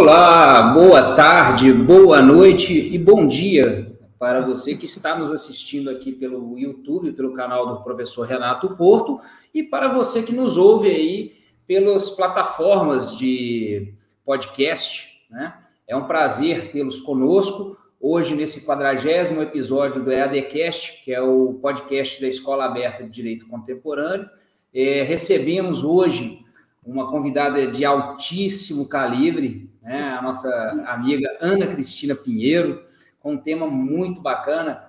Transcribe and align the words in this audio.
Olá, 0.00 0.62
boa 0.62 1.16
tarde, 1.16 1.72
boa 1.72 2.22
noite 2.22 2.72
e 2.72 2.96
bom 2.96 3.26
dia 3.26 3.98
para 4.16 4.40
você 4.40 4.76
que 4.76 4.84
está 4.84 5.18
nos 5.18 5.32
assistindo 5.32 5.90
aqui 5.90 6.12
pelo 6.12 6.56
YouTube, 6.56 7.10
pelo 7.10 7.34
canal 7.34 7.66
do 7.66 7.82
professor 7.82 8.24
Renato 8.24 8.76
Porto, 8.76 9.20
e 9.52 9.64
para 9.64 9.88
você 9.88 10.22
que 10.22 10.32
nos 10.32 10.56
ouve 10.56 10.86
aí 10.88 11.32
pelas 11.66 12.10
plataformas 12.10 13.18
de 13.18 13.92
podcast. 14.24 15.26
Né? 15.28 15.52
É 15.88 15.96
um 15.96 16.06
prazer 16.06 16.70
tê-los 16.70 17.00
conosco 17.00 17.76
hoje 18.00 18.36
nesse 18.36 18.64
quadragésimo 18.64 19.42
episódio 19.42 20.04
do 20.04 20.12
EADcast, 20.12 21.02
que 21.04 21.12
é 21.12 21.20
o 21.20 21.54
podcast 21.54 22.20
da 22.20 22.28
Escola 22.28 22.66
Aberta 22.66 23.02
de 23.02 23.10
Direito 23.10 23.48
Contemporâneo. 23.48 24.30
É, 24.72 25.02
recebemos 25.02 25.82
hoje 25.82 26.44
uma 26.86 27.10
convidada 27.10 27.66
de 27.66 27.84
altíssimo 27.84 28.88
calibre, 28.88 29.67
né? 29.88 30.10
a 30.10 30.20
nossa 30.20 30.50
amiga 30.86 31.26
Ana 31.40 31.66
Cristina 31.66 32.14
Pinheiro, 32.14 32.84
com 33.18 33.32
um 33.32 33.38
tema 33.38 33.66
muito 33.66 34.20
bacana, 34.20 34.84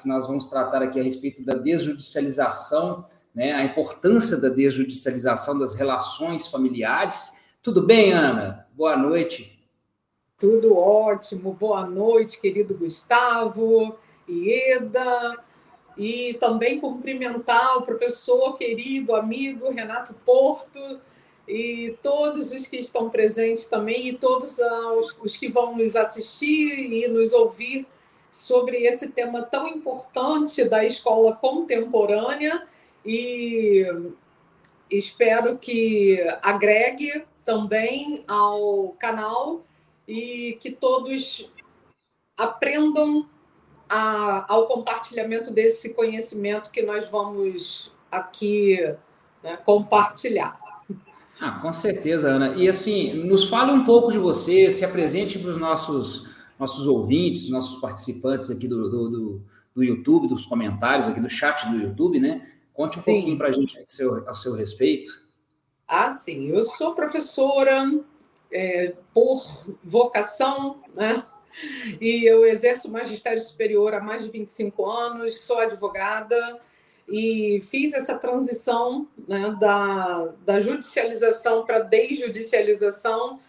que 0.00 0.06
nós 0.06 0.28
vamos 0.28 0.46
tratar 0.46 0.82
aqui 0.82 1.00
a 1.00 1.02
respeito 1.02 1.44
da 1.44 1.54
desjudicialização, 1.54 3.04
né? 3.34 3.52
a 3.52 3.64
importância 3.64 4.36
da 4.36 4.48
desjudicialização 4.48 5.58
das 5.58 5.74
relações 5.74 6.46
familiares. 6.46 7.50
Tudo 7.60 7.82
bem, 7.82 8.12
Ana? 8.12 8.68
Boa 8.72 8.96
noite. 8.96 9.58
Tudo 10.38 10.76
ótimo. 10.76 11.52
Boa 11.52 11.84
noite, 11.84 12.40
querido 12.40 12.74
Gustavo, 12.74 13.98
Ieda, 14.28 15.38
e 15.98 16.34
também 16.34 16.78
cumprimentar 16.78 17.78
o 17.78 17.82
professor 17.82 18.56
querido, 18.56 19.16
amigo 19.16 19.70
Renato 19.72 20.14
Porto, 20.24 21.00
e 21.50 21.98
todos 22.00 22.52
os 22.52 22.66
que 22.66 22.76
estão 22.76 23.10
presentes 23.10 23.66
também, 23.66 24.06
e 24.06 24.16
todos 24.16 24.58
os, 24.58 25.16
os 25.20 25.36
que 25.36 25.48
vão 25.48 25.76
nos 25.76 25.96
assistir 25.96 26.92
e 26.92 27.08
nos 27.08 27.32
ouvir 27.32 27.86
sobre 28.30 28.84
esse 28.84 29.08
tema 29.08 29.42
tão 29.42 29.66
importante 29.66 30.62
da 30.64 30.84
escola 30.84 31.34
contemporânea 31.34 32.68
e 33.04 33.84
espero 34.88 35.58
que 35.58 36.20
agregue 36.40 37.24
também 37.44 38.22
ao 38.28 38.94
canal 38.96 39.64
e 40.06 40.56
que 40.60 40.70
todos 40.70 41.50
aprendam 42.36 43.28
a, 43.88 44.52
ao 44.52 44.68
compartilhamento 44.68 45.50
desse 45.50 45.94
conhecimento 45.94 46.70
que 46.70 46.82
nós 46.82 47.08
vamos 47.08 47.92
aqui 48.08 48.78
né, 49.42 49.56
compartilhar. 49.64 50.69
Ah, 51.40 51.52
com 51.52 51.72
certeza, 51.72 52.28
Ana. 52.28 52.54
E 52.54 52.68
assim, 52.68 53.14
nos 53.14 53.48
fale 53.48 53.72
um 53.72 53.84
pouco 53.84 54.12
de 54.12 54.18
você, 54.18 54.70
se 54.70 54.84
apresente 54.84 55.38
para 55.38 55.50
os 55.50 55.56
nossos, 55.56 56.28
nossos 56.58 56.86
ouvintes, 56.86 57.48
nossos 57.48 57.80
participantes 57.80 58.50
aqui 58.50 58.68
do, 58.68 58.90
do, 58.90 59.10
do, 59.10 59.42
do, 59.74 59.82
YouTube, 59.82 60.28
dos 60.28 60.44
comentários 60.44 61.08
aqui 61.08 61.18
do 61.18 61.30
chat 61.30 61.66
do 61.70 61.76
YouTube, 61.76 62.20
né? 62.20 62.46
Conte 62.74 62.98
um 62.98 63.02
sim. 63.02 63.12
pouquinho 63.12 63.38
para 63.38 63.48
a 63.48 63.52
gente 63.52 63.78
a 63.78 63.86
seu, 63.86 64.28
a 64.28 64.34
seu 64.34 64.52
respeito. 64.52 65.12
Ah, 65.88 66.10
sim. 66.10 66.48
Eu 66.48 66.62
sou 66.62 66.94
professora 66.94 67.90
é, 68.52 68.94
por 69.14 69.42
vocação, 69.82 70.78
né? 70.94 71.24
E 72.00 72.24
eu 72.28 72.44
exerço 72.44 72.90
magistério 72.90 73.40
superior 73.40 73.94
há 73.94 74.00
mais 74.00 74.22
de 74.22 74.30
25 74.30 74.88
anos, 74.88 75.40
sou 75.40 75.58
advogada, 75.58 76.60
e 77.10 77.60
fiz 77.62 77.92
essa 77.92 78.16
transição 78.16 79.08
né, 79.26 79.56
da, 79.58 80.32
da 80.44 80.60
judicialização 80.60 81.64
para 81.64 81.80
desjudicialização. 81.80 83.40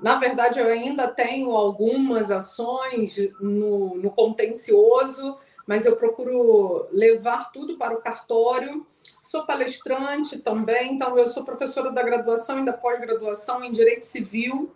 Na 0.00 0.16
verdade, 0.16 0.60
eu 0.60 0.66
ainda 0.66 1.08
tenho 1.08 1.50
algumas 1.50 2.30
ações 2.30 3.18
no, 3.40 3.96
no 3.96 4.10
contencioso, 4.12 5.36
mas 5.66 5.84
eu 5.84 5.96
procuro 5.96 6.86
levar 6.92 7.50
tudo 7.50 7.76
para 7.76 7.94
o 7.94 8.00
cartório. 8.00 8.86
Sou 9.20 9.44
palestrante 9.44 10.38
também, 10.38 10.94
então 10.94 11.18
eu 11.18 11.26
sou 11.26 11.44
professora 11.44 11.90
da 11.90 12.02
graduação 12.02 12.60
e 12.60 12.64
da 12.64 12.72
pós-graduação 12.72 13.64
em 13.64 13.72
Direito 13.72 14.06
Civil 14.06 14.70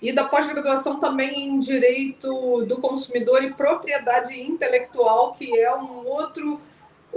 e 0.00 0.12
da 0.12 0.24
pós-graduação 0.24 1.00
também 1.00 1.48
em 1.48 1.58
Direito 1.58 2.64
do 2.64 2.80
Consumidor 2.80 3.42
e 3.42 3.52
Propriedade 3.52 4.40
Intelectual, 4.40 5.32
que 5.32 5.58
é 5.58 5.74
um 5.74 6.06
outro 6.06 6.60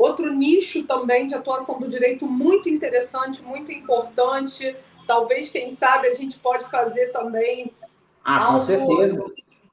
Outro 0.01 0.33
nicho 0.33 0.83
também 0.83 1.27
de 1.27 1.35
atuação 1.35 1.79
do 1.79 1.87
direito 1.87 2.25
muito 2.25 2.67
interessante, 2.67 3.43
muito 3.43 3.71
importante. 3.71 4.75
Talvez, 5.05 5.47
quem 5.49 5.69
sabe, 5.69 6.07
a 6.07 6.15
gente 6.15 6.39
pode 6.39 6.67
fazer 6.71 7.09
também 7.09 7.71
ah, 8.25 8.45
algo 8.45 8.59
certeza. 8.59 9.23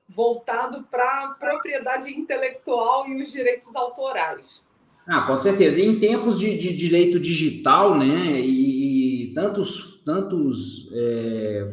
voltado 0.06 0.84
para 0.90 1.24
a 1.24 1.28
propriedade 1.38 2.12
intelectual 2.12 3.08
e 3.08 3.22
os 3.22 3.32
direitos 3.32 3.74
autorais. 3.74 4.62
Ah, 5.06 5.22
com 5.22 5.34
certeza. 5.34 5.80
E 5.80 5.86
em 5.86 5.98
tempos 5.98 6.38
de, 6.38 6.58
de 6.58 6.76
direito 6.76 7.18
digital, 7.18 7.96
né, 7.96 8.38
e, 8.38 9.30
e 9.30 9.34
tantos, 9.34 10.02
tantos 10.04 10.90
é, 10.92 11.66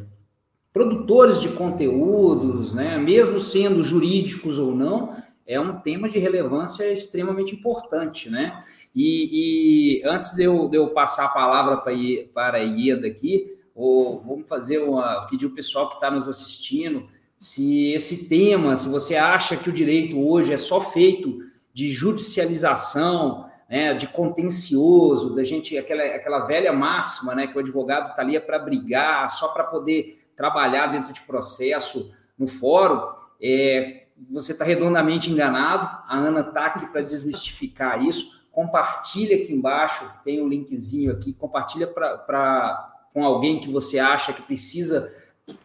produtores 0.72 1.42
de 1.42 1.50
conteúdos, 1.50 2.74
né, 2.74 2.98
mesmo 2.98 3.38
sendo 3.38 3.84
jurídicos 3.84 4.58
ou 4.58 4.74
não, 4.74 5.14
é 5.48 5.60
um 5.60 5.80
tema 5.80 6.10
de 6.10 6.18
relevância 6.18 6.92
extremamente 6.92 7.56
importante, 7.56 8.30
né? 8.30 8.58
E, 8.96 10.00
e 10.02 10.08
antes 10.08 10.36
de 10.36 10.44
eu, 10.44 10.68
de 10.68 10.78
eu, 10.78 10.90
passar 10.90 11.26
a 11.26 11.30
palavra 11.30 11.78
para, 11.78 11.94
para 12.34 12.58
a 12.58 12.62
Ieda 12.62 13.08
aqui, 13.08 13.56
ou, 13.76 14.22
vamos 14.22 14.48
fazer 14.48 14.80
uma. 14.80 15.26
pedir 15.30 15.46
o 15.46 15.54
pessoal 15.54 15.90
que 15.90 15.96
está 15.96 16.10
nos 16.10 16.28
assistindo 16.28 17.08
se 17.38 17.92
esse 17.92 18.30
tema, 18.30 18.76
se 18.76 18.88
você 18.88 19.16
acha 19.16 19.58
que 19.58 19.70
o 19.70 19.74
direito 19.74 20.18
hoje 20.20 20.54
é 20.54 20.58
só 20.58 20.82
feito 20.82 21.40
de 21.74 21.92
judicialização, 21.92 23.50
né, 23.70 23.94
de 23.94 24.08
contencioso, 24.08 25.36
da 25.36 25.44
gente, 25.44 25.78
aquela, 25.78 26.04
aquela 26.04 26.40
velha 26.46 26.72
máxima, 26.72 27.36
né, 27.36 27.48
que 27.48 27.58
o 27.58 27.60
advogado 27.60 28.08
está 28.08 28.22
ali 28.22 28.36
é 28.36 28.40
para 28.40 28.58
brigar, 28.58 29.30
só 29.30 29.50
para 29.50 29.64
poder 29.64 30.20
trabalhar 30.36 30.88
dentro 30.88 31.12
de 31.12 31.22
processo 31.22 32.14
no 32.38 32.48
fórum, 32.48 33.02
é, 33.42 34.05
você 34.30 34.54
está 34.54 34.64
redondamente 34.64 35.30
enganado. 35.30 36.04
A 36.08 36.18
Ana 36.18 36.42
está 36.42 36.66
aqui 36.66 36.86
para 36.88 37.02
desmistificar 37.02 38.04
isso. 38.04 38.44
Compartilha 38.52 39.36
aqui 39.36 39.54
embaixo, 39.54 40.10
tem 40.24 40.42
um 40.42 40.48
linkzinho 40.48 41.12
aqui. 41.12 41.34
Compartilha 41.34 41.88
para 41.88 42.92
com 43.14 43.24
alguém 43.24 43.62
que 43.62 43.72
você 43.72 43.98
acha 43.98 44.34
que 44.34 44.42
precisa 44.42 45.14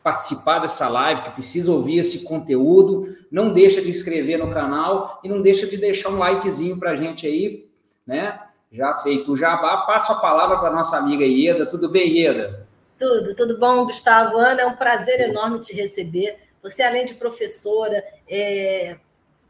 participar 0.02 0.60
dessa 0.60 0.88
live, 0.88 1.22
que 1.22 1.30
precisa 1.30 1.72
ouvir 1.72 1.98
esse 1.98 2.24
conteúdo. 2.24 3.04
Não 3.30 3.52
deixa 3.52 3.80
de 3.82 3.90
inscrever 3.90 4.38
no 4.38 4.52
canal 4.52 5.20
e 5.24 5.28
não 5.28 5.40
deixa 5.40 5.66
de 5.66 5.76
deixar 5.76 6.10
um 6.10 6.18
likezinho 6.18 6.78
para 6.78 6.92
a 6.92 6.96
gente 6.96 7.26
aí, 7.26 7.68
né? 8.06 8.40
Já 8.70 8.94
feito 8.94 9.32
o 9.32 9.36
jabá, 9.36 9.78
passo 9.78 10.12
a 10.12 10.16
palavra 10.16 10.58
para 10.58 10.70
nossa 10.70 10.96
amiga 10.96 11.24
Ieda. 11.24 11.66
Tudo 11.66 11.88
bem, 11.88 12.08
Ieda? 12.08 12.68
Tudo, 12.96 13.34
tudo 13.34 13.58
bom, 13.58 13.84
Gustavo? 13.84 14.38
Ana, 14.38 14.62
é 14.62 14.66
um 14.66 14.76
prazer 14.76 15.20
enorme 15.20 15.58
te 15.58 15.74
receber 15.74 16.38
você, 16.62 16.82
além 16.82 17.06
de 17.06 17.14
professora, 17.14 18.04
é, 18.28 18.96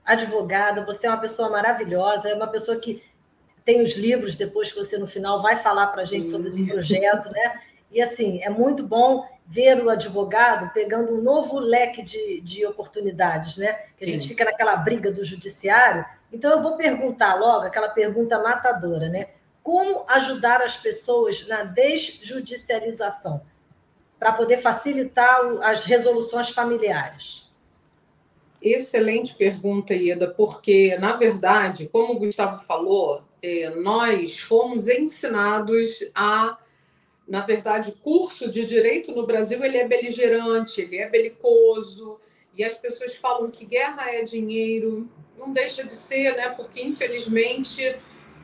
advogada, 0.04 0.84
você 0.84 1.06
é 1.06 1.10
uma 1.10 1.20
pessoa 1.20 1.50
maravilhosa, 1.50 2.28
é 2.28 2.34
uma 2.34 2.46
pessoa 2.46 2.78
que 2.78 3.02
tem 3.64 3.82
os 3.82 3.94
livros 3.94 4.36
depois 4.36 4.72
que 4.72 4.78
você, 4.78 4.96
no 4.98 5.06
final, 5.06 5.42
vai 5.42 5.56
falar 5.56 5.88
para 5.88 6.02
a 6.02 6.04
gente 6.04 6.28
sobre 6.28 6.48
esse 6.48 6.64
projeto, 6.66 7.30
né? 7.30 7.60
E, 7.90 8.00
assim, 8.00 8.40
é 8.42 8.48
muito 8.48 8.82
bom 8.82 9.26
ver 9.46 9.82
o 9.84 9.90
advogado 9.90 10.72
pegando 10.72 11.12
um 11.12 11.20
novo 11.20 11.58
leque 11.58 12.02
de, 12.02 12.40
de 12.40 12.64
oportunidades, 12.64 13.56
né? 13.56 13.72
Que 13.96 14.04
a 14.04 14.06
gente 14.06 14.22
Sim. 14.22 14.28
fica 14.28 14.44
naquela 14.44 14.76
briga 14.76 15.10
do 15.10 15.24
judiciário. 15.24 16.04
Então, 16.32 16.52
eu 16.52 16.62
vou 16.62 16.76
perguntar 16.76 17.34
logo 17.34 17.66
aquela 17.66 17.88
pergunta 17.88 18.38
matadora, 18.38 19.08
né? 19.08 19.26
Como 19.62 20.04
ajudar 20.08 20.62
as 20.62 20.76
pessoas 20.76 21.46
na 21.46 21.64
desjudicialização? 21.64 23.42
Para 24.20 24.32
poder 24.32 24.58
facilitar 24.58 25.40
as 25.62 25.84
resoluções 25.84 26.50
familiares? 26.50 27.50
Excelente 28.60 29.34
pergunta, 29.34 29.94
Ieda, 29.94 30.28
porque, 30.28 30.94
na 30.98 31.12
verdade, 31.12 31.88
como 31.90 32.12
o 32.12 32.18
Gustavo 32.18 32.62
falou, 32.62 33.22
é, 33.42 33.70
nós 33.70 34.38
fomos 34.38 34.86
ensinados 34.86 36.04
a. 36.14 36.58
Na 37.26 37.40
verdade, 37.40 37.90
o 37.90 37.92
curso 37.92 38.50
de 38.50 38.66
direito 38.66 39.12
no 39.12 39.24
Brasil 39.24 39.64
ele 39.64 39.78
é 39.78 39.88
beligerante, 39.88 40.82
ele 40.82 40.98
é 40.98 41.08
belicoso, 41.08 42.20
e 42.54 42.62
as 42.62 42.74
pessoas 42.74 43.14
falam 43.14 43.50
que 43.50 43.64
guerra 43.64 44.10
é 44.10 44.22
dinheiro. 44.24 45.08
Não 45.38 45.50
deixa 45.50 45.82
de 45.82 45.94
ser, 45.94 46.36
né? 46.36 46.50
Porque, 46.50 46.82
infelizmente, 46.82 47.96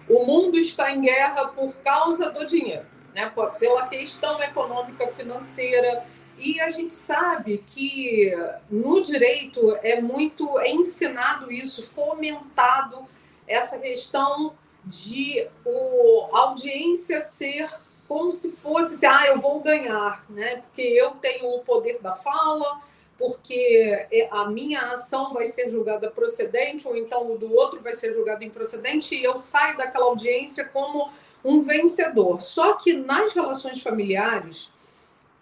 o 0.09 0.25
mundo 0.25 0.57
está 0.57 0.91
em 0.91 1.03
guerra 1.03 1.49
por 1.49 1.77
causa 1.79 2.31
do 2.31 2.47
dinheiro 2.47 2.96
né, 3.17 3.33
pela 3.59 3.87
questão 3.87 4.41
econômica 4.43 5.09
financeira. 5.09 6.05
E 6.39 6.61
a 6.61 6.69
gente 6.69 6.93
sabe 6.93 7.65
que 7.67 8.31
no 8.71 9.03
direito 9.03 9.79
é 9.83 9.99
muito 10.03 10.59
é 10.59 10.69
ensinado 10.69 11.51
isso, 11.51 11.83
fomentado 11.83 13.09
essa 13.49 13.79
questão 13.79 14.53
de 14.85 15.49
o, 15.65 16.29
audiência 16.37 17.19
ser 17.19 17.71
como 18.07 18.31
se 18.31 18.53
fosse, 18.53 18.95
assim, 18.95 19.07
ah, 19.07 19.27
eu 19.29 19.39
vou 19.39 19.61
ganhar, 19.61 20.25
né? 20.29 20.57
Porque 20.57 20.83
eu 20.83 21.13
tenho 21.13 21.49
o 21.49 21.61
poder 21.61 21.99
da 22.01 22.13
fala, 22.13 22.81
porque 23.19 24.07
é, 24.13 24.29
a 24.31 24.45
minha 24.45 24.93
ação 24.93 25.33
vai 25.33 25.47
ser 25.47 25.69
julgada 25.69 26.11
procedente, 26.11 26.87
ou 26.87 26.95
então 26.97 27.33
o 27.33 27.39
do 27.39 27.53
outro 27.53 27.81
vai 27.81 27.95
ser 27.95 28.13
julgado 28.13 28.45
improcedente, 28.45 29.17
e 29.17 29.25
eu 29.25 29.37
saio 29.37 29.77
daquela 29.77 30.05
audiência 30.05 30.67
como 30.67 31.11
um 31.45 31.61
vencedor. 31.61 32.41
Só 32.41 32.75
que 32.75 32.93
nas 32.95 33.33
relações 33.33 33.83
familiares, 33.83 34.71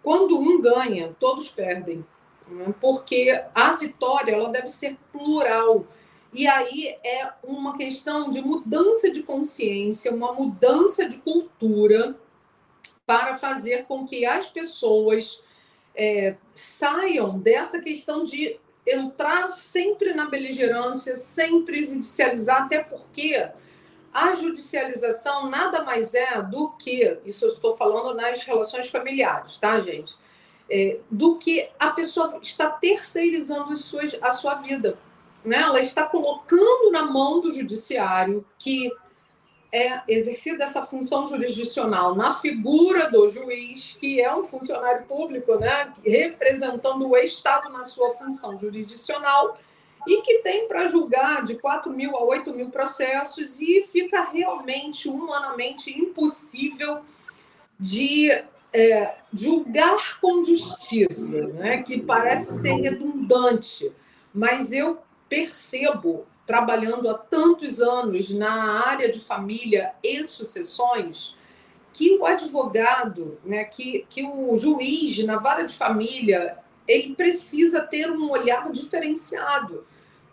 quando 0.02 0.38
um 0.38 0.61
ganha, 0.61 1.14
todos 1.19 1.49
perdem. 1.49 2.05
Né? 2.49 2.75
Porque 2.81 3.43
a 3.55 3.73
vitória 3.73 4.32
ela 4.32 4.49
deve 4.49 4.69
ser 4.69 4.96
plural. 5.12 5.87
E 6.32 6.46
aí 6.46 6.96
é 7.05 7.31
uma 7.43 7.76
questão 7.76 8.29
de 8.29 8.43
mudança 8.43 9.11
de 9.11 9.23
consciência, 9.23 10.12
uma 10.12 10.32
mudança 10.32 11.08
de 11.08 11.19
cultura 11.19 12.19
para 13.06 13.37
fazer 13.37 13.85
com 13.85 14.06
que 14.06 14.26
as 14.26 14.49
pessoas 14.49 15.43
é, 15.94 16.37
saiam 16.52 17.38
dessa 17.38 17.81
questão 17.81 18.25
de 18.25 18.58
entrar 18.87 19.52
sempre 19.52 20.12
na 20.12 20.26
beligerância, 20.26 21.17
sempre 21.17 21.82
judicializar, 21.82 22.64
até 22.64 22.82
porque 22.82 23.49
a 24.14 24.32
judicialização 24.34 25.50
nada 25.50 25.82
mais 25.82 26.14
é 26.14 26.40
do 26.40 26.70
que, 26.70 27.19
isso 27.26 27.44
eu 27.44 27.49
estou 27.49 27.76
falando 27.76 28.14
nas 28.14 28.44
relações 28.44 28.88
familiares, 28.88 29.58
tá, 29.58 29.81
gente? 29.81 30.16
É, 30.70 31.00
do 31.11 31.37
que 31.37 31.69
a 31.78 31.90
pessoa 31.90 32.38
está 32.40 32.70
terceirizando 32.70 33.72
as 33.72 33.81
suas, 33.81 34.16
a 34.22 34.31
sua 34.31 34.55
vida. 34.55 34.96
Né? 35.44 35.56
Ela 35.56 35.81
está 35.81 36.05
colocando 36.05 36.90
na 36.93 37.02
mão 37.02 37.40
do 37.40 37.52
judiciário 37.52 38.46
que 38.56 38.90
é 39.75 40.00
exercida 40.06 40.62
essa 40.62 40.87
função 40.87 41.26
jurisdicional 41.26 42.14
na 42.14 42.32
figura 42.32 43.10
do 43.10 43.28
juiz, 43.28 43.96
que 43.99 44.20
é 44.20 44.32
um 44.32 44.44
funcionário 44.44 45.05
público, 45.05 45.56
né, 45.56 45.93
representando 46.06 47.10
o 47.10 47.17
Estado 47.17 47.69
na 47.70 47.82
sua 47.82 48.12
função 48.12 48.58
jurisdicional, 48.58 49.58
e 50.06 50.22
que 50.22 50.38
tem 50.38 50.68
para 50.68 50.86
julgar 50.86 51.44
de 51.44 51.54
4 51.54 51.92
mil 51.92 52.16
a 52.16 52.22
8 52.24 52.52
mil 52.54 52.70
processos, 52.70 53.60
e 53.60 53.82
fica 53.82 54.22
realmente 54.24 55.08
humanamente 55.08 55.90
impossível 55.90 57.00
de 57.78 58.30
é, 58.72 59.14
julgar 59.32 60.20
com 60.20 60.42
justiça, 60.42 61.46
né, 61.48 61.82
que 61.82 62.00
parece 62.00 62.60
ser 62.60 62.74
redundante, 62.74 63.92
mas 64.32 64.72
eu 64.72 64.98
percebo 65.28 66.24
trabalhando 66.44 67.08
há 67.08 67.14
tantos 67.14 67.80
anos 67.80 68.30
na 68.30 68.86
área 68.86 69.10
de 69.10 69.18
família 69.18 69.92
e 70.02 70.24
sucessões, 70.24 71.36
que 71.92 72.18
o 72.18 72.26
advogado, 72.26 73.38
né, 73.44 73.64
que, 73.64 74.04
que 74.10 74.24
o 74.24 74.56
juiz 74.56 75.24
na 75.24 75.38
vara 75.38 75.62
de 75.62 75.72
família, 75.72 76.58
ele 76.86 77.14
precisa 77.14 77.80
ter 77.80 78.10
um 78.10 78.30
olhar 78.30 78.70
diferenciado, 78.70 79.86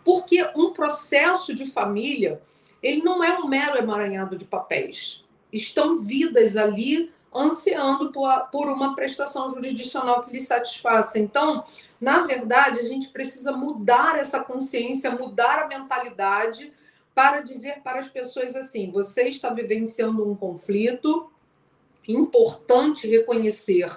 porque 0.04 0.42
um 0.56 0.72
processo 0.72 1.54
de 1.54 1.66
família, 1.66 2.40
ele 2.82 3.02
não 3.02 3.22
é 3.22 3.38
um 3.38 3.46
mero 3.46 3.78
emaranhado 3.78 4.36
de 4.36 4.44
papéis. 4.44 5.24
Estão 5.52 5.98
vidas 5.98 6.56
ali 6.56 7.12
ansiando 7.34 8.12
por, 8.12 8.30
por 8.50 8.68
uma 8.68 8.94
prestação 8.94 9.48
jurisdicional 9.48 10.22
que 10.22 10.32
lhe 10.32 10.40
satisfaça. 10.40 11.18
Então, 11.18 11.64
na 12.00 12.22
verdade, 12.22 12.80
a 12.80 12.82
gente 12.82 13.08
precisa 13.08 13.52
mudar 13.52 14.18
essa 14.18 14.40
consciência, 14.40 15.10
mudar 15.10 15.60
a 15.60 15.68
mentalidade 15.68 16.72
para 17.14 17.40
dizer 17.40 17.80
para 17.82 18.00
as 18.00 18.08
pessoas 18.08 18.56
assim: 18.56 18.90
você 18.90 19.28
está 19.28 19.50
vivenciando 19.50 20.28
um 20.28 20.34
conflito, 20.34 21.30
importante 22.08 23.06
reconhecer 23.06 23.88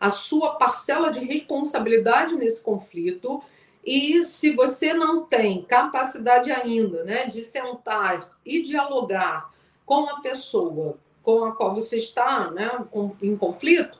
a 0.00 0.10
sua 0.10 0.56
parcela 0.56 1.10
de 1.10 1.20
responsabilidade 1.20 2.34
nesse 2.34 2.62
conflito. 2.62 3.42
E 3.84 4.22
se 4.24 4.52
você 4.54 4.94
não 4.94 5.24
tem 5.24 5.62
capacidade 5.62 6.52
ainda 6.52 7.04
né, 7.04 7.26
de 7.26 7.42
sentar 7.42 8.20
e 8.44 8.62
dialogar 8.62 9.50
com 9.84 10.08
a 10.08 10.20
pessoa 10.20 10.96
com 11.22 11.44
a 11.44 11.52
qual 11.52 11.74
você 11.74 11.96
está 11.96 12.50
né, 12.50 12.70
em 13.22 13.36
conflito, 13.36 13.98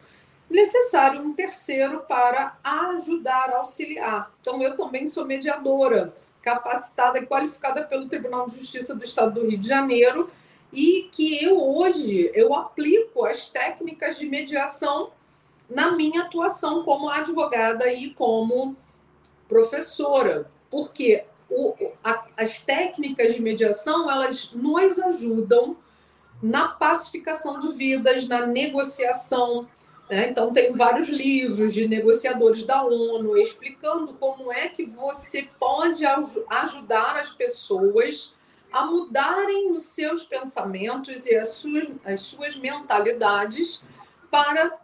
necessário 0.50 1.20
um 1.23 1.32
terceiro 1.32 2.00
para 2.00 2.58
ajudar, 2.62 3.50
auxiliar. 3.50 4.31
Então, 4.40 4.61
eu 4.62 4.76
também 4.76 5.06
sou 5.06 5.25
mediadora, 5.25 6.14
capacitada 6.43 7.19
e 7.19 7.26
qualificada 7.26 7.85
pelo 7.85 8.08
Tribunal 8.08 8.46
de 8.46 8.58
Justiça 8.58 8.94
do 8.94 9.05
Estado 9.05 9.40
do 9.40 9.49
Rio 9.49 9.58
de 9.58 9.69
Janeiro, 9.69 10.31
e 10.73 11.08
que 11.12 11.43
eu 11.43 11.61
hoje 11.61 12.31
eu 12.35 12.55
aplico 12.55 13.25
as 13.25 13.49
técnicas 13.49 14.19
de 14.19 14.26
mediação 14.26 15.11
na 15.69 15.93
minha 15.93 16.23
atuação 16.23 16.82
como 16.82 17.08
advogada 17.08 17.93
e 17.93 18.11
como 18.11 18.76
professora, 19.52 20.50
porque 20.70 21.25
o, 21.50 21.75
a, 22.02 22.25
as 22.38 22.62
técnicas 22.62 23.34
de 23.34 23.43
mediação 23.43 24.10
elas 24.10 24.52
nos 24.52 24.99
ajudam 24.99 25.76
na 26.43 26.69
pacificação 26.69 27.58
de 27.58 27.70
vidas, 27.70 28.26
na 28.26 28.46
negociação, 28.46 29.69
né? 30.08 30.28
Então, 30.28 30.52
tem 30.52 30.72
vários 30.72 31.08
livros 31.08 31.72
de 31.72 31.87
negociadores 31.87 32.64
da 32.64 32.82
ONU 32.82 33.37
explicando 33.37 34.14
como 34.14 34.52
é 34.52 34.69
que 34.69 34.84
você 34.84 35.49
pode 35.58 36.04
ajudar 36.04 37.16
as 37.16 37.32
pessoas 37.32 38.34
a 38.72 38.87
mudarem 38.87 39.70
os 39.70 39.82
seus 39.82 40.25
pensamentos 40.25 41.26
e 41.26 41.37
as 41.37 41.49
suas, 41.49 41.90
as 42.04 42.20
suas 42.20 42.56
mentalidades 42.56 43.84
para 44.31 44.78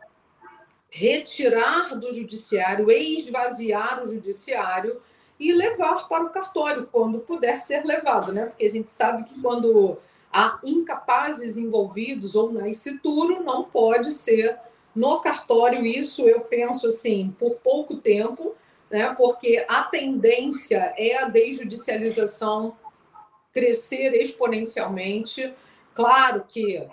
retirar 0.91 1.95
do 1.97 2.13
judiciário, 2.13 2.91
esvaziar 2.91 4.03
o 4.03 4.07
judiciário 4.07 5.01
e 5.39 5.53
levar 5.53 6.09
para 6.09 6.25
o 6.25 6.31
cartório 6.31 6.89
quando 6.91 7.21
puder 7.21 7.61
ser 7.61 7.85
levado, 7.85 8.33
né? 8.33 8.47
Porque 8.47 8.65
a 8.67 8.71
gente 8.71 8.91
sabe 8.91 9.25
que 9.25 9.41
quando 9.41 9.99
há 10.33 10.59
incapazes 10.65 11.57
envolvidos 11.57 12.35
ou 12.35 12.53
nascituro, 12.53 13.43
não 13.43 13.65
pode 13.65 14.13
ser 14.13 14.59
no 14.95 15.21
cartório, 15.21 15.87
isso 15.87 16.29
eu 16.29 16.41
penso 16.41 16.89
assim, 16.89 17.35
por 17.39 17.57
pouco 17.57 17.97
tempo, 17.99 18.57
né, 18.91 19.15
porque 19.17 19.65
a 19.69 19.85
tendência 19.85 20.93
é 20.97 21.19
a 21.19 21.29
desjudicialização 21.29 22.77
crescer 23.53 24.13
exponencialmente. 24.15 25.53
Claro 25.95 26.45
que 26.49 26.85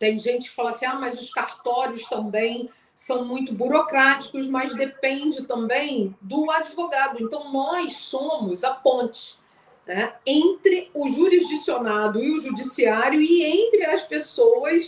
tem 0.00 0.18
gente 0.18 0.48
que 0.48 0.56
fala 0.56 0.70
assim: 0.70 0.86
ah, 0.86 0.94
mas 0.94 1.20
os 1.20 1.30
cartórios 1.30 2.08
também 2.08 2.70
são 2.96 3.24
muito 3.24 3.52
burocráticos, 3.52 4.48
mas 4.48 4.74
depende 4.74 5.42
também 5.44 6.16
do 6.20 6.50
advogado. 6.50 7.22
Então, 7.22 7.52
nós 7.52 7.98
somos 7.98 8.64
a 8.64 8.72
ponte 8.72 9.38
né, 9.86 10.14
entre 10.24 10.90
o 10.94 11.08
jurisdicionado 11.08 12.18
e 12.22 12.34
o 12.34 12.40
judiciário 12.40 13.20
e 13.20 13.42
entre 13.42 13.84
as 13.84 14.02
pessoas 14.02 14.86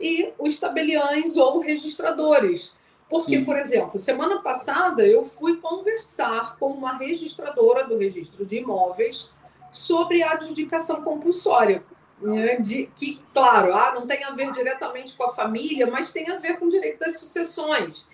e 0.00 0.32
os 0.38 0.58
tabeliães 0.58 1.36
ou 1.36 1.60
registradores. 1.60 2.74
Porque, 3.10 3.38
Sim. 3.38 3.44
por 3.44 3.56
exemplo, 3.56 3.98
semana 3.98 4.40
passada 4.40 5.06
eu 5.06 5.22
fui 5.22 5.58
conversar 5.58 6.56
com 6.56 6.70
uma 6.70 6.96
registradora 6.96 7.84
do 7.84 7.98
registro 7.98 8.44
de 8.44 8.56
imóveis 8.56 9.30
sobre 9.70 10.22
a 10.22 10.32
adjudicação 10.32 11.02
compulsória. 11.02 11.84
Né? 12.20 12.56
De, 12.56 12.86
que, 12.94 13.20
claro, 13.34 13.74
ah, 13.74 13.92
não 13.94 14.06
tem 14.06 14.22
a 14.24 14.30
ver 14.30 14.50
diretamente 14.52 15.14
com 15.14 15.24
a 15.24 15.34
família, 15.34 15.86
mas 15.86 16.12
tem 16.12 16.30
a 16.30 16.36
ver 16.36 16.58
com 16.58 16.66
o 16.66 16.70
direito 16.70 16.98
das 16.98 17.18
sucessões. 17.18 18.08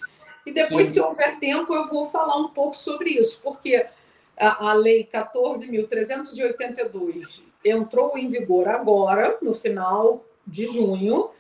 E 0.44 0.52
depois, 0.52 0.88
Sim. 0.88 0.94
se 0.94 1.00
houver 1.00 1.38
tempo, 1.38 1.73
eu 1.73 1.87
vou 1.87 2.11
falar 2.11 2.37
um 2.37 2.49
pouco 2.49 2.76
sobre 2.76 3.11
isso, 3.11 3.40
porque 3.42 3.87
a, 4.37 4.71
a 4.71 4.73
Lei 4.73 5.09
14.382 5.12 7.44
entrou 7.64 8.18
em 8.18 8.26
vigor 8.28 8.66
agora, 8.68 9.38
no 9.40 9.54
final 9.54 10.25
de 10.44 10.66
junho, 10.66 11.30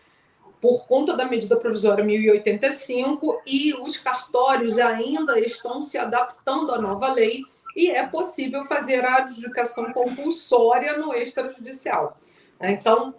por 0.60 0.86
conta 0.86 1.16
da 1.16 1.24
medida 1.24 1.56
provisória 1.56 2.04
1085 2.04 3.42
e 3.44 3.74
os 3.74 3.96
cartórios 3.96 4.78
ainda 4.78 5.40
estão 5.40 5.82
se 5.82 5.98
adaptando 5.98 6.72
à 6.72 6.80
nova 6.80 7.12
lei 7.12 7.42
e 7.74 7.90
é 7.90 8.06
possível 8.06 8.62
fazer 8.62 9.04
a 9.04 9.16
adjudicação 9.16 9.92
compulsória 9.92 10.96
no 10.96 11.12
extrajudicial. 11.12 12.16
Então, 12.62 13.14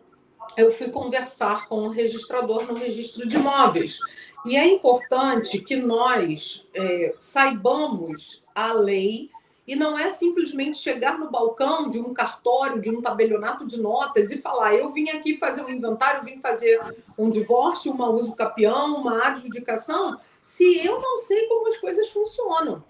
eu 0.55 0.71
fui 0.71 0.89
conversar 0.89 1.67
com 1.67 1.87
o 1.87 1.89
registrador 1.89 2.65
no 2.65 2.75
registro 2.75 3.27
de 3.27 3.37
imóveis. 3.37 3.99
E 4.45 4.55
é 4.55 4.67
importante 4.67 5.59
que 5.59 5.75
nós 5.75 6.67
é, 6.73 7.13
saibamos 7.19 8.43
a 8.53 8.73
lei 8.73 9.29
e 9.65 9.75
não 9.75 9.97
é 9.97 10.09
simplesmente 10.09 10.77
chegar 10.77 11.17
no 11.17 11.31
balcão 11.31 11.89
de 11.89 11.97
um 11.97 12.13
cartório, 12.13 12.81
de 12.81 12.89
um 12.89 13.01
tabelionato 13.01 13.65
de 13.65 13.81
notas 13.81 14.31
e 14.31 14.37
falar: 14.37 14.75
eu 14.75 14.91
vim 14.91 15.09
aqui 15.09 15.35
fazer 15.35 15.63
um 15.63 15.69
inventário, 15.69 16.23
vim 16.23 16.37
fazer 16.37 16.79
um 17.17 17.29
divórcio, 17.29 17.91
uma 17.91 18.09
uso 18.09 18.35
capião, 18.35 18.97
uma 18.97 19.27
adjudicação, 19.27 20.19
se 20.41 20.85
eu 20.85 20.99
não 20.99 21.17
sei 21.17 21.47
como 21.47 21.67
as 21.67 21.77
coisas 21.77 22.09
funcionam. 22.09 22.83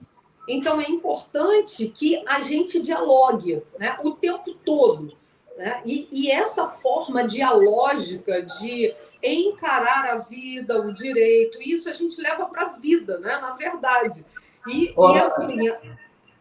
Então 0.49 0.81
é 0.81 0.89
importante 0.89 1.87
que 1.87 2.21
a 2.27 2.41
gente 2.41 2.79
dialogue 2.79 3.61
né, 3.79 3.95
o 4.03 4.11
tempo 4.11 4.53
todo. 4.65 5.15
Né? 5.57 5.81
E, 5.85 6.07
e 6.11 6.31
essa 6.31 6.69
forma 6.69 7.23
dialógica 7.23 8.41
de 8.41 8.93
encarar 9.21 10.05
a 10.05 10.17
vida, 10.17 10.81
o 10.81 10.91
direito, 10.91 11.61
isso 11.61 11.89
a 11.89 11.93
gente 11.93 12.19
leva 12.19 12.45
para 12.45 12.63
a 12.63 12.69
vida, 12.69 13.19
né? 13.19 13.37
na 13.39 13.53
verdade. 13.53 14.25
E, 14.67 14.93
e 14.97 15.19
assim, 15.19 15.71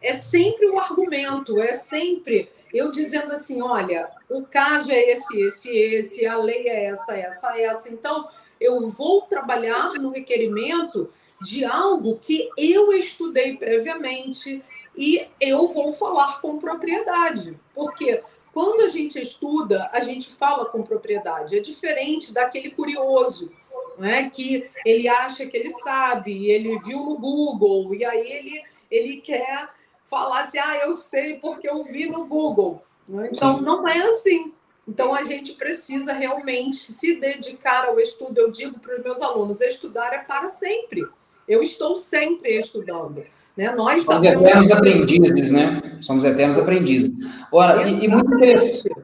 é 0.01 0.13
sempre 0.13 0.67
o 0.67 0.79
argumento, 0.79 1.61
é 1.61 1.73
sempre 1.73 2.49
eu 2.73 2.89
dizendo 2.89 3.31
assim: 3.31 3.61
olha, 3.61 4.09
o 4.29 4.43
caso 4.43 4.91
é 4.91 4.99
esse, 5.11 5.39
esse, 5.39 5.69
esse, 5.69 6.25
a 6.25 6.35
lei 6.35 6.67
é 6.67 6.85
essa, 6.85 7.15
essa, 7.15 7.59
essa. 7.59 7.89
Então, 7.93 8.27
eu 8.59 8.89
vou 8.89 9.21
trabalhar 9.21 9.93
no 9.93 10.09
requerimento 10.09 11.09
de 11.39 11.63
algo 11.63 12.17
que 12.17 12.49
eu 12.57 12.91
estudei 12.93 13.57
previamente 13.57 14.63
e 14.97 15.27
eu 15.39 15.67
vou 15.67 15.93
falar 15.93 16.41
com 16.41 16.57
propriedade. 16.57 17.59
Porque 17.73 18.23
quando 18.53 18.81
a 18.81 18.87
gente 18.87 19.19
estuda, 19.19 19.89
a 19.91 19.99
gente 19.99 20.31
fala 20.31 20.65
com 20.65 20.83
propriedade. 20.83 21.57
É 21.57 21.59
diferente 21.59 22.33
daquele 22.33 22.69
curioso, 22.69 23.51
né, 23.97 24.29
que 24.29 24.69
ele 24.85 25.07
acha 25.07 25.45
que 25.45 25.57
ele 25.57 25.69
sabe, 25.69 26.49
ele 26.49 26.77
viu 26.79 26.99
no 26.99 27.17
Google, 27.17 27.93
e 27.95 28.05
aí 28.05 28.31
ele, 28.31 28.63
ele 28.89 29.17
quer 29.17 29.69
falasse, 30.05 30.59
ah, 30.59 30.77
eu 30.77 30.93
sei 30.93 31.37
porque 31.37 31.67
eu 31.67 31.83
vi 31.83 32.07
no 32.07 32.25
Google. 32.25 32.83
Né? 33.07 33.29
Então, 33.31 33.61
não 33.61 33.87
é 33.87 33.97
assim. 34.09 34.53
Então, 34.87 35.13
a 35.13 35.23
gente 35.23 35.53
precisa 35.53 36.13
realmente 36.13 36.91
se 36.91 37.15
dedicar 37.15 37.85
ao 37.85 37.99
estudo. 37.99 38.37
Eu 38.37 38.51
digo 38.51 38.79
para 38.79 38.93
os 38.93 38.99
meus 39.01 39.21
alunos: 39.21 39.61
estudar 39.61 40.13
é 40.13 40.19
para 40.19 40.47
sempre. 40.47 41.07
Eu 41.47 41.63
estou 41.63 41.95
sempre 41.95 42.57
estudando. 42.57 43.25
Né? 43.55 43.71
Nós 43.75 44.03
Somos 44.03 44.25
eternos 44.25 44.71
aprendizes, 44.71 45.51
né? 45.51 45.97
Somos 46.01 46.23
eternos 46.23 46.57
aprendizes. 46.57 47.11
Ora, 47.51 47.87
e, 47.87 48.05
e, 48.05 48.07
muito 48.07 48.33
interessante, 48.33 48.95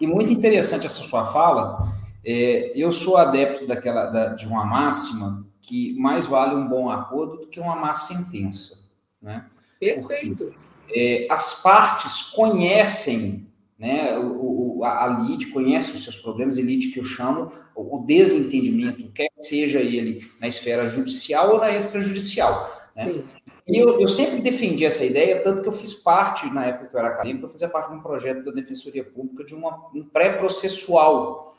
e 0.00 0.06
muito 0.06 0.32
interessante 0.32 0.86
essa 0.86 1.00
sua 1.00 1.26
fala. 1.26 1.78
É, 2.24 2.72
eu 2.74 2.92
sou 2.92 3.16
adepto 3.16 3.66
daquela, 3.66 4.06
da, 4.06 4.34
de 4.34 4.46
uma 4.46 4.64
máxima 4.64 5.46
que 5.62 5.94
mais 5.98 6.26
vale 6.26 6.54
um 6.54 6.68
bom 6.68 6.90
acordo 6.90 7.38
do 7.38 7.46
que 7.46 7.58
uma 7.58 7.76
má 7.76 7.94
sentença. 7.94 8.78
Né? 9.20 9.44
Perfeito. 9.78 10.44
Porque, 10.46 10.70
é, 10.92 11.26
as 11.30 11.62
partes 11.62 12.22
conhecem 12.22 13.50
né, 13.80 14.18
o, 14.18 14.78
o, 14.78 14.84
a 14.84 15.06
LID 15.06 15.46
conhece 15.46 15.92
os 15.92 16.04
seus 16.04 16.18
problemas, 16.18 16.58
elite 16.58 16.88
que 16.88 17.00
eu 17.00 17.04
chamo, 17.04 17.50
o, 17.74 17.96
o 17.96 18.04
desentendimento, 18.04 19.10
quer 19.12 19.30
seja 19.38 19.80
ele 19.80 20.22
na 20.38 20.46
esfera 20.46 20.86
judicial 20.86 21.54
ou 21.54 21.58
na 21.58 21.74
extrajudicial. 21.74 22.79
Né? 22.94 23.22
E 23.66 23.76
eu, 23.76 24.00
eu, 24.00 24.08
sempre 24.08 24.40
defendi 24.40 24.84
essa 24.84 25.04
ideia, 25.04 25.42
tanto 25.42 25.62
que 25.62 25.68
eu 25.68 25.72
fiz 25.72 25.94
parte, 25.94 26.52
na 26.52 26.66
época 26.66 26.88
que 26.88 26.96
eu 26.96 26.98
era 26.98 27.08
acadêmico, 27.08 27.46
eu 27.46 27.48
fazia 27.48 27.68
parte 27.68 27.90
de 27.90 27.96
um 27.96 28.02
projeto 28.02 28.44
da 28.44 28.50
Defensoria 28.50 29.04
Pública 29.04 29.44
de 29.44 29.54
uma, 29.54 29.90
um 29.94 30.04
pré-processual. 30.04 31.54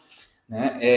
Né? 0.47 0.77
É, 0.81 0.91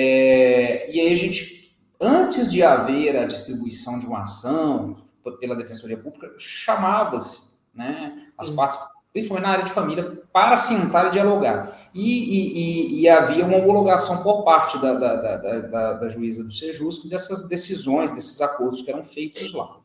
é, 0.00 0.92
e 0.92 1.00
aí 1.00 1.12
a 1.12 1.14
gente, 1.14 1.76
antes 2.00 2.50
de 2.50 2.62
haver 2.62 3.16
a 3.16 3.24
distribuição 3.26 3.98
de 3.98 4.06
uma 4.06 4.20
ação, 4.20 4.96
pela 5.40 5.56
Defensoria 5.56 5.96
Pública, 5.96 6.32
chamava-se 6.38 7.56
né, 7.74 8.30
as 8.38 8.48
partes, 8.50 8.78
principalmente 9.16 9.44
na 9.44 9.50
área 9.50 9.64
de 9.64 9.72
família, 9.72 10.22
para 10.30 10.58
sentar 10.58 11.06
e 11.06 11.10
dialogar. 11.10 11.74
E, 11.94 12.02
e, 12.02 13.00
e, 13.00 13.08
havia 13.08 13.46
uma 13.46 13.56
homologação 13.56 14.22
por 14.22 14.44
parte 14.44 14.78
da, 14.78 14.92
da, 14.92 15.16
da, 15.16 15.58
da, 15.60 15.92
da 15.94 16.08
juíza 16.08 16.44
do 16.44 16.52
Sejusc 16.52 17.08
dessas 17.08 17.48
decisões, 17.48 18.12
desses 18.12 18.42
acordos 18.42 18.82
que 18.82 18.90
eram 18.90 19.02
feitos 19.02 19.54
lá. 19.54 19.78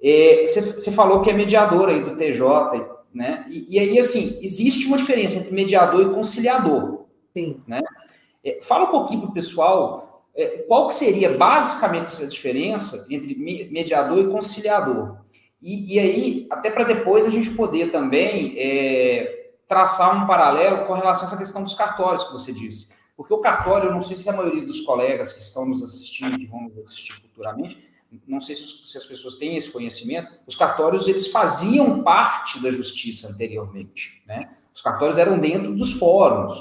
Você 0.00 0.90
é, 0.90 0.92
falou 0.92 1.22
que 1.22 1.30
é 1.30 1.32
mediador 1.32 1.88
aí 1.88 2.02
do 2.02 2.16
TJ, 2.16 2.44
né? 3.14 3.46
E, 3.48 3.76
e, 3.76 3.78
aí, 3.78 3.96
assim, 3.96 4.40
existe 4.42 4.88
uma 4.88 4.96
diferença 4.96 5.38
entre 5.38 5.54
mediador 5.54 6.02
e 6.02 6.12
conciliador. 6.12 7.04
Sim. 7.32 7.60
Né? 7.64 7.80
É, 8.44 8.58
fala 8.60 8.88
um 8.88 8.90
pouquinho 8.90 9.20
para 9.20 9.30
o 9.30 9.34
pessoal 9.34 10.24
é, 10.34 10.64
qual 10.66 10.88
que 10.88 10.94
seria 10.94 11.36
basicamente 11.36 12.06
essa 12.06 12.26
diferença 12.26 13.06
entre 13.08 13.36
mediador 13.70 14.18
e 14.18 14.30
conciliador? 14.30 15.16
E, 15.60 15.94
e 15.94 15.98
aí, 15.98 16.46
até 16.50 16.70
para 16.70 16.84
depois 16.84 17.26
a 17.26 17.30
gente 17.30 17.50
poder 17.50 17.90
também 17.90 18.54
é, 18.56 19.50
traçar 19.66 20.22
um 20.22 20.26
paralelo 20.26 20.86
com 20.86 20.94
relação 20.94 21.24
a 21.24 21.26
essa 21.26 21.36
questão 21.36 21.62
dos 21.62 21.74
cartórios 21.74 22.24
que 22.24 22.32
você 22.32 22.52
disse. 22.52 22.88
Porque 23.16 23.34
o 23.34 23.38
cartório, 23.38 23.88
eu 23.88 23.92
não 23.92 24.00
sei 24.00 24.16
se 24.16 24.28
a 24.28 24.32
maioria 24.32 24.64
dos 24.64 24.80
colegas 24.82 25.32
que 25.32 25.40
estão 25.40 25.66
nos 25.66 25.82
assistindo, 25.82 26.38
que 26.38 26.46
vão 26.46 26.62
nos 26.62 26.78
assistir 26.78 27.14
futuramente, 27.14 27.76
não 28.26 28.40
sei 28.40 28.54
se, 28.54 28.96
as 28.96 29.04
pessoas 29.04 29.36
têm 29.36 29.56
esse 29.56 29.70
conhecimento, 29.70 30.30
os 30.46 30.56
cartórios 30.56 31.06
eles 31.08 31.26
faziam 31.26 32.02
parte 32.02 32.60
da 32.62 32.70
justiça 32.70 33.28
anteriormente. 33.28 34.22
Né? 34.26 34.48
Os 34.74 34.80
cartórios 34.80 35.18
eram 35.18 35.38
dentro 35.38 35.74
dos 35.74 35.92
fóruns 35.92 36.56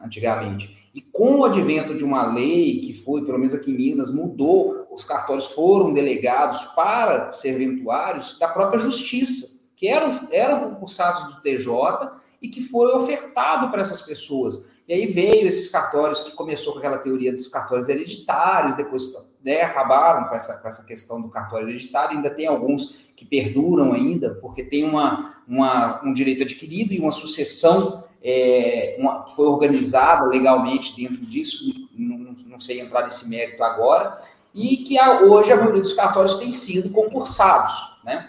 antigamente. 0.00 0.90
E 0.94 1.00
com 1.00 1.36
o 1.36 1.44
advento 1.44 1.94
de 1.94 2.04
uma 2.04 2.26
lei 2.32 2.80
que 2.80 2.92
foi, 2.92 3.24
pelo 3.24 3.38
menos 3.38 3.54
aqui 3.54 3.70
em 3.70 3.76
Minas, 3.76 4.12
mudou, 4.12 4.81
os 4.92 5.04
cartórios 5.04 5.46
foram 5.46 5.92
delegados 5.92 6.64
para 6.76 7.32
serventuários 7.32 8.38
da 8.38 8.46
própria 8.46 8.78
justiça, 8.78 9.62
que 9.74 9.88
eram, 9.88 10.10
eram 10.30 10.70
concursados 10.70 11.34
do 11.34 11.40
TJ 11.40 12.12
e 12.40 12.48
que 12.48 12.60
foi 12.60 12.92
ofertado 12.92 13.70
para 13.70 13.80
essas 13.80 14.02
pessoas. 14.02 14.70
E 14.86 14.92
aí 14.92 15.06
veio 15.06 15.46
esses 15.46 15.70
cartórios 15.70 16.20
que 16.20 16.32
começou 16.32 16.74
com 16.74 16.78
aquela 16.80 16.98
teoria 16.98 17.32
dos 17.32 17.48
cartórios 17.48 17.88
hereditários, 17.88 18.76
depois 18.76 19.12
né, 19.42 19.62
acabaram 19.62 20.28
com 20.28 20.34
essa, 20.34 20.60
com 20.60 20.68
essa 20.68 20.84
questão 20.84 21.22
do 21.22 21.30
cartório 21.30 21.68
hereditário, 21.68 22.16
ainda 22.16 22.30
tem 22.30 22.46
alguns 22.46 23.10
que 23.16 23.24
perduram 23.24 23.92
ainda, 23.92 24.34
porque 24.40 24.62
tem 24.62 24.84
uma, 24.84 25.36
uma, 25.48 26.04
um 26.04 26.12
direito 26.12 26.42
adquirido 26.42 26.92
e 26.92 27.00
uma 27.00 27.10
sucessão 27.10 28.04
é, 28.24 28.96
uma, 28.98 29.26
foi 29.26 29.46
organizada 29.46 30.24
legalmente 30.26 30.94
dentro 30.96 31.18
disso, 31.18 31.88
não, 31.92 32.36
não, 32.46 32.60
sei 32.60 32.80
entrar 32.80 33.02
nesse 33.02 33.28
mérito 33.28 33.62
agora, 33.64 34.16
e 34.54 34.78
que 34.78 35.00
hoje 35.00 35.52
a 35.52 35.56
maioria 35.56 35.82
dos 35.82 35.94
cartórios 35.94 36.36
tem 36.36 36.52
sido 36.52 36.90
concursados, 36.90 37.72
né? 38.04 38.28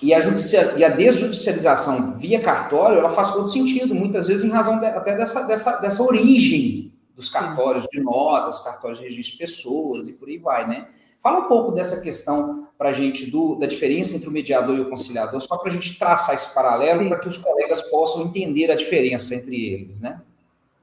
E 0.00 0.12
a, 0.12 0.18
judicia, 0.18 0.74
e 0.76 0.84
a 0.84 0.88
desjudicialização 0.88 2.18
via 2.18 2.40
cartório, 2.40 2.98
ela 2.98 3.10
faz 3.10 3.32
todo 3.32 3.48
sentido, 3.48 3.94
muitas 3.94 4.26
vezes 4.26 4.44
em 4.44 4.50
razão 4.50 4.80
de, 4.80 4.86
até 4.86 5.16
dessa, 5.16 5.42
dessa, 5.42 5.80
dessa 5.80 6.02
origem 6.02 6.92
dos 7.14 7.28
cartórios 7.28 7.86
de 7.86 8.00
notas, 8.00 8.58
cartórios 8.60 8.98
de 8.98 9.04
registro 9.04 9.34
de 9.34 9.38
pessoas 9.38 10.08
e 10.08 10.14
por 10.14 10.28
aí 10.28 10.38
vai, 10.38 10.66
né? 10.66 10.88
Fala 11.20 11.38
um 11.38 11.48
pouco 11.48 11.70
dessa 11.70 12.00
questão 12.00 12.66
para 12.76 12.88
a 12.88 12.92
gente 12.92 13.30
do, 13.30 13.54
da 13.54 13.68
diferença 13.68 14.16
entre 14.16 14.28
o 14.28 14.32
mediador 14.32 14.76
e 14.76 14.80
o 14.80 14.90
conciliador, 14.90 15.40
só 15.40 15.56
para 15.56 15.70
a 15.70 15.72
gente 15.72 15.96
traçar 15.96 16.34
esse 16.34 16.52
paralelo 16.52 17.08
para 17.08 17.20
que 17.20 17.28
os 17.28 17.38
colegas 17.38 17.80
possam 17.88 18.22
entender 18.22 18.72
a 18.72 18.74
diferença 18.74 19.36
entre 19.36 19.72
eles, 19.72 20.00
né? 20.00 20.20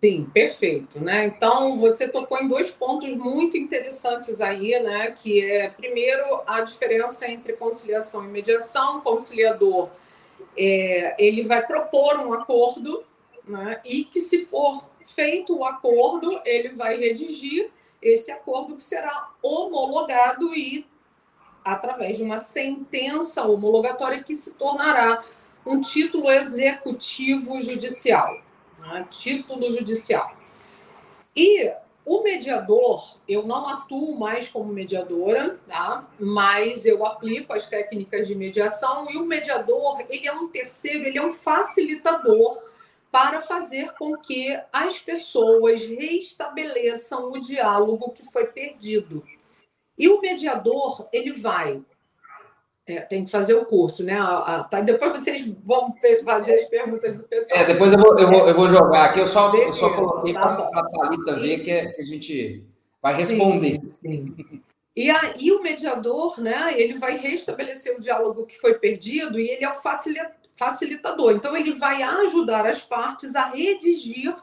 Sim, 0.01 0.29
perfeito, 0.33 0.97
né? 1.01 1.25
Então 1.25 1.77
você 1.77 2.07
tocou 2.07 2.39
em 2.39 2.47
dois 2.47 2.71
pontos 2.71 3.13
muito 3.15 3.57
interessantes 3.57 4.39
aí, 4.39 4.79
né? 4.79 5.11
Que 5.11 5.43
é 5.43 5.69
primeiro 5.69 6.41
a 6.47 6.61
diferença 6.61 7.29
entre 7.29 7.53
conciliação 7.53 8.23
e 8.23 8.29
mediação. 8.29 8.99
O 8.99 9.01
conciliador 9.01 9.89
é, 10.57 11.15
ele 11.19 11.43
vai 11.43 11.67
propor 11.67 12.17
um 12.19 12.33
acordo, 12.33 13.03
né? 13.45 13.81
E 13.83 14.05
que 14.05 14.21
se 14.21 14.45
for 14.45 14.89
feito 15.03 15.57
o 15.57 15.65
acordo, 15.65 16.39
ele 16.45 16.69
vai 16.69 16.97
redigir 16.97 17.69
esse 18.01 18.31
acordo 18.31 18.77
que 18.77 18.83
será 18.83 19.29
homologado 19.43 20.55
e 20.55 20.87
através 21.63 22.15
de 22.15 22.23
uma 22.23 22.37
sentença 22.37 23.43
homologatória 23.43 24.23
que 24.23 24.33
se 24.33 24.53
tornará 24.53 25.21
um 25.65 25.81
título 25.81 26.31
executivo 26.31 27.61
judicial, 27.61 28.39
né? 28.79 29.07
título 29.09 29.71
judicial. 29.71 30.35
E 31.35 31.71
o 32.05 32.23
mediador, 32.23 33.17
eu 33.27 33.43
não 33.43 33.69
atuo 33.69 34.17
mais 34.17 34.49
como 34.49 34.73
mediadora, 34.73 35.59
tá? 35.67 36.09
mas 36.19 36.85
eu 36.85 37.05
aplico 37.05 37.53
as 37.53 37.67
técnicas 37.67 38.27
de 38.27 38.35
mediação 38.35 39.09
e 39.11 39.17
o 39.17 39.25
mediador, 39.25 40.03
ele 40.09 40.27
é 40.27 40.33
um 40.33 40.47
terceiro, 40.47 41.05
ele 41.05 41.17
é 41.17 41.23
um 41.23 41.31
facilitador 41.31 42.63
para 43.11 43.41
fazer 43.41 43.91
com 43.93 44.17
que 44.17 44.59
as 44.71 44.99
pessoas 44.99 45.83
restabeleçam 45.83 47.31
o 47.31 47.39
diálogo 47.39 48.11
que 48.11 48.23
foi 48.31 48.47
perdido. 48.47 49.23
E 49.97 50.07
o 50.07 50.21
mediador, 50.21 51.07
ele 51.11 51.31
vai. 51.31 51.81
É, 52.89 53.01
tem 53.01 53.23
que 53.23 53.29
fazer 53.29 53.53
o 53.53 53.65
curso, 53.65 54.03
né? 54.03 54.17
Tá, 54.71 54.81
depois 54.81 55.11
vocês 55.11 55.45
vão 55.63 55.93
fazer 56.25 56.55
as 56.55 56.65
perguntas 56.65 57.15
do 57.15 57.23
pessoal. 57.23 57.59
É, 57.59 57.65
depois 57.65 57.93
eu 57.93 57.99
vou, 57.99 58.17
eu 58.17 58.27
vou, 58.27 58.47
eu 58.47 58.55
vou 58.55 58.67
jogar 58.67 59.05
aqui. 59.05 59.19
Eu 59.19 59.27
só, 59.27 59.55
eu 59.55 59.71
só 59.71 59.93
coloquei 59.93 60.33
tá 60.33 60.55
para 60.55 60.79
a 60.79 60.89
Thalita 60.89 61.35
ver 61.35 61.59
que, 61.59 61.69
é, 61.69 61.91
que, 61.91 62.01
a 62.01 62.03
gente 62.03 62.63
vai 62.99 63.13
responder. 63.15 63.79
Sim, 63.79 64.35
sim. 64.35 64.61
E 64.95 65.11
aí 65.11 65.51
o 65.51 65.61
mediador, 65.61 66.41
né? 66.41 66.73
Ele 66.75 66.95
vai 66.95 67.15
restabelecer 67.15 67.95
o 67.95 68.01
diálogo 68.01 68.47
que 68.47 68.57
foi 68.57 68.73
perdido 68.73 69.39
e 69.39 69.47
ele 69.49 69.63
é 69.63 69.69
o 69.69 69.75
facilitador. 70.55 71.33
Então, 71.33 71.55
ele 71.55 71.73
vai 71.73 72.01
ajudar 72.01 72.65
as 72.65 72.81
partes 72.81 73.35
a 73.35 73.45
redigir 73.45 74.35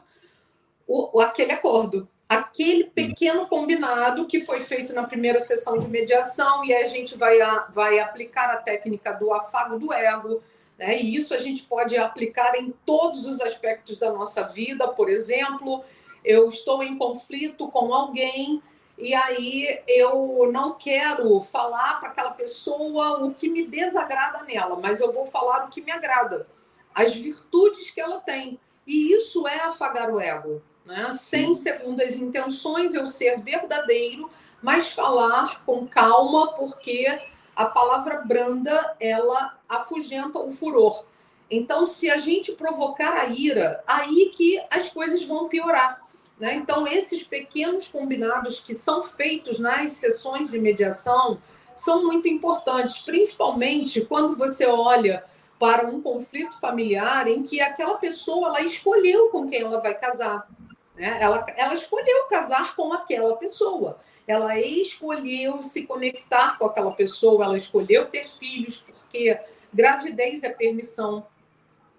o, 0.87 1.19
aquele 1.19 1.51
acordo, 1.51 2.07
aquele 2.27 2.85
pequeno 2.85 3.47
combinado 3.47 4.25
que 4.25 4.39
foi 4.39 4.59
feito 4.59 4.93
na 4.93 5.03
primeira 5.03 5.39
sessão 5.39 5.77
de 5.77 5.87
mediação, 5.87 6.63
e 6.65 6.73
aí 6.73 6.83
a 6.83 6.87
gente 6.87 7.17
vai, 7.17 7.39
a, 7.41 7.67
vai 7.73 7.99
aplicar 7.99 8.49
a 8.49 8.57
técnica 8.57 9.13
do 9.13 9.33
afago 9.33 9.79
do 9.79 9.93
ego. 9.93 10.43
Né? 10.77 11.01
E 11.01 11.15
isso 11.15 11.33
a 11.33 11.37
gente 11.37 11.63
pode 11.63 11.97
aplicar 11.97 12.55
em 12.55 12.73
todos 12.85 13.25
os 13.25 13.39
aspectos 13.41 13.97
da 13.97 14.11
nossa 14.11 14.43
vida. 14.43 14.87
Por 14.87 15.09
exemplo, 15.09 15.83
eu 16.23 16.47
estou 16.47 16.83
em 16.83 16.97
conflito 16.97 17.69
com 17.69 17.93
alguém 17.93 18.61
e 18.97 19.13
aí 19.13 19.79
eu 19.87 20.49
não 20.51 20.73
quero 20.73 21.39
falar 21.39 21.99
para 21.99 22.09
aquela 22.09 22.31
pessoa 22.31 23.23
o 23.23 23.33
que 23.33 23.47
me 23.47 23.65
desagrada 23.65 24.43
nela, 24.43 24.75
mas 24.75 24.99
eu 24.99 25.13
vou 25.13 25.25
falar 25.25 25.65
o 25.65 25.69
que 25.69 25.81
me 25.81 25.91
agrada, 25.91 26.47
as 26.95 27.13
virtudes 27.13 27.91
que 27.91 28.01
ela 28.01 28.19
tem. 28.19 28.59
E 28.87 29.13
isso 29.13 29.47
é 29.47 29.59
afagar 29.59 30.09
o 30.09 30.19
ego, 30.19 30.63
né? 30.87 31.11
sem 31.11 31.53
segundas 31.53 32.15
intenções, 32.15 32.93
eu 32.93 33.05
ser 33.05 33.39
verdadeiro, 33.39 34.31
mas 34.61 34.91
falar 34.91 35.63
com 35.65 35.85
calma, 35.85 36.53
porque 36.53 37.21
a 37.55 37.65
palavra 37.65 38.21
branda 38.21 38.95
ela 38.99 39.59
afugenta 39.67 40.39
o 40.39 40.49
furor. 40.49 41.05
Então, 41.51 41.85
se 41.85 42.09
a 42.09 42.17
gente 42.17 42.53
provocar 42.53 43.13
a 43.13 43.25
ira, 43.25 43.83
aí 43.85 44.31
que 44.33 44.61
as 44.71 44.89
coisas 44.89 45.23
vão 45.23 45.47
piorar. 45.47 46.01
Né? 46.39 46.55
Então, 46.55 46.87
esses 46.87 47.23
pequenos 47.23 47.87
combinados 47.87 48.59
que 48.59 48.73
são 48.73 49.03
feitos 49.03 49.59
nas 49.59 49.91
sessões 49.93 50.51
de 50.51 50.59
mediação 50.59 51.39
são 51.75 52.03
muito 52.03 52.27
importantes, 52.27 52.99
principalmente 52.99 54.01
quando 54.01 54.35
você 54.35 54.65
olha 54.65 55.23
para 55.59 55.87
um 55.87 56.01
conflito 56.01 56.59
familiar 56.59 57.27
em 57.27 57.41
que 57.41 57.59
aquela 57.59 57.97
pessoa 57.97 58.47
ela 58.47 58.61
escolheu 58.61 59.29
com 59.29 59.47
quem 59.47 59.61
ela 59.61 59.79
vai 59.79 59.93
casar. 59.93 60.47
Né? 60.97 61.17
Ela, 61.21 61.45
ela 61.55 61.73
escolheu 61.73 62.25
casar 62.27 62.75
com 62.75 62.91
aquela 62.91 63.37
pessoa. 63.37 63.99
Ela 64.27 64.59
escolheu 64.59 65.63
se 65.63 65.85
conectar 65.85 66.57
com 66.57 66.65
aquela 66.65 66.91
pessoa, 66.91 67.45
ela 67.45 67.55
escolheu 67.55 68.07
ter 68.07 68.27
filhos, 68.27 68.79
porque 68.79 69.39
gravidez 69.73 70.43
é 70.43 70.49
permissão 70.49 71.25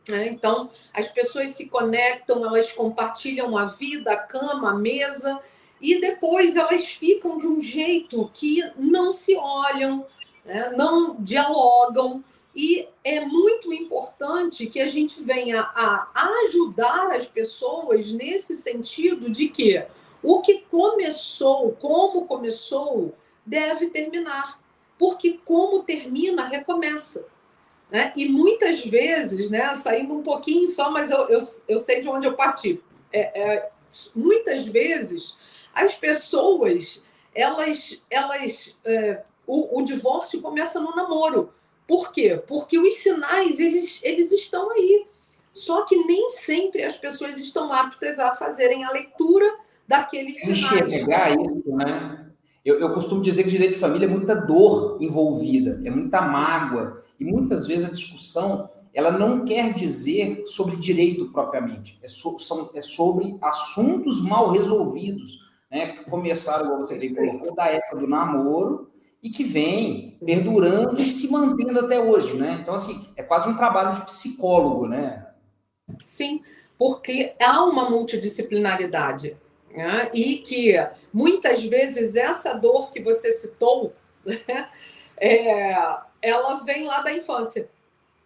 né? 0.09 0.29
Então, 0.29 0.71
as 0.93 1.09
pessoas 1.09 1.51
se 1.51 1.69
conectam, 1.69 2.45
elas 2.45 2.73
compartilham 2.73 3.57
a 3.57 3.67
vida, 3.67 4.13
a 4.13 4.17
cama, 4.17 4.71
a 4.71 4.75
mesa, 4.75 5.39
e 5.81 6.01
depois 6.01 6.57
elas 6.57 6.85
ficam 6.85 7.39
de 7.39 7.47
um 7.47 7.61
jeito 7.61 8.29
que 8.33 8.63
não 8.77 9.13
se 9.13 9.37
olham, 9.37 10.07
né? 10.45 10.73
não 10.77 11.17
dialogam. 11.21 12.25
E 12.55 12.89
é 13.05 13.21
muito 13.21 13.73
importante 13.73 14.67
que 14.67 14.81
a 14.81 14.89
gente 14.89 15.23
venha 15.23 15.61
a 15.61 16.31
ajudar 16.45 17.13
as 17.13 17.27
pessoas 17.27 18.11
nesse 18.11 18.57
sentido 18.57 19.31
de 19.31 19.49
que 19.49 19.85
o 20.23 20.41
que 20.41 20.65
começou, 20.71 21.73
como 21.73 22.27
começou, 22.27 23.15
deve 23.47 23.89
terminar. 23.89 24.61
Porque 24.99 25.39
como 25.45 25.85
termina, 25.85 26.45
recomeça. 26.45 27.27
Né? 27.91 28.13
E 28.17 28.29
muitas 28.29 28.85
vezes, 28.85 29.51
né, 29.51 29.75
saindo 29.75 30.15
um 30.15 30.23
pouquinho 30.23 30.67
só, 30.69 30.91
mas 30.91 31.11
eu, 31.11 31.29
eu, 31.29 31.41
eu 31.69 31.79
sei 31.79 32.01
de 32.01 32.09
onde 32.09 32.27
eu 32.27 32.35
parti. 32.35 32.83
É, 33.13 33.41
é, 33.41 33.71
muitas 34.15 34.67
vezes 34.67 35.39
as 35.73 35.95
pessoas, 35.95 37.03
elas, 37.35 38.03
elas 38.11 38.77
é, 38.85 39.23
o, 39.47 39.79
o, 39.79 39.83
divórcio 39.83 40.43
começa 40.43 40.81
no 40.81 40.95
namoro. 40.95 41.55
Por 41.89 42.13
quê? 42.13 42.41
Porque 42.47 42.79
os 42.79 42.95
sinais 42.97 43.59
eles, 43.59 44.01
eles 44.05 44.31
estão 44.31 44.71
aí. 44.71 45.07
Só 45.55 45.87
que 45.87 45.97
nem 45.97 46.29
sempre 46.29 46.85
as 46.85 46.99
pessoas 46.99 47.39
estão 47.41 47.73
aptas 47.73 48.19
a 48.19 48.35
fazerem 48.35 48.85
a 48.85 48.93
leitura 48.93 49.51
daqueles 49.89 50.39
sinais. 50.39 50.87
Enxergar 50.87 51.31
isso, 51.33 51.75
né? 51.75 52.27
Eu, 52.63 52.79
eu, 52.79 52.93
costumo 52.93 53.23
dizer 53.23 53.45
que 53.45 53.51
direito 53.51 53.75
de 53.75 53.79
família 53.79 54.05
é 54.05 54.09
muita 54.09 54.35
dor 54.35 54.99
envolvida, 55.01 55.81
é 55.83 55.91
muita 55.91 56.21
mágoa. 56.21 57.03
E 57.19 57.25
muitas 57.25 57.67
vezes 57.67 57.89
a 57.89 57.93
discussão 57.93 58.69
ela 58.93 59.11
não 59.11 59.45
quer 59.45 59.73
dizer 59.73 60.43
sobre 60.45 60.77
direito 60.77 61.31
propriamente, 61.33 61.99
é, 62.03 62.09
so, 62.09 62.39
são, 62.39 62.71
é 62.75 62.81
sobre 62.81 63.39
assuntos 63.41 64.23
mal 64.25 64.51
resolvidos, 64.51 65.39
né, 65.71 65.93
que 65.93 66.11
começaram, 66.11 66.69
como 66.69 66.83
você 66.83 66.99
bem 66.99 67.15
colocou, 67.15 67.55
da 67.55 67.67
época 67.67 67.97
do 67.97 68.09
namoro 68.09 68.91
e 69.23 69.31
que 69.31 69.45
vem 69.45 70.17
perdurando 70.25 71.01
e 71.01 71.11
se 71.11 71.31
mantendo 71.31 71.81
até 71.81 72.01
hoje. 72.01 72.37
Né? 72.37 72.59
Então, 72.61 72.75
assim, 72.75 73.09
é 73.17 73.23
quase 73.23 73.49
um 73.49 73.57
trabalho 73.57 73.97
de 73.97 74.07
psicólogo, 74.07 74.87
né? 74.87 75.27
Sim, 76.05 76.43
porque 76.77 77.35
há 77.41 77.65
uma 77.65 77.89
multidisciplinaridade 77.89 79.37
né? 79.71 80.11
e 80.15 80.37
que 80.37 80.75
muitas 81.13 81.65
vezes 81.65 82.15
essa 82.15 82.53
dor 82.55 82.91
que 82.91 83.03
você 83.03 83.31
citou, 83.33 83.93
né? 84.25 84.39
é, 85.17 85.75
ela 86.23 86.55
vem 86.65 86.85
lá 86.85 87.01
da 87.01 87.13
infância. 87.13 87.69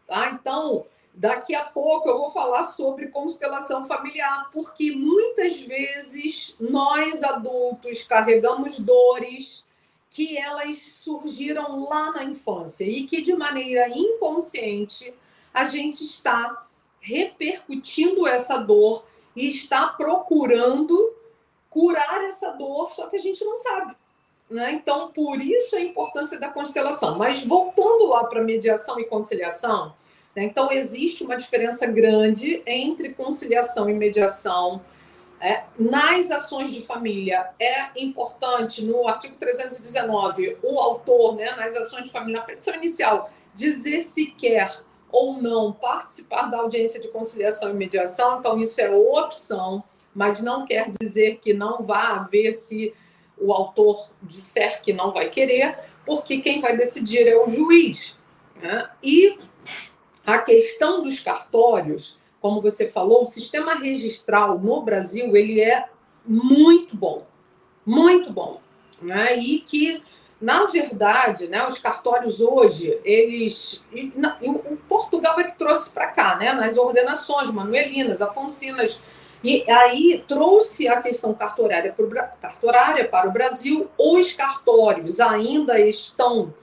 Tá? 0.06 0.30
Então, 0.30 0.84
daqui 1.14 1.54
a 1.54 1.64
pouco 1.64 2.08
eu 2.08 2.18
vou 2.18 2.30
falar 2.30 2.64
sobre 2.64 3.08
constelação 3.08 3.84
familiar, 3.84 4.50
porque 4.52 4.90
muitas 4.90 5.60
vezes 5.60 6.56
nós 6.60 7.22
adultos 7.22 8.02
carregamos 8.02 8.78
dores 8.78 9.64
que 10.12 10.36
elas 10.36 10.76
surgiram 10.76 11.88
lá 11.88 12.12
na 12.12 12.24
infância 12.24 12.84
e 12.84 13.04
que 13.04 13.22
de 13.22 13.34
maneira 13.34 13.88
inconsciente 13.88 15.12
a 15.54 15.64
gente 15.64 16.04
está 16.04 16.66
repercutindo 17.00 18.26
essa 18.26 18.58
dor 18.58 19.06
e 19.34 19.48
está 19.48 19.88
procurando 19.88 21.14
curar 21.70 22.22
essa 22.24 22.50
dor, 22.50 22.90
só 22.90 23.06
que 23.06 23.16
a 23.16 23.18
gente 23.18 23.42
não 23.42 23.56
sabe. 23.56 23.96
Né? 24.50 24.72
Então, 24.72 25.10
por 25.12 25.40
isso 25.40 25.74
a 25.74 25.80
importância 25.80 26.38
da 26.38 26.50
constelação. 26.50 27.16
Mas 27.16 27.42
voltando 27.42 28.04
lá 28.08 28.24
para 28.24 28.42
mediação 28.42 29.00
e 29.00 29.04
conciliação, 29.06 29.94
né? 30.36 30.44
então 30.44 30.70
existe 30.70 31.24
uma 31.24 31.38
diferença 31.38 31.86
grande 31.86 32.62
entre 32.66 33.14
conciliação 33.14 33.88
e 33.88 33.94
mediação. 33.94 34.82
É, 35.42 35.64
nas 35.76 36.30
ações 36.30 36.72
de 36.72 36.82
família, 36.82 37.50
é 37.58 38.00
importante, 38.00 38.84
no 38.84 39.08
artigo 39.08 39.34
319, 39.40 40.58
o 40.62 40.78
autor, 40.78 41.34
né, 41.34 41.50
nas 41.56 41.74
ações 41.74 42.04
de 42.04 42.10
família, 42.10 42.40
na 42.40 42.46
petição 42.46 42.74
inicial, 42.76 43.28
dizer 43.52 44.02
se 44.02 44.26
quer 44.26 44.72
ou 45.10 45.42
não 45.42 45.72
participar 45.72 46.42
da 46.42 46.58
audiência 46.58 47.00
de 47.00 47.08
conciliação 47.08 47.70
e 47.70 47.74
mediação, 47.74 48.38
então 48.38 48.58
isso 48.58 48.80
é 48.80 48.88
opção 48.88 49.82
mas 50.14 50.42
não 50.42 50.66
quer 50.66 50.90
dizer 51.00 51.38
que 51.38 51.54
não 51.54 51.82
vá 51.82 52.16
haver 52.16 52.52
se 52.52 52.94
o 53.38 53.52
autor 53.52 54.10
disser 54.22 54.82
que 54.82 54.92
não 54.92 55.10
vai 55.10 55.30
querer, 55.30 55.78
porque 56.04 56.38
quem 56.38 56.60
vai 56.60 56.76
decidir 56.76 57.26
é 57.26 57.36
o 57.36 57.48
juiz. 57.48 58.16
Né? 58.60 58.88
E 59.02 59.38
a 60.24 60.38
questão 60.38 61.02
dos 61.02 61.18
cartórios, 61.18 62.18
como 62.42 62.60
você 62.60 62.88
falou, 62.88 63.22
o 63.22 63.26
sistema 63.26 63.74
registral 63.74 64.58
no 64.58 64.82
Brasil 64.82 65.34
ele 65.34 65.60
é 65.60 65.88
muito 66.26 66.94
bom, 66.94 67.24
muito 67.86 68.30
bom, 68.30 68.60
né? 69.00 69.36
E 69.38 69.60
que 69.60 70.02
na 70.40 70.64
verdade, 70.64 71.46
né, 71.46 71.64
os 71.64 71.78
cartórios 71.78 72.40
hoje, 72.40 72.98
eles. 73.04 73.80
E, 73.92 74.12
o 74.42 74.76
Portugal 74.88 75.38
é 75.38 75.44
que 75.44 75.56
trouxe 75.56 75.90
para 75.90 76.08
cá, 76.08 76.34
né, 76.34 76.52
nas 76.52 76.76
ordenações, 76.76 77.48
manuelinas, 77.48 78.20
afonsinas 78.20 79.00
e 79.44 79.68
aí 79.68 80.24
trouxe 80.28 80.86
a 80.86 81.02
questão 81.02 81.34
cartorária 81.34 81.92
para, 81.92 82.22
cartorária 82.40 83.08
para 83.08 83.28
o 83.28 83.32
Brasil. 83.32 83.90
Os 83.98 84.32
cartórios 84.32 85.18
ainda 85.18 85.80
estão 85.80 86.54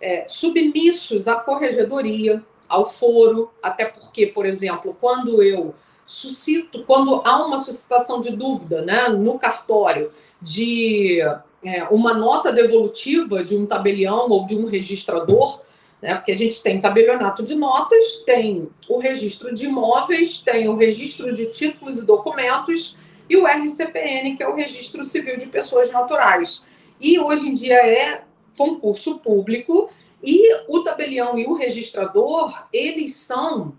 é, 0.00 0.24
submissos 0.26 1.28
à 1.28 1.36
corregedoria, 1.36 2.42
ao 2.68 2.88
foro, 2.88 3.50
até 3.62 3.84
porque, 3.84 4.26
por 4.26 4.46
exemplo, 4.46 4.96
quando 5.00 5.42
eu 5.42 5.74
suscito, 6.04 6.84
quando 6.84 7.22
há 7.24 7.44
uma 7.44 7.58
suscitação 7.58 8.20
de 8.20 8.34
dúvida 8.36 8.82
né, 8.82 9.08
no 9.08 9.38
cartório 9.38 10.10
de 10.40 11.20
é, 11.64 11.84
uma 11.84 12.12
nota 12.12 12.52
devolutiva 12.52 13.44
de 13.44 13.56
um 13.56 13.66
tabelião 13.66 14.28
ou 14.28 14.46
de 14.46 14.56
um 14.56 14.66
registrador, 14.66 15.60
né? 16.02 16.16
Porque 16.16 16.32
a 16.32 16.36
gente 16.36 16.60
tem 16.60 16.80
tabelionato 16.80 17.44
de 17.44 17.54
notas, 17.54 18.18
tem 18.26 18.68
o 18.88 18.98
registro 18.98 19.54
de 19.54 19.66
imóveis, 19.66 20.40
tem 20.40 20.68
o 20.68 20.74
registro 20.74 21.32
de 21.32 21.46
títulos 21.52 22.00
e 22.00 22.04
documentos 22.04 22.96
e 23.30 23.36
o 23.36 23.46
RCPN, 23.46 24.36
que 24.36 24.42
é 24.42 24.48
o 24.48 24.56
Registro 24.56 25.04
Civil 25.04 25.38
de 25.38 25.46
Pessoas 25.46 25.92
Naturais. 25.92 26.66
E 27.00 27.18
hoje 27.20 27.48
em 27.48 27.52
dia 27.52 27.76
é 27.76 28.22
concurso 28.58 29.18
público 29.20 29.88
e 30.22 30.54
o 30.68 30.82
tabelião 30.82 31.38
e 31.38 31.46
o 31.46 31.54
registrador, 31.54 32.66
eles 32.72 33.14
são 33.14 33.74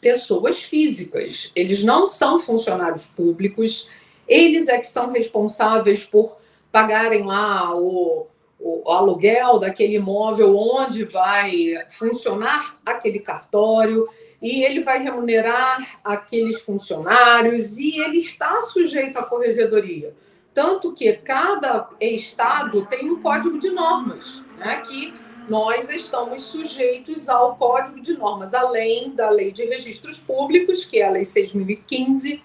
pessoas 0.00 0.62
físicas, 0.62 1.52
eles 1.54 1.82
não 1.82 2.06
são 2.06 2.38
funcionários 2.38 3.06
públicos, 3.06 3.88
eles 4.26 4.68
é 4.68 4.78
que 4.78 4.86
são 4.86 5.12
responsáveis 5.12 6.04
por 6.04 6.36
pagarem 6.72 7.24
lá 7.24 7.74
o, 7.76 8.26
o 8.58 8.90
aluguel 8.90 9.58
daquele 9.58 9.96
imóvel 9.96 10.56
onde 10.56 11.04
vai 11.04 11.74
funcionar 11.90 12.78
aquele 12.84 13.20
cartório. 13.20 14.08
E 14.42 14.62
ele 14.62 14.80
vai 14.80 15.02
remunerar 15.02 16.00
aqueles 16.04 16.60
funcionários. 16.60 17.78
E 17.78 17.98
ele 18.00 18.18
está 18.18 18.60
sujeito 18.60 19.16
à 19.18 19.22
corregedoria. 19.22 20.14
Tanto 20.52 20.92
que 20.92 21.12
cada 21.12 21.88
estado 22.00 22.86
tem 22.86 23.10
um 23.10 23.22
código 23.22 23.58
de 23.58 23.70
normas, 23.70 24.44
né, 24.58 24.82
que 24.86 25.14
nós 25.48 25.88
estamos 25.88 26.42
sujeitos 26.42 27.28
ao 27.28 27.56
código 27.56 28.00
de 28.00 28.14
normas, 28.14 28.54
além 28.54 29.10
da 29.10 29.30
lei 29.30 29.52
de 29.52 29.64
registros 29.64 30.18
públicos, 30.18 30.84
que 30.84 31.00
é 31.00 31.06
a 31.06 31.10
lei 31.10 31.22
6.015, 31.22 32.40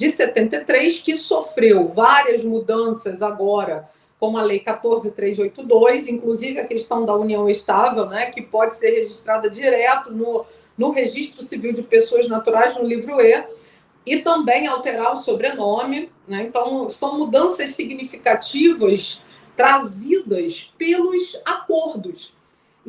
de 0.00 0.08
73, 0.08 1.00
que 1.00 1.14
sofreu 1.14 1.86
várias 1.88 2.42
mudanças 2.42 3.20
agora, 3.20 3.86
como 4.18 4.38
a 4.38 4.42
Lei 4.42 4.58
14382, 4.58 6.08
inclusive 6.08 6.58
a 6.58 6.66
questão 6.66 7.04
da 7.04 7.14
união 7.14 7.46
estável, 7.48 8.06
né, 8.06 8.26
que 8.26 8.40
pode 8.40 8.76
ser 8.76 8.92
registrada 8.92 9.50
direto 9.50 10.10
no, 10.10 10.46
no 10.76 10.90
Registro 10.90 11.42
Civil 11.42 11.74
de 11.74 11.82
Pessoas 11.82 12.28
Naturais, 12.28 12.76
no 12.76 12.82
livro 12.82 13.20
E, 13.20 13.44
e 14.06 14.18
também 14.18 14.66
alterar 14.66 15.12
o 15.12 15.16
sobrenome. 15.16 16.10
Né? 16.26 16.44
Então, 16.44 16.88
são 16.88 17.18
mudanças 17.18 17.70
significativas 17.70 19.22
trazidas 19.54 20.72
pelos 20.78 21.38
acordos. 21.44 22.34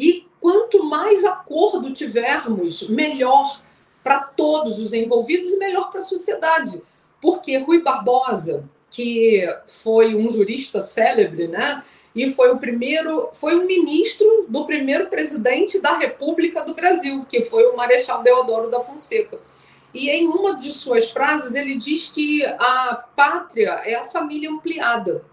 E 0.02 0.28
quanto 0.40 0.84
mais 0.84 1.24
acordo 1.24 1.94
tivermos, 1.94 2.88
melhor 2.90 3.62
para 4.04 4.22
todos 4.22 4.80
os 4.80 4.94
envolvidos 4.94 5.52
e 5.52 5.60
melhor 5.60 5.92
para 5.92 6.00
a 6.00 6.04
sociedade. 6.04 6.82
Porque 7.22 7.56
Rui 7.60 7.84
Barbosa, 7.84 8.68
que 8.90 9.48
foi 9.68 10.16
um 10.16 10.32
jurista 10.32 10.80
célebre, 10.80 11.48
né? 11.48 11.84
E 12.16 12.32
foi 12.32 12.50
o 12.50 12.58
primeiro, 12.58 13.30
foi 13.34 13.56
o 13.56 13.68
ministro 13.68 14.48
do 14.50 14.66
primeiro 14.66 15.06
presidente 15.06 15.80
da 15.80 15.96
República 15.96 16.64
do 16.64 16.74
Brasil, 16.74 17.24
que 17.30 17.44
foi 17.44 17.68
o 17.68 17.78
Marechal 17.78 18.24
Deodoro 18.24 18.72
da 18.72 18.82
Fonseca. 18.82 19.40
E 19.94 20.10
em 20.10 20.28
uma 20.28 20.56
de 20.56 20.72
suas 20.72 21.12
frases 21.12 21.54
ele 21.54 21.78
diz 21.78 22.08
que 22.08 22.44
a 22.44 23.06
pátria 23.16 23.82
é 23.86 23.94
a 23.94 24.04
família 24.04 24.50
ampliada. 24.50 25.24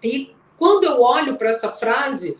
E 0.00 0.32
quando 0.56 0.84
eu 0.84 1.02
olho 1.02 1.36
para 1.36 1.50
essa 1.50 1.70
frase, 1.70 2.38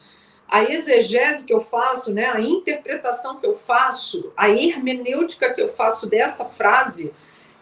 a 0.48 0.62
exegese 0.62 1.44
que 1.44 1.52
eu 1.52 1.60
faço, 1.60 2.12
né, 2.12 2.26
a 2.26 2.40
interpretação 2.40 3.36
que 3.36 3.46
eu 3.46 3.56
faço, 3.56 4.32
a 4.36 4.48
hermenêutica 4.48 5.52
que 5.52 5.60
eu 5.60 5.68
faço 5.68 6.08
dessa 6.08 6.44
frase 6.44 7.12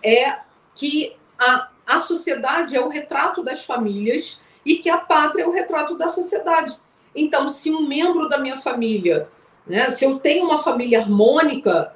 é 0.02 0.38
que 0.74 1.16
a, 1.38 1.68
a 1.86 1.98
sociedade 1.98 2.76
é 2.76 2.80
o 2.80 2.88
retrato 2.88 3.42
das 3.42 3.64
famílias 3.64 4.42
e 4.64 4.76
que 4.76 4.90
a 4.90 4.98
pátria 4.98 5.44
é 5.44 5.46
o 5.46 5.52
retrato 5.52 5.96
da 5.96 6.08
sociedade. 6.08 6.78
Então, 7.14 7.48
se 7.48 7.70
um 7.70 7.86
membro 7.86 8.28
da 8.28 8.38
minha 8.38 8.56
família, 8.56 9.28
né, 9.66 9.90
se 9.90 10.04
eu 10.04 10.18
tenho 10.18 10.44
uma 10.44 10.62
família 10.62 11.00
harmônica, 11.00 11.94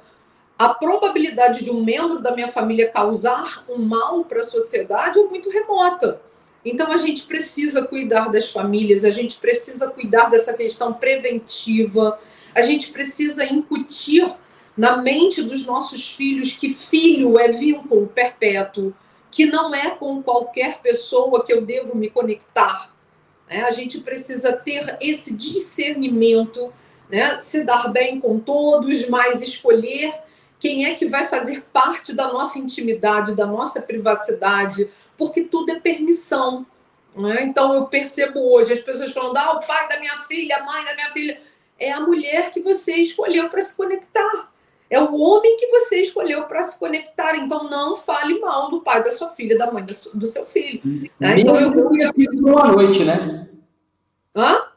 a 0.57 0.69
probabilidade 0.69 1.63
de 1.63 1.71
um 1.71 1.83
membro 1.83 2.19
da 2.19 2.31
minha 2.31 2.47
família 2.47 2.89
causar 2.89 3.63
um 3.69 3.77
mal 3.77 4.25
para 4.25 4.41
a 4.41 4.43
sociedade 4.43 5.19
é 5.19 5.23
muito 5.23 5.49
remota. 5.49 6.21
Então 6.69 6.91
a 6.91 6.97
gente 6.97 7.23
precisa 7.23 7.83
cuidar 7.83 8.29
das 8.29 8.51
famílias, 8.51 9.03
a 9.03 9.11
gente 9.11 9.37
precisa 9.37 9.89
cuidar 9.89 10.29
dessa 10.29 10.53
questão 10.53 10.93
preventiva, 10.93 12.19
a 12.53 12.61
gente 12.61 12.91
precisa 12.91 13.43
incutir 13.43 14.25
na 14.77 14.97
mente 14.97 15.41
dos 15.41 15.65
nossos 15.65 16.11
filhos 16.11 16.53
que 16.53 16.69
filho 16.69 17.37
é 17.37 17.49
vínculo 17.49 18.07
perpétuo, 18.07 18.93
que 19.31 19.45
não 19.45 19.73
é 19.75 19.89
com 19.91 20.23
qualquer 20.23 20.79
pessoa 20.79 21.43
que 21.43 21.51
eu 21.51 21.61
devo 21.61 21.95
me 21.95 22.09
conectar. 22.09 22.93
Né? 23.49 23.63
A 23.63 23.71
gente 23.71 23.99
precisa 23.99 24.53
ter 24.53 24.97
esse 25.01 25.35
discernimento, 25.35 26.71
né? 27.09 27.41
se 27.41 27.63
dar 27.63 27.89
bem 27.89 28.19
com 28.19 28.39
todos, 28.39 29.07
mas 29.09 29.41
escolher 29.41 30.13
quem 30.59 30.85
é 30.85 30.93
que 30.93 31.05
vai 31.05 31.25
fazer 31.25 31.63
parte 31.73 32.13
da 32.13 32.31
nossa 32.31 32.59
intimidade, 32.59 33.35
da 33.35 33.45
nossa 33.45 33.81
privacidade, 33.81 34.89
porque 35.19 35.43
tudo 35.43 35.71
é 35.71 35.79
permissão. 35.79 36.65
Né? 37.15 37.43
Então 37.43 37.73
eu 37.73 37.85
percebo 37.85 38.39
hoje 38.39 38.73
as 38.73 38.79
pessoas 38.79 39.11
falando: 39.11 39.37
ah, 39.37 39.57
o 39.57 39.67
pai 39.67 39.87
da 39.89 39.99
minha 39.99 40.17
filha, 40.19 40.57
a 40.57 40.63
mãe 40.63 40.83
da 40.85 40.95
minha 40.95 41.09
filha. 41.09 41.41
É 41.77 41.93
a 41.93 41.99
mulher 42.01 42.51
que 42.51 42.59
você 42.59 42.95
escolheu 42.95 43.47
para 43.47 43.61
se 43.61 43.75
conectar. 43.75 44.51
É 44.89 44.99
o 44.99 45.15
homem 45.17 45.55
que 45.57 45.67
você 45.67 46.01
escolheu 46.01 46.43
para 46.43 46.61
se 46.63 46.77
conectar. 46.77 47.37
Então 47.37 47.69
não 47.69 47.95
fale 47.95 48.37
mal 48.39 48.69
do 48.69 48.81
pai 48.81 49.01
da 49.01 49.11
sua 49.11 49.29
filha, 49.29 49.57
da 49.57 49.71
mãe 49.71 49.85
do 49.85 50.27
seu 50.27 50.45
filho. 50.45 50.81
Né? 50.83 51.35
Mesmo 51.35 51.39
então, 51.39 51.55
eu... 51.55 51.89
que 51.89 51.89
tenha 51.89 52.07
sido 52.07 52.41
por 52.41 52.51
uma 52.51 52.67
noite, 52.67 53.03
né? 53.05 53.49
Hã? 54.35 54.67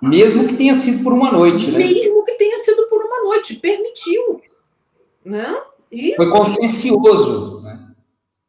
Mesmo 0.00 0.46
que 0.48 0.54
tenha 0.54 0.74
sido 0.74 1.02
por 1.02 1.12
uma 1.12 1.30
noite, 1.30 1.70
né? 1.70 1.78
Mesmo 1.78 2.24
que 2.24 2.34
tenha 2.34 2.58
sido 2.58 2.86
por 2.88 3.04
uma 3.04 3.24
noite, 3.24 3.56
permitiu. 3.56 4.40
Né? 5.24 5.62
E... 5.90 6.14
Foi 6.16 6.30
consciencioso. 6.30 7.60
Né? 7.60 7.86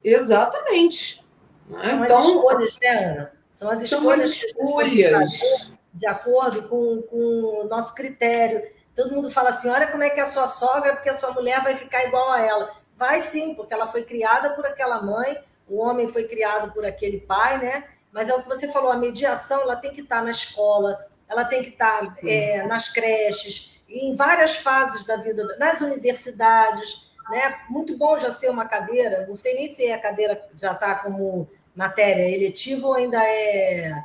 Exatamente. 0.04 1.22
São 1.68 2.06
então, 2.06 2.18
as 2.18 2.26
escolhas, 2.26 2.78
né, 2.82 2.90
Ana? 2.90 3.32
São 3.50 3.70
as 3.70 3.82
escolhas, 3.82 4.26
as 4.26 4.32
escolhas. 4.32 5.72
de 5.94 6.08
acordo 6.08 6.64
com, 6.70 7.02
com 7.04 7.18
o 7.18 7.64
nosso 7.66 7.94
critério. 7.94 8.64
Todo 8.96 9.14
mundo 9.14 9.30
fala 9.30 9.50
assim: 9.50 9.70
olha 9.70 9.88
como 9.88 10.04
é 10.04 10.10
que 10.10 10.20
é 10.20 10.24
a 10.24 10.30
sua 10.30 10.48
sogra, 10.48 10.94
porque 10.94 11.10
a 11.10 11.18
sua 11.18 11.32
mulher 11.32 11.62
vai 11.64 11.76
ficar 11.76 12.04
igual 12.06 12.32
a 12.32 12.42
ela. 12.42 12.72
Vai 12.96 13.22
sim, 13.22 13.54
porque 13.54 13.74
ela 13.74 13.88
foi 13.88 14.04
criada 14.04 14.52
por 14.52 14.66
aquela 14.66 15.02
mãe, 15.02 15.38
o 15.68 15.78
homem 15.78 16.08
foi 16.08 16.24
criado 16.24 16.74
por 16.74 16.86
aquele 16.86 17.20
pai, 17.20 17.60
né? 17.60 17.84
Mas 18.12 18.30
é 18.30 18.34
o 18.34 18.42
que 18.42 18.50
você 18.50 18.72
falou, 18.72 18.92
a 18.92 18.98
mediação 18.98 19.62
ela 19.62 19.76
tem 19.76 19.94
que 19.94 20.02
estar 20.02 20.24
na 20.24 20.32
escola, 20.32 21.06
ela 21.30 21.46
tem 21.46 21.62
que 21.62 21.70
estar 21.70 22.16
é, 22.24 22.64
nas 22.64 22.90
creches, 22.90 23.82
em 23.88 24.16
várias 24.16 24.58
fases 24.58 25.04
da 25.04 25.18
vida, 25.18 25.44
nas 25.58 25.82
universidades, 25.82 27.12
né? 27.30 27.62
Muito 27.70 27.96
bom 27.98 28.18
já 28.18 28.32
ser 28.32 28.50
uma 28.50 28.66
cadeira, 28.66 29.28
não 29.28 29.36
sei 29.36 29.54
nem 29.54 29.68
se 29.68 29.92
a 29.92 30.00
cadeira 30.00 30.50
já 30.58 30.72
está 30.72 30.96
como 30.96 31.48
matéria 31.78 32.28
eletiva 32.28 32.88
ou 32.88 32.96
ainda 32.96 33.24
é, 33.24 34.04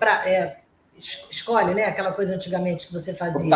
pra, 0.00 0.26
é 0.26 0.56
escolhe, 0.98 1.74
né? 1.74 1.84
Aquela 1.84 2.12
coisa 2.12 2.34
antigamente 2.34 2.86
que 2.86 2.92
você 2.92 3.12
fazia. 3.12 3.48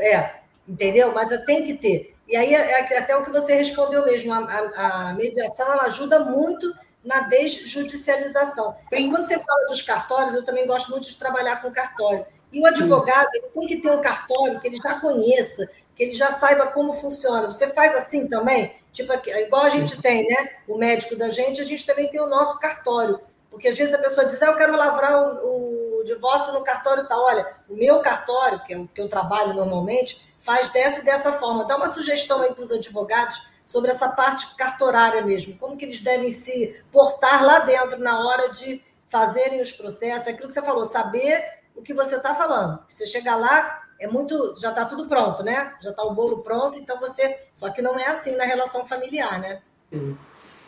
É, 0.00 0.40
entendeu? 0.66 1.14
Mas 1.14 1.30
tem 1.46 1.64
que 1.64 1.74
ter. 1.74 2.16
E 2.26 2.36
aí, 2.36 2.52
é, 2.52 2.58
é 2.92 2.98
até 2.98 3.16
o 3.16 3.24
que 3.24 3.30
você 3.30 3.54
respondeu 3.54 4.04
mesmo, 4.04 4.32
a, 4.34 4.38
a, 4.38 5.10
a 5.10 5.14
mediação 5.14 5.72
ela 5.72 5.84
ajuda 5.84 6.18
muito 6.24 6.74
na 7.02 7.20
desjudicialização. 7.20 8.76
E 8.92 9.08
quando 9.08 9.26
você 9.26 9.38
fala 9.38 9.68
dos 9.68 9.80
cartórios, 9.80 10.34
eu 10.34 10.44
também 10.44 10.66
gosto 10.66 10.90
muito 10.90 11.08
de 11.08 11.16
trabalhar 11.16 11.62
com 11.62 11.70
cartório. 11.70 12.26
E 12.52 12.60
o 12.60 12.66
advogado 12.66 13.30
tem 13.30 13.66
que 13.68 13.76
ter 13.76 13.92
um 13.92 14.00
cartório 14.00 14.60
que 14.60 14.66
ele 14.66 14.76
já 14.76 14.98
conheça, 15.00 15.70
que 15.94 16.02
ele 16.02 16.12
já 16.12 16.32
saiba 16.32 16.66
como 16.66 16.92
funciona. 16.92 17.46
Você 17.46 17.68
faz 17.68 17.94
assim 17.94 18.26
também? 18.26 18.74
Tipo, 19.02 19.12
igual 19.38 19.62
a 19.62 19.70
gente 19.70 20.00
tem, 20.02 20.26
né? 20.26 20.50
O 20.66 20.76
médico 20.76 21.14
da 21.14 21.30
gente, 21.30 21.60
a 21.60 21.64
gente 21.64 21.86
também 21.86 22.08
tem 22.08 22.20
o 22.20 22.26
nosso 22.26 22.58
cartório. 22.58 23.20
Porque 23.50 23.68
às 23.68 23.78
vezes 23.78 23.94
a 23.94 23.98
pessoa 23.98 24.26
diz, 24.26 24.42
ah, 24.42 24.46
eu 24.46 24.56
quero 24.56 24.76
lavrar 24.76 25.40
o, 25.42 26.00
o 26.00 26.04
divórcio 26.04 26.52
no 26.52 26.62
cartório 26.62 27.06
tal. 27.06 27.22
Olha, 27.22 27.46
o 27.68 27.74
meu 27.74 28.00
cartório, 28.00 28.60
que 28.64 28.74
é 28.74 28.78
o 28.78 28.88
que 28.88 29.00
eu 29.00 29.08
trabalho 29.08 29.54
normalmente, 29.54 30.34
faz 30.40 30.68
dessa 30.70 31.00
e 31.00 31.04
dessa 31.04 31.32
forma. 31.32 31.64
Dá 31.64 31.76
uma 31.76 31.88
sugestão 31.88 32.42
aí 32.42 32.52
para 32.52 32.64
os 32.64 32.72
advogados 32.72 33.48
sobre 33.64 33.90
essa 33.90 34.08
parte 34.08 34.56
cartorária 34.56 35.22
mesmo. 35.22 35.56
Como 35.58 35.76
que 35.76 35.84
eles 35.84 36.00
devem 36.00 36.30
se 36.30 36.82
portar 36.90 37.44
lá 37.44 37.60
dentro 37.60 37.98
na 37.98 38.26
hora 38.26 38.48
de 38.50 38.82
fazerem 39.08 39.60
os 39.60 39.72
processos. 39.72 40.26
É 40.26 40.30
aquilo 40.30 40.48
que 40.48 40.54
você 40.54 40.62
falou, 40.62 40.84
saber 40.84 41.44
o 41.74 41.82
que 41.82 41.94
você 41.94 42.16
está 42.16 42.34
falando. 42.34 42.82
Você 42.88 43.06
chegar 43.06 43.36
lá, 43.36 43.82
é 43.98 44.06
muito, 44.06 44.54
já 44.60 44.70
está 44.70 44.84
tudo 44.84 45.06
pronto, 45.06 45.42
né? 45.42 45.74
Já 45.82 45.90
está 45.90 46.04
o 46.04 46.14
bolo 46.14 46.38
pronto, 46.38 46.78
então 46.78 46.98
você. 47.00 47.38
Só 47.54 47.70
que 47.70 47.82
não 47.82 47.98
é 47.98 48.06
assim 48.06 48.36
na 48.36 48.44
relação 48.44 48.86
familiar, 48.86 49.40
né? 49.40 49.60
Sim. 49.92 50.16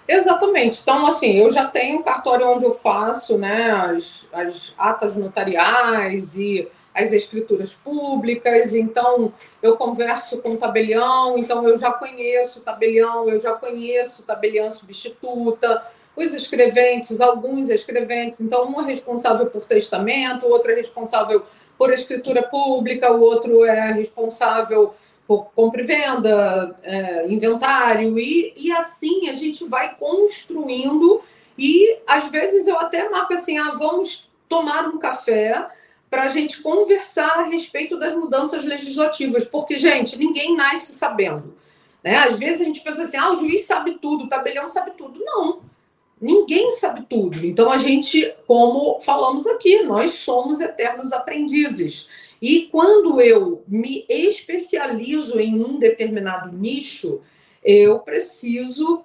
Exatamente. 0.09 0.81
Então, 0.83 1.07
assim, 1.07 1.39
eu 1.39 1.53
já 1.53 1.67
tenho 1.67 2.01
um 2.01 2.03
cartório 2.03 2.49
onde 2.49 2.65
eu 2.65 2.73
faço 2.73 3.39
né, 3.39 3.71
as, 3.71 4.29
as 4.33 4.75
atas 4.77 5.15
notariais 5.17 6.37
e 6.37 6.69
as 6.93 7.13
escrituras 7.13 7.75
públicas, 7.75 8.75
então 8.75 9.33
eu 9.63 9.77
converso 9.77 10.39
com 10.39 10.55
o 10.55 10.57
tabelião, 10.57 11.39
então 11.39 11.67
eu 11.67 11.77
já 11.77 11.93
conheço 11.93 12.59
o 12.59 12.63
tabelião, 12.63 13.29
eu 13.29 13.39
já 13.39 13.53
conheço 13.53 14.23
o 14.23 14.25
tabelião 14.27 14.69
substituta, 14.73 15.87
os 16.17 16.35
escreventes, 16.35 17.21
alguns 17.21 17.71
escreventes, 17.71 18.41
então 18.41 18.69
um 18.69 18.81
é 18.81 18.85
responsável 18.87 19.47
por 19.47 19.65
testamento, 19.65 20.47
outro 20.47 20.73
é 20.73 20.75
responsável 20.75 21.47
por 21.81 21.91
escritura 21.95 22.43
pública, 22.43 23.11
o 23.11 23.23
outro 23.23 23.65
é 23.65 23.91
responsável 23.91 24.95
por 25.27 25.47
compra 25.55 25.81
e 25.81 25.87
venda, 25.87 26.79
é, 26.83 27.27
inventário, 27.27 28.19
e, 28.19 28.53
e 28.55 28.71
assim 28.71 29.31
a 29.31 29.33
gente 29.33 29.65
vai 29.65 29.97
construindo, 29.97 31.23
e 31.57 31.97
às 32.07 32.27
vezes 32.27 32.67
eu 32.67 32.79
até 32.79 33.09
marco 33.09 33.33
assim, 33.33 33.57
ah, 33.57 33.73
vamos 33.79 34.31
tomar 34.47 34.89
um 34.89 34.99
café 34.99 35.69
para 36.11 36.25
a 36.25 36.29
gente 36.29 36.61
conversar 36.61 37.39
a 37.39 37.45
respeito 37.45 37.99
das 37.99 38.15
mudanças 38.15 38.63
legislativas, 38.63 39.47
porque, 39.47 39.79
gente, 39.79 40.19
ninguém 40.19 40.55
nasce 40.55 40.93
sabendo. 40.93 41.57
Né? 42.05 42.15
Às 42.17 42.39
vezes 42.39 42.61
a 42.61 42.65
gente 42.65 42.83
pensa 42.83 43.05
assim, 43.05 43.17
ah, 43.17 43.33
o 43.33 43.37
juiz 43.37 43.63
sabe 43.63 43.95
tudo, 44.03 44.25
o 44.25 44.29
tabelião 44.29 44.69
sabe 44.69 44.91
tudo. 44.99 45.19
Não. 45.25 45.63
Ninguém 46.21 46.71
sabe 46.73 47.07
tudo. 47.09 47.45
Então, 47.47 47.71
a 47.71 47.79
gente, 47.79 48.35
como 48.47 49.01
falamos 49.01 49.47
aqui, 49.47 49.83
nós 49.83 50.13
somos 50.13 50.61
eternos 50.61 51.13
aprendizes. 51.13 52.09
E 52.43 52.69
quando 52.71 53.21
eu 53.21 53.63
me 53.67 54.05
especializo 54.09 55.41
em 55.41 55.63
um 55.63 55.79
determinado 55.79 56.57
nicho, 56.57 57.21
eu 57.63 58.01
preciso 58.01 59.05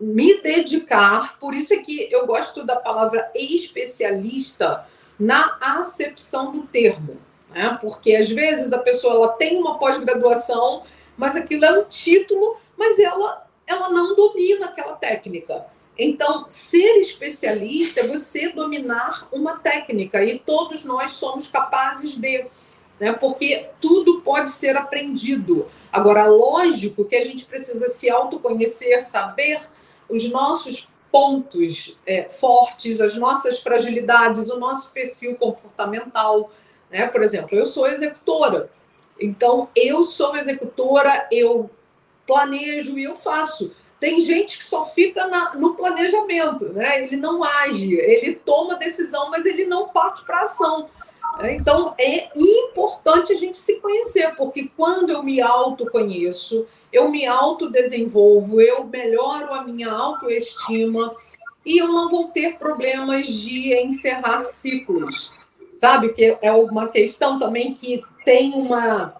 me 0.00 0.40
dedicar. 0.40 1.38
Por 1.38 1.54
isso 1.54 1.74
é 1.74 1.78
que 1.78 2.08
eu 2.10 2.26
gosto 2.26 2.64
da 2.64 2.76
palavra 2.76 3.30
especialista 3.34 4.86
na 5.18 5.56
acepção 5.60 6.52
do 6.52 6.62
termo. 6.66 7.16
Né? 7.50 7.76
Porque 7.80 8.14
às 8.14 8.30
vezes 8.30 8.72
a 8.72 8.78
pessoa 8.78 9.14
ela 9.14 9.28
tem 9.32 9.56
uma 9.56 9.78
pós-graduação, 9.78 10.84
mas 11.16 11.36
aquilo 11.36 11.64
é 11.64 11.78
um 11.78 11.84
título, 11.84 12.56
mas 12.76 12.98
ela 12.98 13.46
ela 13.66 13.88
não 13.88 14.14
domina 14.14 14.66
aquela 14.66 14.94
técnica. 14.94 15.66
Então, 15.98 16.44
ser 16.48 16.98
especialista 16.98 18.00
é 18.00 18.06
você 18.06 18.50
dominar 18.50 19.28
uma 19.32 19.58
técnica, 19.58 20.22
e 20.22 20.38
todos 20.38 20.84
nós 20.84 21.12
somos 21.12 21.48
capazes 21.48 22.16
de, 22.16 22.44
né? 23.00 23.12
porque 23.12 23.70
tudo 23.80 24.20
pode 24.20 24.50
ser 24.50 24.76
aprendido. 24.76 25.66
Agora, 25.90 26.26
lógico 26.26 27.04
que 27.06 27.16
a 27.16 27.24
gente 27.24 27.46
precisa 27.46 27.88
se 27.88 28.10
autoconhecer, 28.10 29.00
saber 29.00 29.60
os 30.08 30.28
nossos 30.28 30.88
pontos 31.10 31.96
é, 32.04 32.28
fortes, 32.28 33.00
as 33.00 33.16
nossas 33.16 33.58
fragilidades, 33.58 34.50
o 34.50 34.58
nosso 34.58 34.90
perfil 34.90 35.34
comportamental. 35.36 36.50
Né? 36.90 37.06
Por 37.06 37.22
exemplo, 37.22 37.56
eu 37.56 37.66
sou 37.66 37.86
executora, 37.86 38.70
então 39.18 39.70
eu 39.74 40.04
sou 40.04 40.36
executora, 40.36 41.26
eu 41.32 41.70
planejo 42.26 42.98
e 42.98 43.04
eu 43.04 43.16
faço. 43.16 43.72
Tem 43.98 44.20
gente 44.20 44.58
que 44.58 44.64
só 44.64 44.84
fica 44.84 45.26
na, 45.26 45.54
no 45.54 45.74
planejamento, 45.74 46.66
né? 46.66 47.02
Ele 47.02 47.16
não 47.16 47.42
age, 47.42 47.94
ele 47.94 48.34
toma 48.34 48.76
decisão, 48.76 49.30
mas 49.30 49.46
ele 49.46 49.64
não 49.64 49.88
parte 49.88 50.24
para 50.24 50.42
ação. 50.42 50.88
Né? 51.38 51.56
Então 51.56 51.94
é 51.98 52.28
importante 52.36 53.32
a 53.32 53.36
gente 53.36 53.56
se 53.56 53.80
conhecer, 53.80 54.34
porque 54.36 54.70
quando 54.76 55.10
eu 55.10 55.22
me 55.22 55.40
autoconheço, 55.40 56.66
eu 56.92 57.10
me 57.10 57.26
autodesenvolvo, 57.26 58.60
eu 58.60 58.84
melhoro 58.84 59.52
a 59.52 59.64
minha 59.64 59.90
autoestima 59.90 61.14
e 61.64 61.78
eu 61.78 61.88
não 61.88 62.08
vou 62.08 62.28
ter 62.28 62.56
problemas 62.56 63.26
de 63.26 63.74
encerrar 63.74 64.44
ciclos. 64.44 65.32
Sabe 65.80 66.10
que 66.10 66.38
é 66.40 66.52
uma 66.52 66.88
questão 66.88 67.38
também 67.38 67.74
que 67.74 68.02
tem 68.24 68.54
uma 68.54 69.14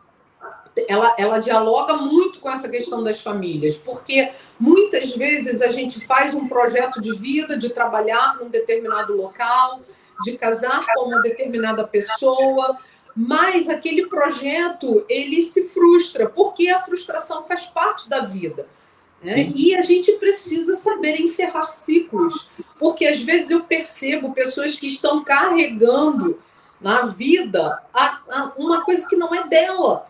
ela, 0.89 1.15
ela 1.19 1.39
dialoga 1.39 1.95
muito 1.95 2.39
com 2.41 2.51
essa 2.51 2.69
questão 2.69 3.03
das 3.03 3.21
famílias, 3.21 3.77
porque 3.77 4.31
muitas 4.59 5.15
vezes 5.15 5.63
a 5.63 5.71
gente 5.71 6.05
faz 6.05 6.35
um 6.35 6.49
projeto 6.49 7.01
de 7.01 7.17
vida, 7.17 7.57
de 7.57 7.71
trabalhar 7.71 8.37
num 8.39 8.49
determinado 8.49 9.17
local, 9.17 9.81
de 10.23 10.37
casar 10.37 10.85
com 10.95 11.09
uma 11.09 11.21
determinada 11.21 11.87
pessoa, 11.87 12.79
mas 13.15 13.69
aquele 13.69 14.07
projeto 14.07 15.05
ele 15.09 15.43
se 15.43 15.69
frustra, 15.69 16.29
porque 16.29 16.69
a 16.69 16.81
frustração 16.81 17.47
faz 17.47 17.67
parte 17.67 18.09
da 18.09 18.21
vida. 18.21 18.67
Né? 19.23 19.51
E 19.57 19.75
a 19.75 19.81
gente 19.81 20.13
precisa 20.13 20.75
saber 20.75 21.19
encerrar 21.21 21.65
ciclos, 21.65 22.51
porque 22.79 23.07
às 23.07 23.23
vezes 23.23 23.51
eu 23.51 23.63
percebo 23.63 24.35
pessoas 24.35 24.77
que 24.77 24.87
estão 24.87 25.25
carregando 25.25 26.39
na 26.81 27.03
vida 27.03 27.83
a, 27.95 28.21
a, 28.31 28.53
uma 28.59 28.85
coisa 28.85 29.09
que 29.09 29.17
não 29.17 29.35
é 29.35 29.49
dela. 29.49 30.07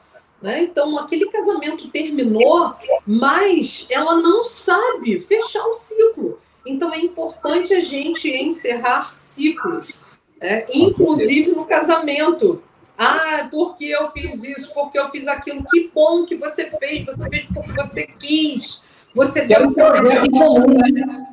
Né? 0.46 0.62
Então, 0.62 0.96
aquele 0.96 1.26
casamento 1.28 1.88
terminou, 1.88 2.72
mas 3.04 3.84
ela 3.90 4.14
não 4.14 4.44
sabe 4.44 5.18
fechar 5.18 5.66
o 5.66 5.74
ciclo. 5.74 6.38
Então, 6.64 6.94
é 6.94 7.00
importante 7.00 7.74
a 7.74 7.80
gente 7.80 8.30
encerrar 8.30 9.12
ciclos, 9.12 9.98
né? 10.40 10.64
inclusive 10.72 11.50
no 11.50 11.64
casamento. 11.64 12.62
Ah, 12.96 13.48
porque 13.50 13.86
eu 13.86 14.06
fiz 14.12 14.44
isso, 14.44 14.72
porque 14.72 14.96
eu 14.96 15.08
fiz 15.08 15.26
aquilo. 15.26 15.64
Que 15.64 15.90
bom 15.92 16.24
que 16.24 16.36
você 16.36 16.66
fez, 16.78 17.04
você 17.04 17.28
fez 17.28 17.46
porque 17.52 17.72
você 17.72 18.06
quis. 18.06 18.84
Você 19.16 19.44
deu 19.46 19.58
é 19.58 19.66
um 19.66 19.74
projeto 19.74 20.30
comum, 20.30 20.66
né? 20.68 21.26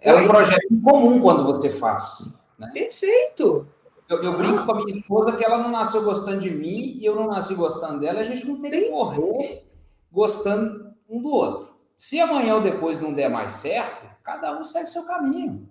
É 0.00 0.12
um 0.12 0.26
projeto 0.26 0.80
comum 0.82 1.20
quando 1.20 1.44
você 1.44 1.70
faz. 1.70 2.44
Né? 2.58 2.68
Perfeito. 2.74 3.68
Eu, 4.08 4.22
eu, 4.22 4.36
brinco 4.36 4.64
com 4.64 4.72
a 4.72 4.76
minha 4.76 4.98
esposa 4.98 5.36
que 5.36 5.44
ela 5.44 5.58
não 5.58 5.70
nasceu 5.70 6.02
gostando 6.04 6.40
de 6.40 6.50
mim 6.50 6.96
e 7.00 7.04
eu 7.04 7.16
não 7.16 7.26
nasci 7.26 7.54
gostando 7.54 7.98
dela. 7.98 8.20
A 8.20 8.24
gente 8.24 8.46
não 8.46 8.60
tem 8.60 8.70
que 8.70 8.88
morrer 8.88 9.66
gostando 10.12 10.94
um 11.08 11.20
do 11.20 11.30
outro. 11.30 11.74
Se 11.96 12.20
amanhã 12.20 12.56
ou 12.56 12.60
depois 12.60 13.00
não 13.00 13.12
der 13.12 13.28
mais 13.28 13.52
certo, 13.52 14.06
cada 14.22 14.56
um 14.58 14.62
segue 14.62 14.88
seu 14.88 15.04
caminho. 15.04 15.68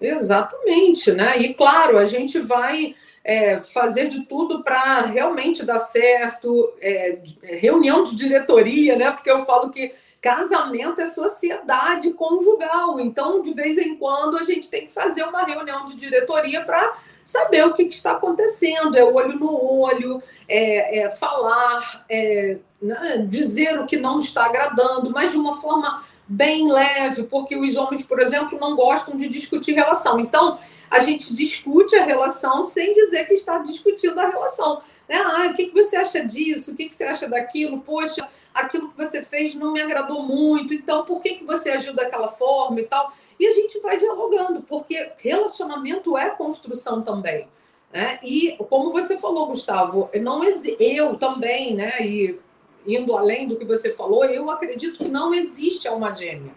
Exatamente, 0.00 1.12
né? 1.12 1.38
E 1.38 1.54
claro, 1.54 1.96
a 1.96 2.04
gente 2.04 2.38
vai 2.38 2.94
é, 3.22 3.62
fazer 3.62 4.08
de 4.08 4.26
tudo 4.26 4.62
para 4.62 5.02
realmente 5.02 5.64
dar 5.64 5.78
certo, 5.78 6.72
é, 6.80 7.20
reunião 7.42 8.02
de 8.02 8.14
diretoria, 8.14 8.96
né? 8.96 9.10
Porque 9.10 9.30
eu 9.30 9.44
falo 9.46 9.70
que 9.70 9.94
casamento 10.20 11.00
é 11.00 11.06
sociedade 11.06 12.10
conjugal, 12.12 12.98
então 12.98 13.42
de 13.42 13.52
vez 13.52 13.76
em 13.76 13.94
quando 13.96 14.38
a 14.38 14.42
gente 14.42 14.70
tem 14.70 14.86
que 14.86 14.92
fazer 14.92 15.22
uma 15.22 15.44
reunião 15.44 15.84
de 15.84 15.94
diretoria 15.96 16.64
para 16.64 16.96
saber 17.24 17.64
o 17.64 17.72
que, 17.72 17.86
que, 17.86 17.94
está 17.94 18.12
acontecendo, 18.12 18.96
é 18.96 19.02
olho 19.02 19.38
no 19.38 19.52
olho, 19.80 20.22
é, 20.46 21.00
é 21.00 21.10
falar, 21.10 22.04
é, 22.08 22.58
né, 22.80 23.24
dizer 23.26 23.80
o 23.80 23.86
que 23.86 23.96
não 23.96 24.20
está 24.20 24.44
agradando, 24.44 25.10
mas 25.10 25.32
de 25.32 25.38
uma 25.38 25.54
forma 25.54 26.04
bem 26.28 26.70
leve, 26.70 27.24
porque 27.24 27.56
os 27.56 27.76
homens, 27.76 28.02
por 28.02 28.20
exemplo, 28.20 28.58
não 28.60 28.76
gostam 28.76 29.16
de 29.16 29.28
discutir 29.28 29.72
relação. 29.72 30.20
Então, 30.20 30.58
a 30.90 30.98
gente 30.98 31.32
discute 31.32 31.96
a 31.96 32.04
relação 32.04 32.62
sem 32.62 32.92
dizer 32.92 33.26
que 33.26 33.34
está 33.34 33.58
discutindo 33.58 34.18
a 34.20 34.28
relação. 34.28 34.82
Né? 35.08 35.16
Ah, 35.16 35.48
o 35.50 35.54
que, 35.54 35.66
que 35.66 35.82
você 35.82 35.96
acha 35.96 36.24
disso? 36.24 36.72
O 36.72 36.76
que, 36.76 36.86
que 36.86 36.94
você 36.94 37.04
acha 37.04 37.28
daquilo? 37.28 37.80
Poxa, 37.80 38.28
aquilo 38.54 38.90
que 38.90 38.96
você 38.96 39.22
fez 39.22 39.54
não 39.54 39.72
me 39.72 39.80
agradou 39.80 40.22
muito, 40.22 40.72
então 40.72 41.04
por 41.04 41.20
que, 41.20 41.36
que 41.36 41.44
você 41.44 41.70
agiu 41.70 41.92
daquela 41.92 42.28
forma 42.28 42.80
e 42.80 42.84
tal? 42.84 43.12
E 43.38 43.46
a 43.46 43.52
gente 43.52 43.80
vai 43.80 43.98
dialogando, 43.98 44.62
porque 44.62 45.12
relacionamento 45.18 46.16
é 46.16 46.30
construção 46.30 47.02
também. 47.02 47.48
Né? 47.92 48.18
E 48.22 48.56
como 48.68 48.92
você 48.92 49.16
falou, 49.18 49.46
Gustavo, 49.46 50.10
não 50.20 50.42
eu 50.80 51.16
também, 51.16 51.74
né? 51.74 51.92
E 52.00 52.38
indo 52.86 53.16
além 53.16 53.48
do 53.48 53.56
que 53.56 53.64
você 53.64 53.92
falou, 53.92 54.24
eu 54.24 54.50
acredito 54.50 54.98
que 54.98 55.08
não 55.08 55.32
existe 55.32 55.88
alma 55.88 56.12
gêmea. 56.12 56.52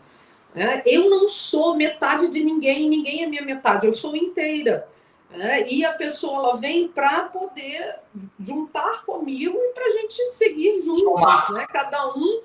Né? 0.53 0.81
Eu 0.85 1.09
não 1.09 1.29
sou 1.29 1.75
metade 1.75 2.27
de 2.29 2.43
ninguém, 2.43 2.89
ninguém 2.89 3.23
é 3.23 3.27
minha 3.27 3.43
metade, 3.43 3.85
eu 3.85 3.93
sou 3.93 4.15
inteira. 4.15 4.87
Né? 5.29 5.69
E 5.69 5.85
a 5.85 5.93
pessoa 5.93 6.39
ela 6.39 6.57
vem 6.57 6.87
para 6.87 7.23
poder 7.23 7.99
juntar 8.39 9.05
comigo 9.05 9.57
e 9.57 9.73
para 9.73 9.85
a 9.85 9.89
gente 9.89 10.25
seguir 10.27 10.81
juntos, 10.81 11.53
né? 11.53 11.65
cada 11.69 12.09
um, 12.15 12.41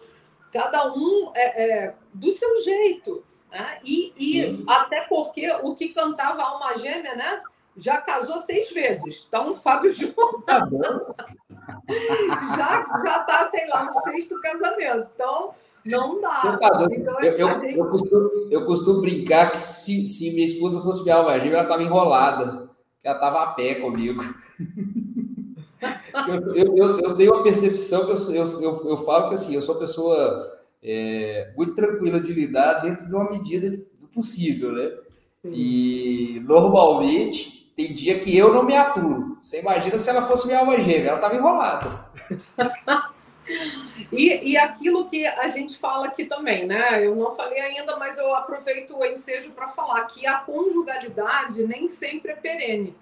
cada 0.53 0.93
um 0.93 1.33
é, 1.35 1.63
é, 1.63 1.95
do 2.13 2.31
seu 2.31 2.63
jeito. 2.63 3.25
Né? 3.53 3.79
E, 3.85 4.13
e 4.19 4.65
até 4.67 5.03
porque 5.03 5.47
o 5.63 5.75
que 5.75 5.91
cantava 5.91 6.43
Alma 6.43 6.75
Gêmea, 6.75 7.15
né? 7.15 7.43
Já 7.77 7.99
casou 7.99 8.39
seis 8.39 8.71
vezes. 8.71 9.27
Então, 9.29 9.51
o 9.51 9.55
Fábio 9.55 9.93
Júnior 9.95 10.43
tá 10.45 10.67
já 12.57 12.87
já 13.05 13.21
está, 13.21 13.51
sei 13.51 13.67
lá, 13.69 13.85
no 13.85 13.93
sexto 13.93 14.41
casamento. 14.41 15.09
Então, 15.15 15.55
não 15.85 16.21
dá. 16.21 16.31
Tá 16.31 16.89
então, 16.91 17.21
eu, 17.21 17.33
eu, 17.33 17.59
gente... 17.59 17.79
eu, 17.79 17.91
costumo, 17.91 18.31
eu 18.51 18.67
costumo 18.67 19.01
brincar 19.01 19.51
que 19.51 19.59
se, 19.59 20.09
se 20.09 20.31
minha 20.31 20.45
esposa 20.45 20.83
fosse 20.83 21.03
minha 21.03 21.17
alma 21.17 21.39
gêmea, 21.39 21.57
ela 21.57 21.63
estava 21.63 21.83
enrolada. 21.83 22.71
Ela 23.03 23.15
estava 23.17 23.43
a 23.43 23.47
pé 23.49 23.77
comigo. 23.77 24.23
eu, 26.57 26.99
eu, 26.99 27.15
tenho 27.17 27.35
uma 27.35 27.43
percepção 27.43 28.07
que 28.07 28.13
eu, 28.13 28.35
eu, 28.35 28.61
eu, 28.61 28.89
eu 28.91 28.97
falo 28.99 29.29
que 29.29 29.35
assim, 29.35 29.55
eu 29.55 29.61
sou 29.61 29.75
uma 29.75 29.81
pessoa 29.81 30.62
é, 30.83 31.53
muito 31.57 31.75
tranquila 31.75 32.21
de 32.21 32.33
lidar 32.33 32.81
dentro 32.81 33.07
de 33.07 33.15
uma 33.15 33.31
medida 33.31 33.71
do 33.71 34.09
possível, 34.09 34.73
né? 34.73 34.91
Sim. 35.43 35.53
E 35.55 36.43
normalmente 36.45 37.73
tem 37.77 37.95
dia 37.95 38.19
que 38.21 38.37
eu 38.37 38.53
não 38.53 38.65
me 38.65 38.77
aturo. 38.77 39.39
Você 39.41 39.61
imagina 39.61 39.99
se 39.99 40.11
ela 40.11 40.27
fosse 40.27 40.47
minha 40.47 40.59
alma 40.59 40.81
gêmea, 40.81 41.09
ela 41.09 41.17
estava 41.17 41.35
enrolada. 41.35 42.07
e, 44.13 44.51
e 44.51 44.57
aquilo 44.57 45.09
que 45.09 45.27
a 45.27 45.49
gente 45.49 45.79
fala 45.79 46.07
aqui 46.07 46.25
também, 46.25 46.67
né? 46.67 47.05
Eu 47.05 47.17
não 47.17 47.31
falei 47.31 47.61
ainda, 47.61 47.97
mas 47.97 48.19
eu 48.19 48.35
aproveito 48.35 48.97
o 48.97 49.05
ensejo 49.05 49.53
para 49.53 49.69
falar 49.69 50.05
que 50.07 50.27
a 50.27 50.39
conjugalidade 50.39 51.67
nem 51.67 51.89
sempre 51.89 52.33
é 52.33 52.37
perene, 52.37 52.95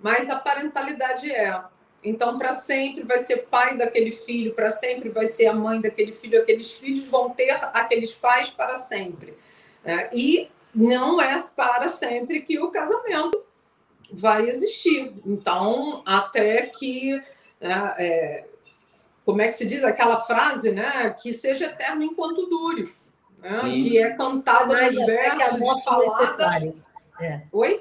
mas 0.00 0.28
a 0.28 0.36
parentalidade 0.36 1.30
é. 1.30 1.60
Então, 2.04 2.36
para 2.36 2.52
sempre 2.52 3.04
vai 3.04 3.18
ser 3.18 3.46
pai 3.48 3.76
daquele 3.76 4.10
filho, 4.10 4.54
para 4.54 4.70
sempre 4.70 5.08
vai 5.08 5.26
ser 5.26 5.46
a 5.46 5.54
mãe 5.54 5.80
daquele 5.80 6.12
filho, 6.12 6.40
aqueles 6.40 6.76
filhos 6.76 7.06
vão 7.06 7.30
ter 7.30 7.50
aqueles 7.72 8.14
pais 8.14 8.50
para 8.50 8.76
sempre. 8.76 9.34
É, 9.84 10.10
e 10.12 10.50
não 10.74 11.20
é 11.20 11.40
para 11.54 11.88
sempre 11.88 12.42
que 12.42 12.58
o 12.58 12.70
casamento 12.70 13.44
vai 14.10 14.48
existir. 14.48 15.12
Então, 15.24 16.02
até 16.04 16.66
que. 16.66 17.22
É, 17.60 17.72
é, 17.98 18.46
como 19.24 19.40
é 19.40 19.46
que 19.46 19.52
se 19.52 19.64
diz 19.64 19.84
aquela 19.84 20.20
frase, 20.22 20.72
né? 20.72 21.14
Que 21.22 21.32
seja 21.32 21.66
eterno 21.66 22.02
enquanto 22.02 22.46
dure. 22.46 22.92
Né? 23.38 23.60
Que 23.60 23.98
é 23.98 24.10
cantada 24.10 24.66
nos 24.66 25.06
versos 25.06 25.60
e 25.60 25.84
falada. 25.84 26.74
É. 27.20 27.42
Oi? 27.52 27.80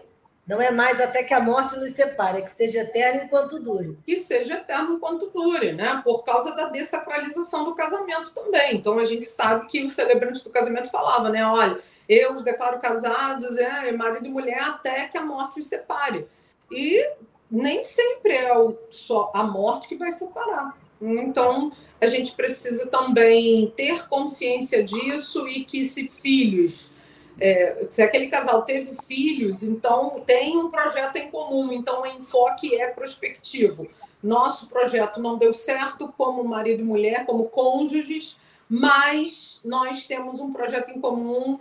Não 0.52 0.62
é 0.62 0.70
mais 0.70 1.00
até 1.00 1.24
que 1.24 1.34
a 1.34 1.40
morte 1.40 1.78
nos 1.78 1.94
separe, 1.94 2.40
é 2.40 2.42
que 2.42 2.52
seja 2.52 2.82
eterno 2.82 3.24
enquanto 3.24 3.58
dure. 3.58 3.98
Que 4.06 4.18
seja 4.18 4.56
eterno 4.56 4.96
enquanto 4.96 5.28
dure, 5.28 5.72
né? 5.72 6.02
Por 6.04 6.26
causa 6.26 6.54
da 6.54 6.66
desacralização 6.66 7.64
do 7.64 7.74
casamento 7.74 8.32
também. 8.32 8.76
Então 8.76 9.00
a 9.00 9.06
gente 9.06 9.26
sabe 9.26 9.68
que 9.68 9.82
o 9.82 9.90
celebrante 9.90 10.44
do 10.44 10.50
casamento 10.50 10.92
falava, 10.92 11.30
né? 11.30 11.46
Olha, 11.46 11.80
eu 12.10 12.34
os 12.34 12.44
declaro 12.44 12.82
casados, 12.82 13.58
é, 13.58 13.94
marido 13.94 14.26
e 14.26 14.30
mulher, 14.30 14.62
até 14.62 15.08
que 15.08 15.18
a 15.18 15.24
morte 15.24 15.58
os 15.58 15.68
separe. 15.68 16.28
E 16.70 17.10
nem 17.50 17.82
sempre 17.86 18.34
é 18.34 18.58
o, 18.58 18.78
só 18.90 19.32
a 19.34 19.44
morte 19.44 19.88
que 19.88 19.96
vai 19.96 20.12
separar. 20.12 20.78
Então, 21.02 21.72
a 22.02 22.08
gente 22.08 22.34
precisa 22.34 22.88
também 22.88 23.72
ter 23.78 24.06
consciência 24.10 24.84
disso 24.84 25.48
e 25.48 25.64
que 25.64 25.86
se 25.86 26.10
filhos, 26.10 26.91
é, 27.40 27.88
se 27.90 28.02
aquele 28.02 28.28
casal 28.28 28.64
teve 28.64 28.96
filhos, 29.06 29.64
então 29.64 30.22
tem 30.26 30.58
um 30.58 30.70
projeto 30.70 31.16
em 31.16 31.30
comum, 31.32 31.72
então 31.72 32.02
o 32.02 32.06
enfoque 32.06 32.76
é 32.76 32.88
prospectivo. 32.88 33.88
Nosso 34.22 34.68
projeto 34.68 35.20
não 35.20 35.38
deu 35.38 35.52
certo 35.52 36.14
como 36.18 36.44
marido 36.44 36.82
e 36.82 36.86
mulher, 36.86 37.26
como 37.26 37.50
cônjuges, 37.50 38.40
mas 38.70 39.60
nós 39.66 40.06
temos 40.06 40.40
um 40.40 40.54
projeto 40.54 40.92
em 40.92 41.02
comum 41.02 41.60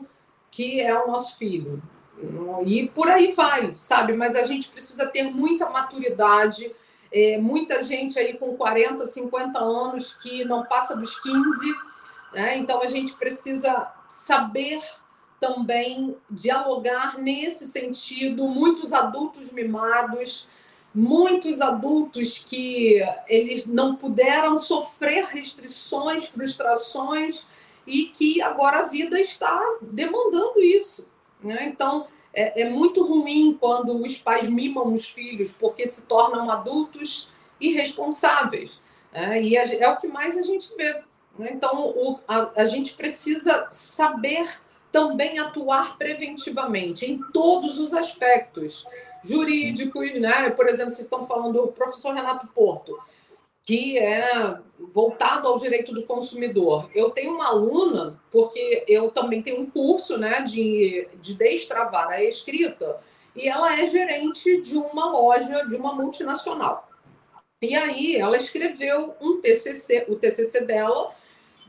que 0.50 0.80
é 0.80 0.94
o 0.94 1.06
nosso 1.06 1.38
filho. 1.38 1.82
E 2.66 2.88
por 2.88 3.08
aí 3.08 3.32
vai, 3.32 3.72
sabe? 3.74 4.12
Mas 4.12 4.36
a 4.36 4.42
gente 4.42 4.68
precisa 4.68 5.06
ter 5.06 5.22
muita 5.22 5.70
maturidade, 5.70 6.74
é, 7.10 7.38
muita 7.38 7.82
gente 7.82 8.18
aí 8.18 8.36
com 8.36 8.56
40, 8.56 9.06
50 9.06 9.58
anos 9.58 10.14
que 10.14 10.44
não 10.44 10.66
passa 10.66 10.96
dos 10.96 11.18
15, 11.20 11.74
né? 12.34 12.56
Então 12.58 12.82
a 12.82 12.86
gente 12.86 13.14
precisa 13.14 13.90
saber 14.06 14.82
também 15.40 16.14
dialogar 16.30 17.18
nesse 17.18 17.66
sentido, 17.66 18.46
muitos 18.46 18.92
adultos 18.92 19.50
mimados, 19.50 20.46
muitos 20.94 21.60
adultos 21.60 22.38
que 22.38 23.00
eles 23.26 23.66
não 23.66 23.96
puderam 23.96 24.58
sofrer 24.58 25.24
restrições, 25.24 26.26
frustrações 26.26 27.48
e 27.86 28.06
que 28.06 28.42
agora 28.42 28.80
a 28.80 28.88
vida 28.88 29.18
está 29.18 29.58
demandando 29.80 30.60
isso. 30.60 31.08
Né? 31.42 31.64
Então, 31.64 32.06
é, 32.34 32.62
é, 32.62 32.68
muito 32.68 33.04
ruim 33.04 33.56
quando 33.58 33.96
os 34.00 34.18
pais 34.18 34.46
mimam 34.46 34.92
os 34.92 35.08
filhos 35.08 35.52
porque 35.52 35.86
se 35.86 36.02
tornam 36.06 36.50
adultos 36.50 37.28
irresponsáveis. 37.58 38.80
Né? 39.12 39.42
E 39.42 39.56
é, 39.56 39.82
é 39.82 39.88
o 39.88 39.96
que 39.96 40.06
mais 40.06 40.36
a 40.36 40.42
gente 40.42 40.70
vê. 40.76 41.02
Né? 41.38 41.50
Então, 41.52 41.88
o, 41.88 42.18
a, 42.28 42.62
a 42.62 42.66
gente 42.66 42.92
precisa 42.94 43.68
saber 43.70 44.46
também 44.90 45.38
atuar 45.38 45.96
preventivamente 45.96 47.10
em 47.10 47.18
todos 47.32 47.78
os 47.78 47.94
aspectos 47.94 48.86
jurídicos, 49.22 50.12
né? 50.20 50.50
Por 50.50 50.68
exemplo, 50.68 50.90
vocês 50.90 51.06
estão 51.06 51.24
falando 51.24 51.60
do 51.60 51.68
professor 51.68 52.14
Renato 52.14 52.46
Porto, 52.48 52.98
que 53.62 53.98
é 53.98 54.58
voltado 54.92 55.46
ao 55.46 55.58
direito 55.58 55.92
do 55.92 56.02
consumidor. 56.04 56.90
Eu 56.94 57.10
tenho 57.10 57.34
uma 57.34 57.48
aluna, 57.48 58.18
porque 58.30 58.84
eu 58.88 59.10
também 59.10 59.42
tenho 59.42 59.60
um 59.60 59.70
curso 59.70 60.18
né, 60.18 60.40
de, 60.42 61.06
de 61.20 61.34
destravar 61.34 62.08
a 62.08 62.24
escrita, 62.24 62.98
e 63.36 63.48
ela 63.48 63.78
é 63.78 63.86
gerente 63.88 64.60
de 64.60 64.76
uma 64.76 65.12
loja, 65.12 65.68
de 65.68 65.76
uma 65.76 65.94
multinacional. 65.94 66.88
E 67.62 67.74
aí 67.76 68.16
ela 68.16 68.36
escreveu 68.36 69.14
um 69.20 69.40
TCC, 69.40 70.06
o 70.08 70.16
TCC 70.16 70.64
dela, 70.64 71.14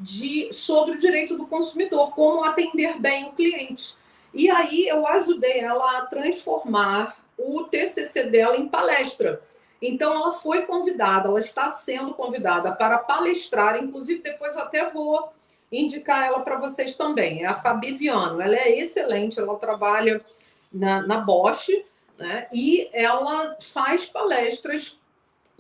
de, 0.01 0.51
sobre 0.51 0.95
o 0.95 0.99
direito 0.99 1.37
do 1.37 1.45
consumidor, 1.47 2.13
como 2.13 2.43
atender 2.43 2.99
bem 2.99 3.25
o 3.25 3.33
cliente. 3.33 3.95
E 4.33 4.49
aí 4.49 4.87
eu 4.87 5.05
ajudei 5.05 5.59
ela 5.59 5.99
a 5.99 6.05
transformar 6.05 7.17
o 7.37 7.63
TCC 7.63 8.25
dela 8.25 8.57
em 8.57 8.67
palestra. 8.67 9.41
Então, 9.81 10.13
ela 10.13 10.33
foi 10.33 10.61
convidada, 10.65 11.27
ela 11.27 11.39
está 11.39 11.69
sendo 11.69 12.13
convidada 12.13 12.71
para 12.71 12.99
palestrar, 12.99 13.81
inclusive 13.83 14.21
depois 14.21 14.53
eu 14.53 14.61
até 14.61 14.89
vou 14.89 15.31
indicar 15.71 16.27
ela 16.27 16.41
para 16.41 16.57
vocês 16.57 16.95
também. 16.95 17.43
É 17.43 17.47
a 17.47 17.55
Fabi 17.55 17.91
Viano, 17.93 18.41
ela 18.41 18.55
é 18.55 18.77
excelente, 18.77 19.39
ela 19.39 19.55
trabalha 19.57 20.23
na, 20.71 21.01
na 21.01 21.17
Bosch, 21.17 21.69
né? 22.17 22.47
E 22.53 22.89
ela 22.93 23.57
faz 23.59 24.05
palestras 24.05 25.00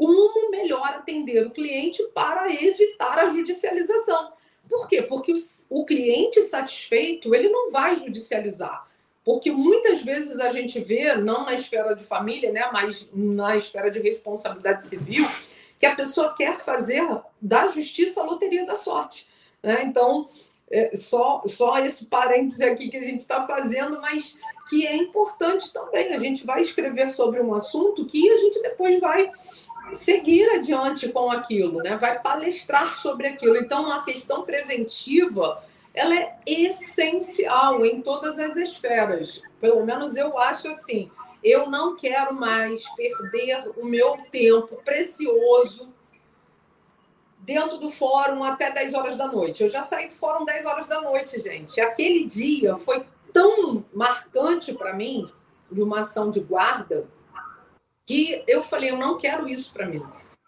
como 0.01 0.49
melhor 0.49 0.87
atender 0.87 1.45
o 1.45 1.51
cliente 1.51 2.01
para 2.11 2.51
evitar 2.51 3.19
a 3.19 3.29
judicialização. 3.29 4.33
Por 4.67 4.87
quê? 4.87 5.03
Porque 5.03 5.31
o, 5.69 5.85
cliente 5.85 6.41
satisfeito, 6.41 7.35
ele 7.35 7.49
não 7.49 7.71
vai 7.71 7.95
judicializar. 7.97 8.87
Porque 9.23 9.51
muitas 9.51 10.01
vezes 10.01 10.39
a 10.39 10.49
gente 10.49 10.79
vê, 10.79 11.13
não 11.13 11.45
na 11.45 11.53
esfera 11.53 11.93
de 11.93 12.03
família, 12.03 12.51
né, 12.51 12.67
mas 12.73 13.07
na 13.13 13.55
esfera 13.55 13.91
de 13.91 13.99
responsabilidade 13.99 14.83
civil, 14.83 15.27
que 15.79 15.85
a 15.85 15.95
pessoa 15.95 16.33
quer 16.33 16.59
fazer 16.59 17.03
da 17.39 17.67
justiça 17.67 18.21
a 18.21 18.25
loteria 18.25 18.65
da 18.65 18.75
sorte. 18.75 19.27
Né? 19.61 19.83
Então, 19.83 20.27
é 20.71 20.95
só, 20.95 21.43
só 21.45 21.77
esse 21.77 22.05
parêntese 22.05 22.63
aqui 22.63 22.89
que 22.89 22.97
a 22.97 23.03
gente 23.03 23.19
está 23.19 23.45
fazendo, 23.45 24.01
mas 24.01 24.35
que 24.67 24.87
é 24.87 24.95
importante 24.95 25.71
também. 25.71 26.11
A 26.11 26.17
gente 26.17 26.43
vai 26.43 26.61
escrever 26.61 27.11
sobre 27.11 27.39
um 27.39 27.53
assunto 27.53 28.05
que 28.07 28.31
a 28.31 28.37
gente 28.37 28.59
depois 28.63 28.99
vai 28.99 29.29
seguir 29.93 30.49
adiante 30.51 31.09
com 31.09 31.31
aquilo, 31.31 31.79
né? 31.81 31.95
vai 31.95 32.19
palestrar 32.21 32.93
sobre 32.93 33.27
aquilo. 33.27 33.57
Então, 33.57 33.91
a 33.91 34.03
questão 34.03 34.43
preventiva 34.43 35.63
ela 35.93 36.15
é 36.15 36.37
essencial 36.45 37.85
em 37.85 38.01
todas 38.01 38.39
as 38.39 38.55
esferas. 38.55 39.41
Pelo 39.59 39.85
menos 39.85 40.15
eu 40.15 40.37
acho 40.37 40.67
assim. 40.67 41.11
Eu 41.43 41.69
não 41.69 41.95
quero 41.95 42.33
mais 42.33 42.87
perder 42.95 43.67
o 43.77 43.85
meu 43.85 44.17
tempo 44.31 44.79
precioso 44.85 45.91
dentro 47.39 47.77
do 47.77 47.89
fórum 47.89 48.43
até 48.43 48.71
10 48.71 48.93
horas 48.93 49.15
da 49.17 49.27
noite. 49.27 49.63
Eu 49.63 49.69
já 49.69 49.81
saí 49.81 50.07
do 50.07 50.13
fórum 50.13 50.45
10 50.45 50.65
horas 50.65 50.87
da 50.87 51.01
noite, 51.01 51.39
gente. 51.39 51.81
Aquele 51.81 52.25
dia 52.25 52.77
foi 52.77 53.03
tão 53.33 53.83
marcante 53.93 54.73
para 54.73 54.93
mim, 54.93 55.29
de 55.71 55.81
uma 55.81 55.99
ação 55.99 56.29
de 56.29 56.39
guarda, 56.39 57.07
que 58.11 58.43
eu 58.47 58.61
falei: 58.61 58.91
eu 58.91 58.97
não 58.97 59.17
quero 59.17 59.47
isso 59.47 59.71
para 59.71 59.85
mim. 59.85 60.01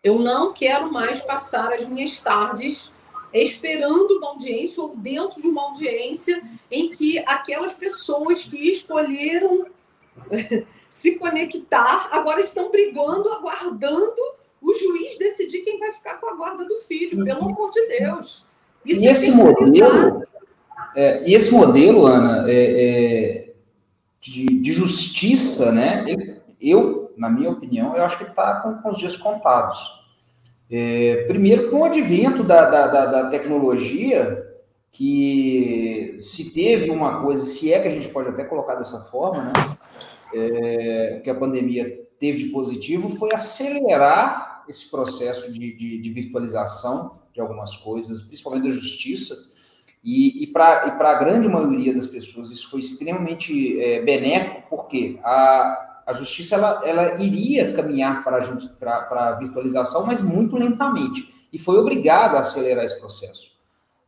Eu 0.04 0.20
não 0.20 0.52
quero 0.52 0.92
mais 0.92 1.22
passar 1.22 1.72
as 1.72 1.86
minhas 1.88 2.20
tardes 2.20 2.92
esperando 3.34 4.18
uma 4.18 4.30
audiência 4.30 4.84
ou 4.84 4.96
dentro 4.96 5.42
de 5.42 5.48
uma 5.48 5.64
audiência 5.64 6.44
em 6.70 6.90
que 6.90 7.18
aquelas 7.20 7.74
pessoas 7.74 8.44
que 8.44 8.72
escolheram 8.72 9.66
se 10.90 11.16
conectar 11.16 12.10
agora 12.12 12.42
estão 12.42 12.70
brigando, 12.70 13.30
aguardando 13.30 14.22
o 14.62 14.74
juiz 14.74 15.18
decidir 15.18 15.62
quem 15.62 15.80
vai 15.80 15.92
ficar 15.94 16.20
com 16.20 16.30
a 16.30 16.36
guarda 16.36 16.66
do 16.66 16.78
filho, 16.80 17.24
pelo 17.26 17.46
amor 17.46 17.72
de 17.72 17.88
Deus. 17.88 18.46
Isso 18.86 19.02
e 19.02 19.08
esse 19.08 19.32
modelo, 19.32 20.24
é, 20.96 21.28
e 21.28 21.34
esse 21.34 21.54
modelo, 21.54 22.06
Ana, 22.06 22.46
é, 22.48 22.54
é, 22.54 23.54
de, 24.22 24.46
de, 24.46 24.72
justiça, 24.72 25.72
né? 25.72 26.06
Eu, 26.62 27.03
na 27.18 27.30
minha 27.30 27.50
opinião, 27.50 27.96
eu 27.96 28.04
acho 28.04 28.18
que 28.18 28.24
ele 28.24 28.32
está 28.32 28.56
com, 28.62 28.76
com 28.76 28.90
os 28.90 28.98
dias 28.98 29.18
contados. 29.18 30.04
É, 30.70 31.26
primeiro, 31.28 31.70
com 31.70 31.82
o 31.82 31.86
advento 31.86 32.44
da, 32.44 32.70
da, 32.70 32.88
da, 32.88 33.06
da, 33.06 33.30
tecnologia, 33.30 34.44
que 34.92 36.16
se 36.18 36.54
teve 36.54 36.90
uma 36.90 37.22
coisa, 37.22 37.46
se 37.46 37.72
é 37.72 37.80
que 37.80 37.88
a 37.88 37.92
gente 37.92 38.10
pode 38.10 38.30
até 38.30 38.44
colocar 38.44 38.76
dessa 38.76 39.04
forma, 39.06 39.44
né? 39.44 39.54
É, 40.34 41.22
que 41.24 41.30
a 41.30 41.36
pandemia 41.36 42.04
teve 42.20 42.46
de 42.46 42.50
positivo, 42.50 43.10
foi 43.10 43.34
acelerar 43.34 44.64
esse 44.68 44.90
processo 44.90 45.52
de, 45.52 45.76
de, 45.76 46.00
de 46.00 46.10
virtualização 46.10 47.20
de 47.34 47.42
algumas 47.42 47.76
coisas, 47.76 48.22
principalmente 48.22 48.64
da 48.64 48.70
justiça. 48.70 49.36
E, 50.04 50.44
e 50.44 50.48
para 50.48 50.84
a 51.00 51.14
grande 51.16 51.48
maioria 51.48 51.94
das 51.94 52.08
pessoas 52.08 52.50
isso 52.50 52.70
foi 52.70 52.80
extremamente 52.80 53.80
é, 53.80 54.02
benéfico, 54.02 54.64
porque 54.70 55.20
a, 55.24 55.93
a 56.06 56.14
justiça 56.14 56.56
ela, 56.56 56.82
ela 56.86 57.22
iria 57.22 57.74
caminhar 57.74 58.24
para 58.24 58.38
a 58.38 59.32
virtualização, 59.36 60.06
mas 60.06 60.22
muito 60.22 60.56
lentamente, 60.56 61.34
e 61.52 61.60
foi 61.60 61.78
obrigada 61.78 62.38
a 62.38 62.42
acelerar 62.42 62.84
esse 62.84 63.00
processo. 63.00 63.52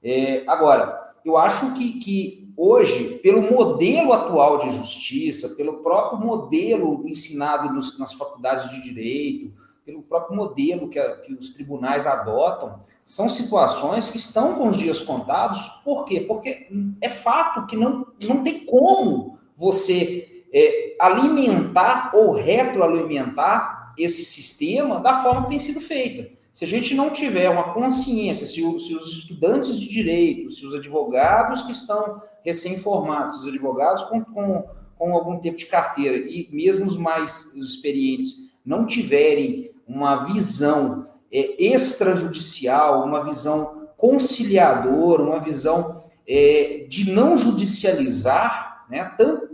É, 0.03 0.43
agora, 0.47 1.13
eu 1.23 1.38
acho 1.38 1.73
que, 1.73 1.99
que 1.99 2.53
hoje, 2.55 3.19
pelo 3.23 3.41
modelo 3.41 4.13
atual 4.13 4.58
de 4.60 4.71
justiça, 4.71 5.49
pelo 5.55 5.81
próprio 5.81 6.19
modelo 6.19 7.08
ensinado 7.08 7.73
nos, 7.73 7.97
nas 7.97 8.13
faculdades 8.13 8.69
de 8.69 8.84
direito, 8.84 9.53
pelo 9.86 10.01
próprio 10.01 10.36
modelo 10.36 10.89
que, 10.89 10.97
a, 10.97 11.21
que, 11.21 11.34
os 11.34 11.51
tribunais 11.51 12.08
adotam, 12.08 12.80
são 13.03 13.30
situações 13.30 14.09
que 14.09 14.17
estão 14.17 14.55
com 14.55 14.70
os 14.70 14.78
dias 14.78 14.99
contados. 14.99 15.59
Por 15.84 16.05
quê? 16.05 16.22
Porque 16.22 16.67
é 16.99 17.09
fato 17.09 17.67
que 17.67 17.78
não, 17.78 18.07
não 18.22 18.43
tem 18.43 18.65
como 18.65 19.38
você 19.55 20.34
é, 20.56 20.95
alimentar 20.97 22.12
ou 22.16 22.32
retroalimentar 22.32 23.93
esse 23.97 24.24
sistema 24.24 25.01
da 25.01 25.22
forma 25.22 25.43
que 25.43 25.49
tem 25.49 25.60
sido 25.60 25.82
feita. 25.82 26.34
Se 26.53 26.64
a 26.64 26.68
gente 26.68 26.95
não 26.95 27.10
tiver 27.10 27.49
uma 27.49 27.74
consciência, 27.74 28.47
se, 28.47 28.64
o, 28.64 28.80
se 28.80 28.95
os 28.95 29.12
estudantes 29.12 29.78
de 29.78 29.89
direito, 29.89 30.49
se 30.49 30.66
os 30.66 30.74
advogados 30.74 31.64
que 31.64 31.74
estão 31.74 32.22
recém-formados, 32.45 33.34
se 33.34 33.39
os 33.41 33.47
advogados 33.47 34.03
com, 34.03 34.24
com, 34.24 34.64
com 34.97 35.14
algum 35.14 35.38
tempo 35.39 35.58
de 35.58 35.66
carteira 35.66 36.16
e 36.16 36.47
mesmo 36.53 36.86
os 36.86 36.95
mais 36.95 37.53
experientes 37.56 38.56
não 38.66 38.86
tiverem 38.86 39.72
uma 39.86 40.24
visão 40.24 41.06
é, 41.30 41.62
extrajudicial, 41.62 43.03
uma 43.06 43.26
visão 43.26 43.89
conciliadora, 43.97 45.22
uma 45.22 45.41
visão 45.41 46.01
é, 46.26 46.86
de 46.88 47.12
não 47.12 47.38
judicializar, 47.38 48.86
né, 48.89 49.14
tanto 49.18 49.45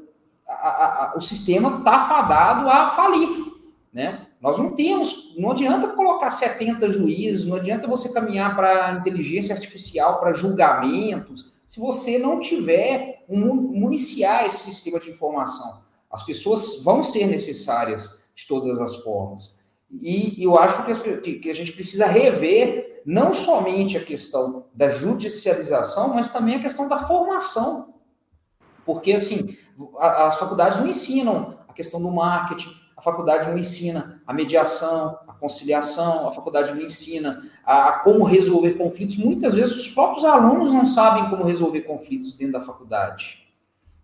o 1.16 1.22
sistema 1.22 1.80
está 1.80 2.00
fadado 2.00 2.70
a 2.70 2.90
falir. 2.90 3.30
Né? 3.94 4.28
Nós 4.42 4.58
não 4.58 4.74
temos, 4.74 5.36
não 5.38 5.52
adianta 5.52 5.90
colocar 5.90 6.32
70 6.32 6.90
juízes, 6.90 7.46
não 7.46 7.58
adianta 7.58 7.88
você 7.88 8.12
caminhar 8.12 8.56
para 8.56 8.92
inteligência 8.94 9.54
artificial, 9.54 10.20
para 10.20 10.34
julgamentos, 10.34 11.52
se 11.68 11.80
você 11.80 12.18
não 12.18 12.40
tiver 12.40 13.24
um, 13.30 13.54
municiar 13.56 14.46
esse 14.46 14.64
sistema 14.64 15.00
de 15.00 15.10
informação. 15.10 15.80
As 16.12 16.24
pessoas 16.24 16.84
vão 16.84 17.04
ser 17.04 17.28
necessárias 17.28 18.24
de 18.36 18.48
todas 18.48 18.82
as 18.82 18.96
formas. 18.98 19.60
E 19.90 20.44
eu 20.44 20.58
acho 20.58 20.86
que 20.86 21.50
a 21.50 21.54
gente 21.54 21.74
precisa 21.74 22.06
rever 22.06 23.02
não 23.06 23.34
somente 23.34 23.98
a 23.98 24.04
questão 24.04 24.66
da 24.74 24.90
judicialização, 24.90 26.14
mas 26.14 26.32
também 26.32 26.56
a 26.56 26.62
questão 26.62 26.88
da 26.88 27.06
formação. 27.06 27.94
Porque, 28.86 29.14
assim, 29.14 29.58
as 29.98 30.38
faculdades 30.38 30.80
não 30.80 30.88
ensinam 30.88 31.56
a 31.68 31.74
questão 31.74 32.02
do 32.02 32.12
marketing, 32.12 32.70
a 32.98 33.02
faculdade 33.02 33.50
não 33.50 33.58
ensina 33.58 34.22
a 34.28 34.34
mediação, 34.34 35.18
a 35.28 35.34
conciliação, 35.34 36.28
a 36.28 36.32
faculdade 36.32 36.74
não 36.74 36.82
ensina 36.82 37.42
a, 37.66 37.90
a, 37.90 37.92
como 38.00 38.24
resolver 38.24 38.74
conflitos. 38.74 39.18
Muitas 39.18 39.56
vezes 39.56 39.88
os 39.88 39.94
próprios 39.94 40.24
alunos 40.24 40.72
não 40.74 40.86
sabem 40.86 41.30
como 41.30 41.44
resolver 41.44 41.82
conflitos 41.82 42.36
dentro 42.36 42.54
da 42.54 42.60
faculdade. 42.60 43.48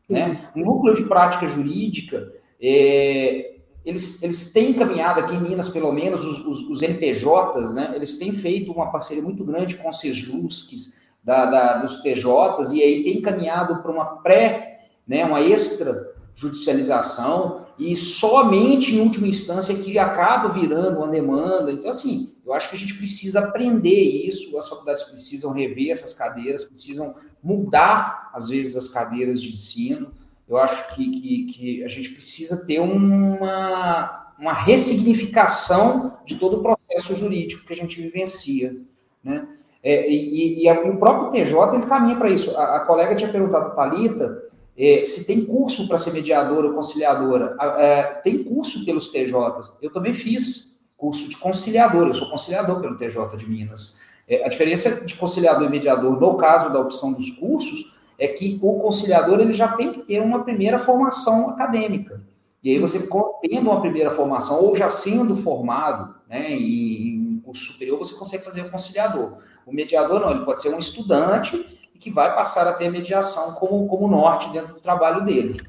Né? 0.09 0.39
O 0.55 0.59
núcleo 0.59 0.95
de 0.95 1.03
prática 1.03 1.47
jurídica, 1.47 2.33
é, 2.61 3.57
eles, 3.85 4.23
eles 4.23 4.51
têm 4.51 4.73
caminhado 4.73 5.19
aqui 5.19 5.35
em 5.35 5.41
Minas, 5.41 5.69
pelo 5.69 5.91
menos, 5.91 6.25
os, 6.25 6.45
os, 6.45 6.69
os 6.69 6.81
NPJs, 6.81 7.75
né? 7.75 7.91
eles 7.95 8.17
têm 8.17 8.31
feito 8.31 8.71
uma 8.71 8.91
parceria 8.91 9.21
muito 9.21 9.43
grande 9.43 9.75
com 9.75 9.89
os 9.89 9.99
Sejusques, 9.99 11.05
da, 11.27 11.45
da, 11.45 11.77
dos 11.79 12.01
TJs, 12.01 12.71
e 12.71 12.81
aí 12.81 13.03
tem 13.03 13.21
caminhado 13.21 13.81
para 13.81 13.91
uma 13.91 14.05
pré, 14.21 14.76
né, 15.07 15.23
uma 15.25 15.41
extra 15.41 16.15
judicialização 16.35 17.65
e 17.79 17.95
somente 17.95 18.95
em 18.95 19.01
última 19.01 19.27
instância 19.27 19.75
que 19.75 19.97
acaba 19.97 20.49
virando 20.49 20.97
uma 20.97 21.07
demanda. 21.07 21.71
Então, 21.71 21.89
assim, 21.89 22.35
eu 22.45 22.53
acho 22.53 22.69
que 22.69 22.75
a 22.75 22.79
gente 22.79 22.95
precisa 22.95 23.39
aprender 23.39 23.99
isso, 23.99 24.57
as 24.57 24.67
faculdades 24.67 25.03
precisam 25.03 25.51
rever 25.51 25.91
essas 25.91 26.13
cadeiras, 26.13 26.63
precisam 26.63 27.15
mudar, 27.41 28.29
às 28.33 28.49
vezes, 28.49 28.75
as 28.75 28.87
cadeiras 28.87 29.41
de 29.41 29.53
ensino. 29.53 30.11
Eu 30.47 30.57
acho 30.57 30.95
que, 30.95 31.09
que, 31.09 31.43
que 31.45 31.83
a 31.83 31.87
gente 31.87 32.11
precisa 32.11 32.65
ter 32.65 32.79
uma, 32.79 34.33
uma 34.39 34.53
ressignificação 34.53 36.17
de 36.25 36.35
todo 36.35 36.57
o 36.57 36.63
processo 36.63 37.13
jurídico 37.15 37.65
que 37.65 37.73
a 37.73 37.75
gente 37.75 38.01
vivencia. 38.01 38.77
Né? 39.23 39.47
É, 39.83 40.09
e, 40.09 40.63
e, 40.63 40.67
e, 40.67 40.71
o 40.71 40.97
próprio 40.97 41.31
TJ 41.31 41.75
ele 41.75 41.85
caminha 41.85 42.15
para 42.15 42.29
isso. 42.29 42.55
A, 42.57 42.77
a, 42.77 42.79
colega 42.81 43.15
tinha 43.15 43.31
perguntado 43.31 43.67
a 43.67 43.69
Thalita 43.71 44.43
é, 44.77 45.03
se 45.03 45.25
tem 45.25 45.43
curso 45.43 45.87
para 45.87 45.97
ser 45.97 46.13
mediadora 46.13 46.67
ou 46.67 46.73
conciliadora, 46.73 47.55
é, 47.79 48.03
tem 48.23 48.43
curso 48.43 48.85
pelos 48.85 49.09
TJs. 49.09 49.77
Eu 49.81 49.91
também 49.91 50.13
fiz 50.13 50.79
curso 50.95 51.27
de 51.27 51.37
conciliador, 51.37 52.07
eu 52.07 52.13
sou 52.13 52.29
conciliador 52.29 52.79
pelo 52.79 52.95
TJ 52.95 53.35
de 53.37 53.49
Minas. 53.49 53.97
É, 54.27 54.45
a 54.45 54.49
diferença 54.49 55.05
de 55.05 55.15
conciliador 55.15 55.67
e 55.67 55.69
mediador, 55.69 56.19
no 56.19 56.37
caso 56.37 56.71
da 56.71 56.79
opção 56.79 57.13
dos 57.13 57.31
cursos, 57.31 57.97
é 58.19 58.27
que 58.27 58.59
o 58.61 58.79
conciliador 58.79 59.39
ele 59.39 59.53
já 59.53 59.69
tem 59.69 59.91
que 59.91 60.01
ter 60.01 60.21
uma 60.21 60.43
primeira 60.43 60.77
formação 60.77 61.49
acadêmica. 61.49 62.21
E 62.63 62.71
aí 62.71 62.79
você 62.79 63.07
tendo 63.41 63.69
uma 63.69 63.81
primeira 63.81 64.11
formação, 64.11 64.63
ou 64.63 64.75
já 64.75 64.89
sendo 64.89 65.35
formado 65.35 66.15
né, 66.27 66.51
em 66.51 67.41
curso 67.43 67.73
superior, 67.73 67.97
você 67.97 68.15
consegue 68.15 68.43
fazer 68.43 68.61
o 68.61 68.69
conciliador. 68.69 69.37
O 69.65 69.73
mediador 69.73 70.19
não, 70.19 70.31
ele 70.31 70.45
pode 70.45 70.61
ser 70.61 70.69
um 70.69 70.79
estudante 70.79 71.65
e 71.97 71.99
que 71.99 72.11
vai 72.11 72.35
passar 72.35 72.67
a 72.67 72.73
ter 72.73 72.89
mediação 72.89 73.53
como, 73.53 73.87
como 73.87 74.07
norte 74.07 74.49
dentro 74.51 74.75
do 74.75 74.79
trabalho 74.79 75.25
dele. 75.25 75.59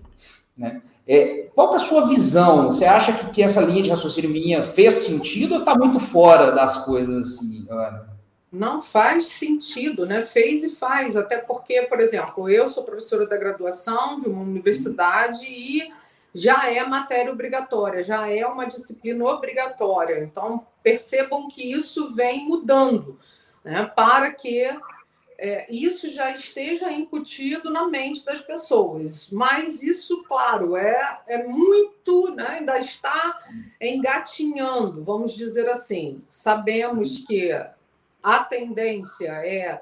Né? 0.56 0.82
É, 1.06 1.48
qual 1.54 1.72
é 1.72 1.76
a 1.76 1.80
sua 1.80 2.06
visão? 2.06 2.66
Você 2.66 2.84
acha 2.84 3.12
que, 3.12 3.30
que 3.30 3.42
essa 3.42 3.62
linha 3.62 3.82
de 3.82 3.90
raciocínio 3.90 4.30
minha 4.30 4.62
fez 4.62 4.94
sentido 4.94 5.54
ou 5.54 5.60
está 5.60 5.74
muito 5.74 5.98
fora 5.98 6.52
das 6.52 6.84
coisas 6.84 7.34
assim, 7.34 7.66
Ana? 7.70 8.08
Não 8.52 8.82
faz 8.82 9.26
sentido, 9.26 10.06
né? 10.06 10.22
Fez 10.22 10.62
e 10.62 10.70
faz, 10.70 11.16
até 11.16 11.38
porque, 11.38 11.82
por 11.82 12.00
exemplo, 12.00 12.48
eu 12.48 12.68
sou 12.68 12.82
professora 12.82 13.26
da 13.26 13.36
graduação 13.36 14.18
de 14.18 14.28
uma 14.28 14.42
universidade 14.42 15.44
e 15.44 15.90
já 16.34 16.70
é 16.70 16.84
matéria 16.84 17.32
obrigatória, 17.32 18.02
já 18.02 18.28
é 18.30 18.46
uma 18.46 18.66
disciplina 18.66 19.24
obrigatória. 19.24 20.22
Então, 20.24 20.66
percebam 20.82 21.48
que 21.48 21.72
isso 21.72 22.14
vem 22.14 22.46
mudando, 22.46 23.18
né? 23.64 23.90
Para 23.94 24.30
que 24.30 24.70
é, 25.38 25.72
isso 25.72 26.08
já 26.08 26.32
esteja 26.32 26.90
incutido 26.90 27.70
na 27.70 27.86
mente 27.86 28.24
das 28.24 28.40
pessoas. 28.40 29.30
Mas 29.30 29.82
isso, 29.84 30.24
claro, 30.24 30.76
é, 30.76 31.20
é 31.28 31.44
muito, 31.46 32.34
né, 32.34 32.56
ainda 32.58 32.76
está 32.78 33.38
engatinhando, 33.80 35.04
vamos 35.04 35.34
dizer 35.34 35.68
assim. 35.68 36.20
Sabemos 36.28 37.18
que 37.18 37.52
a 38.20 38.40
tendência 38.40 39.28
é 39.28 39.80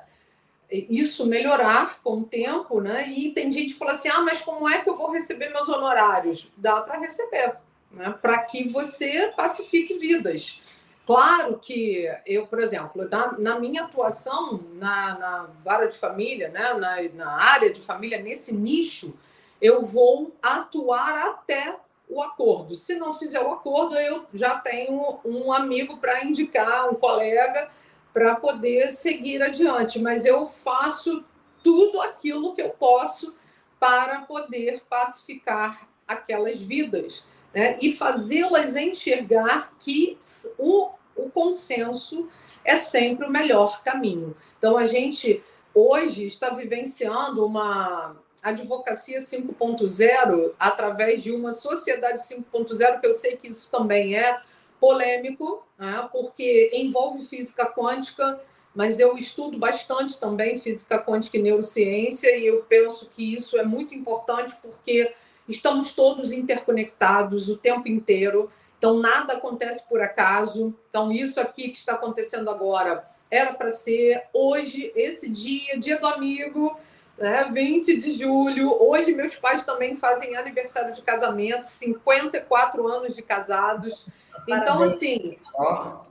isso 0.70 1.26
melhorar 1.26 2.02
com 2.02 2.18
o 2.18 2.24
tempo, 2.24 2.80
né? 2.80 3.08
E 3.08 3.30
tem 3.32 3.50
gente 3.50 3.72
que 3.72 3.78
fala 3.78 3.92
assim: 3.92 4.08
ah, 4.08 4.20
mas 4.20 4.40
como 4.40 4.68
é 4.68 4.80
que 4.80 4.90
eu 4.90 4.96
vou 4.96 5.10
receber 5.10 5.48
meus 5.50 5.68
honorários? 5.68 6.52
Dá 6.56 6.80
para 6.80 6.98
receber, 6.98 7.56
né? 7.92 8.14
Para 8.20 8.38
que 8.42 8.68
você 8.68 9.32
pacifique 9.36 9.94
vidas. 9.94 10.60
Claro 11.06 11.60
que 11.62 12.04
eu, 12.26 12.48
por 12.48 12.58
exemplo, 12.58 13.08
na, 13.08 13.38
na 13.38 13.60
minha 13.60 13.84
atuação 13.84 14.60
na, 14.72 15.16
na, 15.16 15.42
vara 15.64 15.86
de 15.86 15.96
família, 15.96 16.48
né, 16.48 16.74
na, 16.74 17.02
na 17.14 17.30
área 17.30 17.72
de 17.72 17.80
família, 17.80 18.20
nesse 18.20 18.52
nicho, 18.52 19.14
eu 19.62 19.84
vou 19.84 20.34
atuar 20.42 21.28
até 21.28 21.76
o 22.08 22.20
acordo. 22.20 22.74
Se 22.74 22.96
não 22.96 23.12
fizer 23.12 23.40
o 23.40 23.52
acordo, 23.52 23.94
eu 23.94 24.26
já 24.34 24.58
tenho 24.58 25.20
um 25.24 25.52
amigo 25.52 25.98
para 25.98 26.24
indicar, 26.24 26.90
um 26.90 26.94
colega, 26.94 27.70
para 28.12 28.34
poder 28.34 28.88
seguir 28.88 29.40
adiante. 29.40 30.00
Mas 30.00 30.26
eu 30.26 30.44
faço 30.44 31.24
tudo 31.62 32.00
aquilo 32.02 32.52
que 32.52 32.62
eu 32.62 32.70
posso 32.70 33.32
para 33.78 34.22
poder 34.22 34.82
pacificar 34.88 35.88
aquelas 36.06 36.60
vidas 36.60 37.22
né? 37.56 37.78
e 37.80 37.90
fazê-las 37.90 38.76
enxergar 38.76 39.72
que 39.78 40.18
o, 40.58 40.90
o 41.16 41.30
consenso 41.30 42.28
é 42.62 42.76
sempre 42.76 43.24
o 43.24 43.30
melhor 43.30 43.82
caminho. 43.82 44.36
Então, 44.58 44.76
a 44.76 44.84
gente 44.84 45.42
hoje 45.72 46.26
está 46.26 46.50
vivenciando 46.50 47.46
uma 47.46 48.14
advocacia 48.42 49.18
5.0 49.20 50.52
através 50.58 51.22
de 51.22 51.32
uma 51.32 51.50
sociedade 51.50 52.20
5.0, 52.20 53.00
que 53.00 53.06
eu 53.06 53.14
sei 53.14 53.38
que 53.38 53.48
isso 53.48 53.70
também 53.70 54.18
é 54.18 54.38
polêmico, 54.78 55.66
né? 55.78 56.06
porque 56.12 56.70
envolve 56.74 57.24
física 57.24 57.64
quântica, 57.64 58.38
mas 58.74 59.00
eu 59.00 59.16
estudo 59.16 59.56
bastante 59.56 60.20
também 60.20 60.58
física 60.58 61.02
quântica 61.02 61.38
e 61.38 61.42
neurociência, 61.42 62.36
e 62.36 62.46
eu 62.46 62.64
penso 62.68 63.10
que 63.16 63.34
isso 63.34 63.56
é 63.56 63.64
muito 63.64 63.94
importante 63.94 64.54
porque 64.60 65.14
estamos 65.48 65.94
todos 65.94 66.32
interconectados 66.32 67.48
o 67.48 67.56
tempo 67.56 67.88
inteiro. 67.88 68.50
Então, 68.78 68.98
nada 68.98 69.34
acontece 69.34 69.86
por 69.88 70.00
acaso. 70.00 70.74
Então, 70.88 71.10
isso 71.10 71.40
aqui 71.40 71.68
que 71.68 71.78
está 71.78 71.94
acontecendo 71.94 72.50
agora 72.50 73.08
era 73.30 73.52
para 73.52 73.70
ser 73.70 74.24
hoje, 74.32 74.92
esse 74.94 75.28
dia, 75.30 75.78
dia 75.78 75.98
do 75.98 76.06
amigo, 76.06 76.78
né? 77.18 77.48
20 77.50 77.96
de 77.96 78.10
julho. 78.10 78.76
Hoje, 78.80 79.14
meus 79.14 79.34
pais 79.34 79.64
também 79.64 79.96
fazem 79.96 80.36
aniversário 80.36 80.92
de 80.92 81.02
casamento, 81.02 81.64
54 81.64 82.86
anos 82.86 83.16
de 83.16 83.22
casados. 83.22 84.06
Então, 84.46 84.82
assim, 84.82 85.36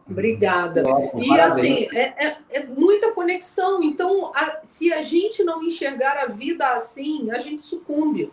obrigada. 0.09 0.83
E, 1.15 1.39
assim, 1.39 1.87
é, 1.93 2.27
é, 2.27 2.37
é, 2.51 2.63
muita 2.65 3.11
conexão. 3.13 3.81
Então, 3.81 4.31
a, 4.35 4.59
se 4.65 4.91
a 4.91 5.01
gente 5.01 5.43
não 5.43 5.63
enxergar 5.63 6.17
a 6.17 6.25
vida 6.25 6.73
assim, 6.73 7.31
a 7.31 7.37
gente 7.37 7.63
sucumbe 7.63 8.31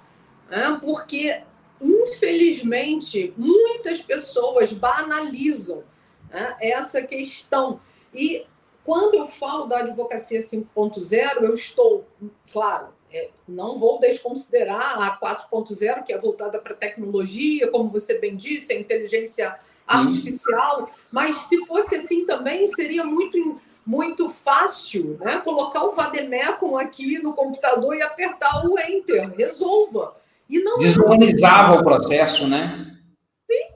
né? 0.53 0.79
porque, 0.83 1.41
infelizmente, 1.81 3.33
muitas 3.39 4.03
pessoas 4.03 4.71
banalizam 4.71 5.83
né, 6.29 6.55
essa 6.61 7.01
questão. 7.01 7.81
E 8.15 8.45
quando 8.85 9.15
eu 9.15 9.25
falo 9.25 9.65
da 9.65 9.79
advocacia 9.79 10.41
5.0, 10.41 11.43
eu 11.43 11.55
estou, 11.55 12.07
claro, 12.53 12.89
é, 13.11 13.31
não 13.49 13.79
vou 13.79 13.99
desconsiderar 13.99 15.01
a 15.01 15.19
4.0, 15.19 16.05
que 16.05 16.13
é 16.13 16.19
voltada 16.19 16.59
para 16.59 16.75
a 16.75 16.77
tecnologia, 16.77 17.71
como 17.71 17.89
você 17.89 18.19
bem 18.19 18.37
disse, 18.37 18.75
a 18.75 18.79
inteligência 18.79 19.59
artificial, 19.87 20.91
mas 21.11 21.37
se 21.37 21.65
fosse 21.65 21.97
assim 21.97 22.27
também, 22.27 22.67
seria 22.67 23.05
muito 23.05 23.61
muito 23.85 24.29
fácil 24.29 25.19
né? 25.21 25.39
colocar 25.39 25.83
o 25.83 25.91
Vademecum 25.91 26.77
aqui 26.77 27.19
no 27.19 27.33
computador 27.33 27.97
e 27.97 28.03
apertar 28.03 28.65
o 28.65 28.79
Enter, 28.79 29.35
resolva. 29.35 30.22
E 30.49 30.59
não 30.63 30.77
Desumanizava 30.77 31.73
é 31.73 31.75
assim. 31.75 31.81
o 31.81 31.85
processo, 31.85 32.49
né? 32.49 32.97
Sim. 33.49 33.75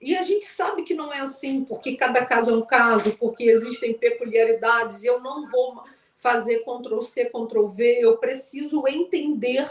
E 0.00 0.16
a 0.16 0.22
gente 0.22 0.44
sabe 0.44 0.82
que 0.82 0.94
não 0.94 1.12
é 1.12 1.20
assim, 1.20 1.64
porque 1.64 1.96
cada 1.96 2.24
caso 2.24 2.50
é 2.50 2.54
um 2.54 2.62
caso, 2.62 3.16
porque 3.18 3.44
existem 3.44 3.94
peculiaridades, 3.94 5.02
e 5.02 5.06
eu 5.06 5.20
não 5.20 5.44
vou 5.46 5.82
fazer 6.16 6.64
Ctrl 6.64 7.00
C, 7.00 7.26
Ctrl 7.26 7.66
V, 7.68 7.98
eu 8.00 8.16
preciso 8.18 8.86
entender 8.86 9.68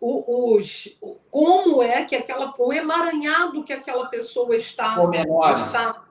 os, 0.00 0.96
como 1.30 1.82
é 1.82 2.04
que 2.04 2.16
aquela 2.16 2.54
o 2.58 2.72
emaranhado 2.72 3.64
que 3.64 3.72
aquela 3.72 4.06
pessoa 4.08 4.56
está, 4.56 4.96
Pormenores. 4.96 5.66
está 5.66 6.04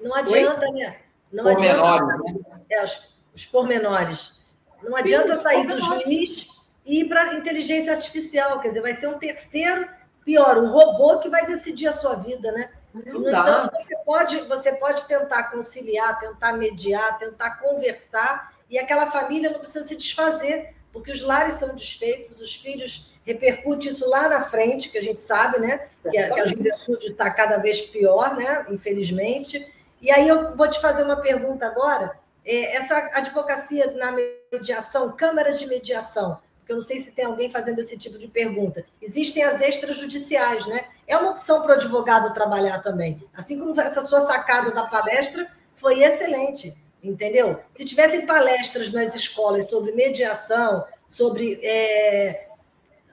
não 0.00 0.14
adianta, 0.14 0.66
Oi? 0.66 0.72
né? 0.72 1.00
Não 1.32 1.44
pormenores, 1.44 2.08
adianta 2.08 2.32
né? 2.32 2.60
é, 2.70 2.84
os, 2.84 3.14
os 3.34 3.46
pormenores. 3.46 4.40
Não 4.82 4.96
adianta 4.96 5.36
Sim, 5.36 5.42
sair 5.42 5.66
do 5.66 5.78
juiz 5.78 6.46
e 6.88 7.04
para 7.04 7.34
inteligência 7.34 7.92
artificial, 7.92 8.60
quer 8.60 8.68
dizer, 8.68 8.80
vai 8.80 8.94
ser 8.94 9.08
um 9.08 9.18
terceiro 9.18 9.86
pior, 10.24 10.56
um 10.56 10.70
robô 10.70 11.18
que 11.18 11.28
vai 11.28 11.44
decidir 11.44 11.86
a 11.86 11.92
sua 11.92 12.14
vida, 12.14 12.50
né? 12.50 12.70
Não 12.94 13.20
no 13.20 13.28
entanto, 13.28 13.70
você 13.76 13.96
pode, 14.06 14.36
você 14.44 14.72
pode 14.76 15.06
tentar 15.06 15.50
conciliar, 15.50 16.18
tentar 16.18 16.54
mediar, 16.54 17.18
tentar 17.18 17.56
conversar, 17.56 18.54
e 18.70 18.78
aquela 18.78 19.06
família 19.10 19.50
não 19.50 19.60
precisa 19.60 19.86
se 19.86 19.96
desfazer, 19.96 20.74
porque 20.90 21.12
os 21.12 21.20
lares 21.20 21.54
são 21.54 21.74
desfeitos, 21.74 22.40
os 22.40 22.56
filhos 22.56 23.12
repercute 23.22 23.90
isso 23.90 24.08
lá 24.08 24.26
na 24.26 24.42
frente, 24.42 24.88
que 24.88 24.96
a 24.96 25.02
gente 25.02 25.20
sabe, 25.20 25.58
né? 25.58 25.88
Que 26.10 26.16
a, 26.16 26.32
que 26.32 26.40
a 26.40 26.46
juventude 26.46 27.08
está 27.08 27.30
cada 27.30 27.58
vez 27.58 27.82
pior, 27.82 28.34
né? 28.34 28.64
Infelizmente. 28.70 29.70
E 30.00 30.10
aí 30.10 30.26
eu 30.26 30.56
vou 30.56 30.68
te 30.68 30.80
fazer 30.80 31.02
uma 31.02 31.16
pergunta 31.16 31.66
agora. 31.66 32.18
É, 32.42 32.76
essa 32.76 32.96
advocacia 33.12 33.92
na 33.92 34.12
mediação, 34.50 35.12
Câmara 35.12 35.52
de 35.52 35.66
Mediação, 35.66 36.40
porque 36.68 36.72
eu 36.74 36.76
não 36.76 36.82
sei 36.82 36.98
se 36.98 37.12
tem 37.12 37.24
alguém 37.24 37.50
fazendo 37.50 37.78
esse 37.78 37.96
tipo 37.96 38.18
de 38.18 38.28
pergunta. 38.28 38.84
Existem 39.00 39.42
as 39.42 39.58
extrajudiciais, 39.62 40.66
né? 40.66 40.84
É 41.06 41.16
uma 41.16 41.30
opção 41.30 41.62
para 41.62 41.70
o 41.70 41.74
advogado 41.76 42.34
trabalhar 42.34 42.80
também. 42.80 43.24
Assim 43.32 43.58
como 43.58 43.80
essa 43.80 44.02
sua 44.02 44.20
sacada 44.20 44.70
da 44.70 44.84
palestra 44.84 45.50
foi 45.76 46.02
excelente, 46.02 46.76
entendeu? 47.02 47.58
Se 47.72 47.86
tivessem 47.86 48.26
palestras 48.26 48.92
nas 48.92 49.14
escolas 49.14 49.70
sobre 49.70 49.92
mediação, 49.92 50.84
sobre 51.06 51.58
é, 51.62 52.48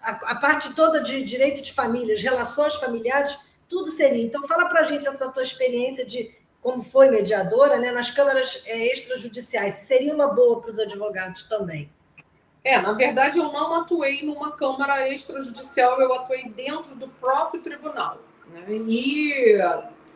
a, 0.01 0.11
a, 0.31 0.35
parte 0.35 0.75
toda 0.75 0.99
de 0.99 1.23
direito 1.23 1.61
de 1.61 1.71
família, 1.71 2.19
relações 2.19 2.75
familiares, 2.75 3.39
tudo 3.69 3.89
seria. 3.89 4.25
Então, 4.25 4.45
fala 4.45 4.67
para 4.67 4.81
a 4.81 4.83
gente 4.83 5.07
essa 5.07 5.31
tua 5.31 5.43
experiência 5.43 6.05
de 6.05 6.35
como 6.61 6.83
foi 6.83 7.09
mediadora, 7.09 7.77
né, 7.77 7.91
nas 7.91 8.09
câmaras 8.09 8.63
é, 8.65 8.91
extrajudiciais. 8.91 9.75
Seria 9.75 10.13
uma 10.13 10.27
boa 10.27 10.59
para 10.59 10.71
os 10.71 10.79
advogados 10.79 11.43
também. 11.43 11.89
É, 12.65 12.81
na 12.81 12.93
verdade, 12.93 13.37
eu 13.37 13.51
não 13.51 13.75
atuei 13.75 14.23
numa 14.23 14.51
câmara 14.51 15.07
extrajudicial, 15.07 16.01
eu 16.01 16.11
atuei 16.15 16.49
dentro 16.49 16.95
do 16.95 17.07
próprio 17.07 17.61
tribunal. 17.61 18.17
Né? 18.47 18.65
E 18.89 19.55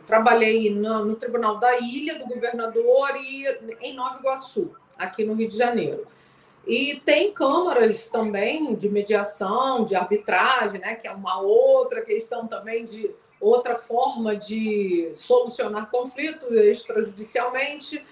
trabalhei 0.04 0.68
no, 0.68 1.04
no, 1.04 1.14
Tribunal 1.14 1.58
da 1.58 1.78
Ilha, 1.78 2.18
do 2.18 2.26
Governador, 2.26 3.14
e 3.16 3.46
em 3.80 3.94
Nova 3.94 4.18
Iguaçu, 4.18 4.74
aqui 4.98 5.24
no 5.24 5.34
Rio 5.34 5.48
de 5.48 5.56
Janeiro. 5.56 6.04
E 6.66 7.00
tem 7.04 7.32
câmaras 7.32 8.10
também 8.10 8.74
de 8.74 8.88
mediação, 8.88 9.84
de 9.84 9.94
arbitragem, 9.94 10.80
né, 10.80 10.96
que 10.96 11.06
é 11.06 11.12
uma 11.12 11.40
outra 11.40 12.02
questão 12.02 12.48
também 12.48 12.84
de 12.84 13.14
outra 13.40 13.76
forma 13.76 14.34
de 14.34 15.12
solucionar 15.14 15.88
conflitos 15.88 16.50
extrajudicialmente, 16.50 18.04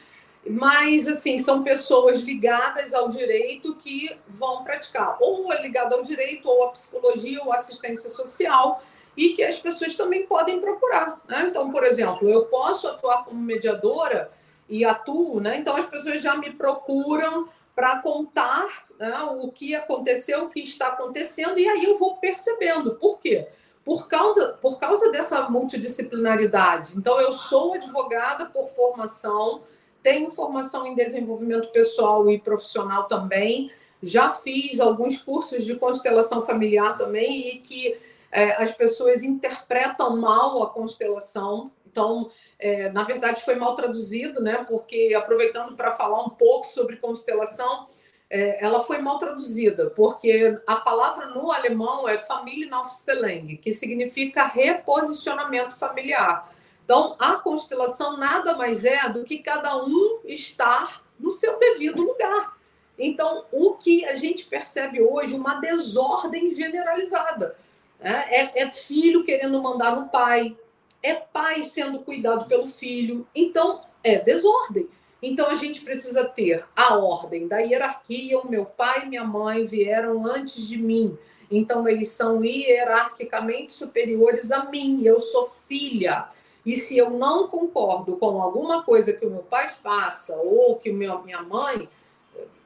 mas 0.48 1.06
assim 1.06 1.38
são 1.38 1.62
pessoas 1.62 2.20
ligadas 2.20 2.94
ao 2.94 3.08
direito 3.08 3.74
que 3.76 4.16
vão 4.28 4.64
praticar 4.64 5.16
ou 5.20 5.52
é 5.52 5.60
ligado 5.60 5.94
ao 5.94 6.02
direito 6.02 6.48
ou 6.48 6.64
à 6.64 6.70
psicologia 6.70 7.42
ou 7.42 7.52
assistência 7.52 8.08
social 8.10 8.82
e 9.16 9.30
que 9.30 9.42
as 9.42 9.58
pessoas 9.58 9.94
também 9.96 10.26
podem 10.26 10.60
procurar. 10.60 11.20
Né? 11.28 11.46
Então, 11.48 11.70
por 11.70 11.84
exemplo, 11.84 12.28
eu 12.28 12.46
posso 12.46 12.86
atuar 12.88 13.24
como 13.24 13.40
mediadora 13.40 14.30
e 14.68 14.84
atuo, 14.84 15.40
né? 15.40 15.56
então 15.56 15.76
as 15.76 15.86
pessoas 15.86 16.22
já 16.22 16.36
me 16.36 16.50
procuram 16.50 17.48
para 17.74 18.00
contar 18.00 18.86
né, 18.98 19.22
o 19.40 19.50
que 19.52 19.74
aconteceu, 19.74 20.44
o 20.44 20.48
que 20.48 20.60
está 20.60 20.88
acontecendo, 20.88 21.58
e 21.58 21.68
aí 21.68 21.84
eu 21.84 21.96
vou 21.96 22.16
percebendo. 22.16 22.96
Por 22.96 23.20
quê? 23.20 23.48
por 23.88 24.06
causa, 24.06 24.48
por 24.60 24.78
causa 24.78 25.10
dessa 25.10 25.48
multidisciplinaridade. 25.48 26.98
Então, 26.98 27.18
eu 27.18 27.32
sou 27.32 27.72
advogada 27.72 28.44
por 28.44 28.68
formação, 28.68 29.62
tenho 30.02 30.30
formação 30.30 30.86
em 30.86 30.94
desenvolvimento 30.94 31.68
pessoal 31.68 32.30
e 32.30 32.38
profissional 32.38 33.04
também, 33.04 33.70
já 34.02 34.30
fiz 34.30 34.80
alguns 34.80 35.18
cursos 35.18 35.64
de 35.64 35.74
constelação 35.76 36.42
familiar 36.42 36.96
também, 36.96 37.48
e 37.48 37.58
que 37.58 37.98
é, 38.30 38.62
as 38.62 38.72
pessoas 38.72 39.22
interpretam 39.22 40.16
mal 40.16 40.62
a 40.62 40.70
constelação. 40.70 41.70
Então, 41.90 42.30
é, 42.58 42.90
na 42.90 43.02
verdade, 43.02 43.42
foi 43.42 43.54
mal 43.54 43.74
traduzido, 43.74 44.40
né? 44.40 44.64
Porque 44.68 45.14
aproveitando 45.16 45.74
para 45.74 45.92
falar 45.92 46.22
um 46.22 46.30
pouco 46.30 46.66
sobre 46.66 46.96
constelação, 46.96 47.88
é, 48.30 48.62
ela 48.64 48.80
foi 48.80 48.98
mal 48.98 49.18
traduzida, 49.18 49.90
porque 49.90 50.58
a 50.66 50.76
palavra 50.76 51.26
no 51.28 51.50
alemão 51.50 52.06
é 52.06 52.18
Familienaufstellung, 52.18 53.56
que 53.56 53.72
significa 53.72 54.46
reposicionamento 54.46 55.76
familiar. 55.76 56.52
Então, 56.88 57.14
a 57.18 57.34
constelação 57.34 58.16
nada 58.16 58.56
mais 58.56 58.82
é 58.82 59.10
do 59.10 59.22
que 59.22 59.40
cada 59.40 59.76
um 59.76 60.20
estar 60.24 61.04
no 61.20 61.30
seu 61.30 61.58
devido 61.58 62.02
lugar. 62.02 62.56
Então, 62.98 63.44
o 63.52 63.72
que 63.72 64.06
a 64.06 64.16
gente 64.16 64.46
percebe 64.46 65.02
hoje, 65.02 65.34
uma 65.34 65.56
desordem 65.56 66.50
generalizada. 66.54 67.58
Né? 68.00 68.24
É, 68.30 68.62
é 68.62 68.70
filho 68.70 69.22
querendo 69.22 69.62
mandar 69.62 69.96
no 69.96 70.08
pai, 70.08 70.56
é 71.02 71.12
pai 71.12 71.62
sendo 71.62 71.98
cuidado 71.98 72.46
pelo 72.46 72.66
filho. 72.66 73.28
Então, 73.34 73.82
é 74.02 74.16
desordem. 74.16 74.88
Então 75.22 75.50
a 75.50 75.56
gente 75.56 75.82
precisa 75.82 76.24
ter 76.24 76.64
a 76.74 76.96
ordem 76.96 77.46
da 77.46 77.58
hierarquia. 77.58 78.38
O 78.38 78.48
meu 78.48 78.64
pai 78.64 79.02
e 79.02 79.08
minha 79.10 79.24
mãe 79.24 79.66
vieram 79.66 80.24
antes 80.24 80.66
de 80.66 80.78
mim. 80.78 81.18
Então 81.50 81.86
eles 81.86 82.08
são 82.08 82.42
hierarquicamente 82.42 83.74
superiores 83.74 84.50
a 84.50 84.64
mim. 84.64 85.02
Eu 85.04 85.20
sou 85.20 85.50
filha. 85.50 86.28
E 86.68 86.76
se 86.76 86.98
eu 86.98 87.08
não 87.08 87.48
concordo 87.48 88.18
com 88.18 88.42
alguma 88.42 88.82
coisa 88.82 89.14
que 89.14 89.24
o 89.24 89.30
meu 89.30 89.42
pai 89.42 89.70
faça 89.70 90.36
ou 90.36 90.76
que 90.76 90.92
minha 90.92 91.42
mãe 91.42 91.88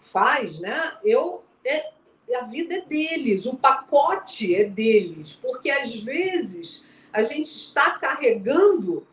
faz, 0.00 0.58
né? 0.58 0.98
Eu 1.04 1.44
é, 1.64 1.92
a 2.36 2.42
vida 2.42 2.74
é 2.74 2.80
deles, 2.80 3.46
o 3.46 3.56
pacote 3.56 4.56
é 4.56 4.64
deles, 4.64 5.38
porque 5.40 5.70
às 5.70 5.94
vezes 5.94 6.84
a 7.12 7.22
gente 7.22 7.46
está 7.46 7.92
carregando 7.92 9.06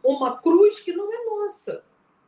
uma 0.00 0.36
cruz 0.36 0.78
que 0.78 0.92
não 0.92 1.12
é 1.12 1.24
nossa. 1.24 1.82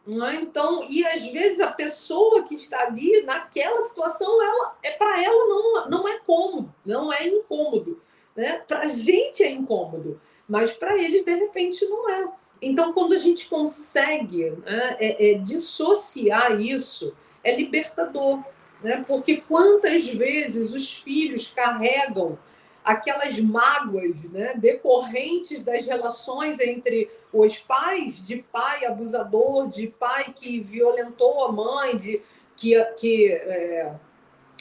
Né? 0.05 0.41
Então, 0.43 0.85
e 0.91 1.07
às 1.07 1.25
vezes 1.29 1.61
a 1.61 1.71
pessoa 1.71 2.43
que 2.43 2.57
está 2.57 2.81
ali 2.81 3.23
naquela 3.23 3.81
situação, 3.81 4.43
ela 4.43 4.77
é 4.83 4.91
para 4.91 5.23
ela 5.23 5.47
não, 5.47 5.89
não 5.89 6.09
é 6.09 6.19
cômodo, 6.19 6.75
não 6.85 7.13
é 7.13 7.29
incômodo. 7.29 8.03
Né? 8.35 8.59
Para 8.67 8.81
a 8.81 8.89
gente 8.89 9.45
é 9.45 9.51
incômodo, 9.53 10.21
mas 10.53 10.75
para 10.75 11.03
eles, 11.03 11.25
de 11.25 11.35
repente, 11.35 11.83
não 11.87 12.11
é. 12.11 12.29
Então, 12.61 12.93
quando 12.93 13.15
a 13.15 13.19
gente 13.19 13.49
consegue 13.49 14.51
né, 14.51 14.97
é, 15.01 15.31
é, 15.31 15.35
dissociar 15.39 16.61
isso, 16.61 17.17
é 17.43 17.57
libertador. 17.57 18.45
Né? 18.83 19.03
Porque 19.07 19.39
quantas 19.39 20.07
vezes 20.11 20.75
os 20.75 20.93
filhos 20.99 21.51
carregam 21.57 22.39
aquelas 22.85 23.41
mágoas 23.41 24.15
né, 24.31 24.53
decorrentes 24.55 25.63
das 25.63 25.87
relações 25.87 26.61
entre 26.61 27.11
os 27.33 27.59
pais, 27.59 28.23
de 28.27 28.45
pai 28.53 28.85
abusador, 28.85 29.71
de 29.71 29.87
pai 29.87 30.35
que 30.37 30.61
violentou 30.61 31.47
a 31.47 31.51
mãe, 31.51 31.97
de 31.97 32.21
que, 32.59 32.79
que 32.99 33.33
é, 33.33 33.95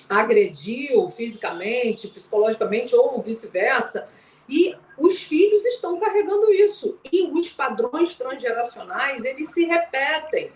agrediu 0.08 1.10
fisicamente, 1.10 2.08
psicologicamente 2.08 2.96
ou 2.96 3.22
vice-versa. 3.22 4.08
E 4.52 4.76
os 4.98 5.24
filhos 5.24 5.66
estão 5.66 6.00
carregando 6.00 6.54
isso. 6.54 7.00
E 7.12 7.24
os 7.24 7.50
padrões 7.50 8.16
transgeracionais, 8.16 9.26
eles 9.26 9.50
se 9.50 9.66
repetem. 9.66 10.52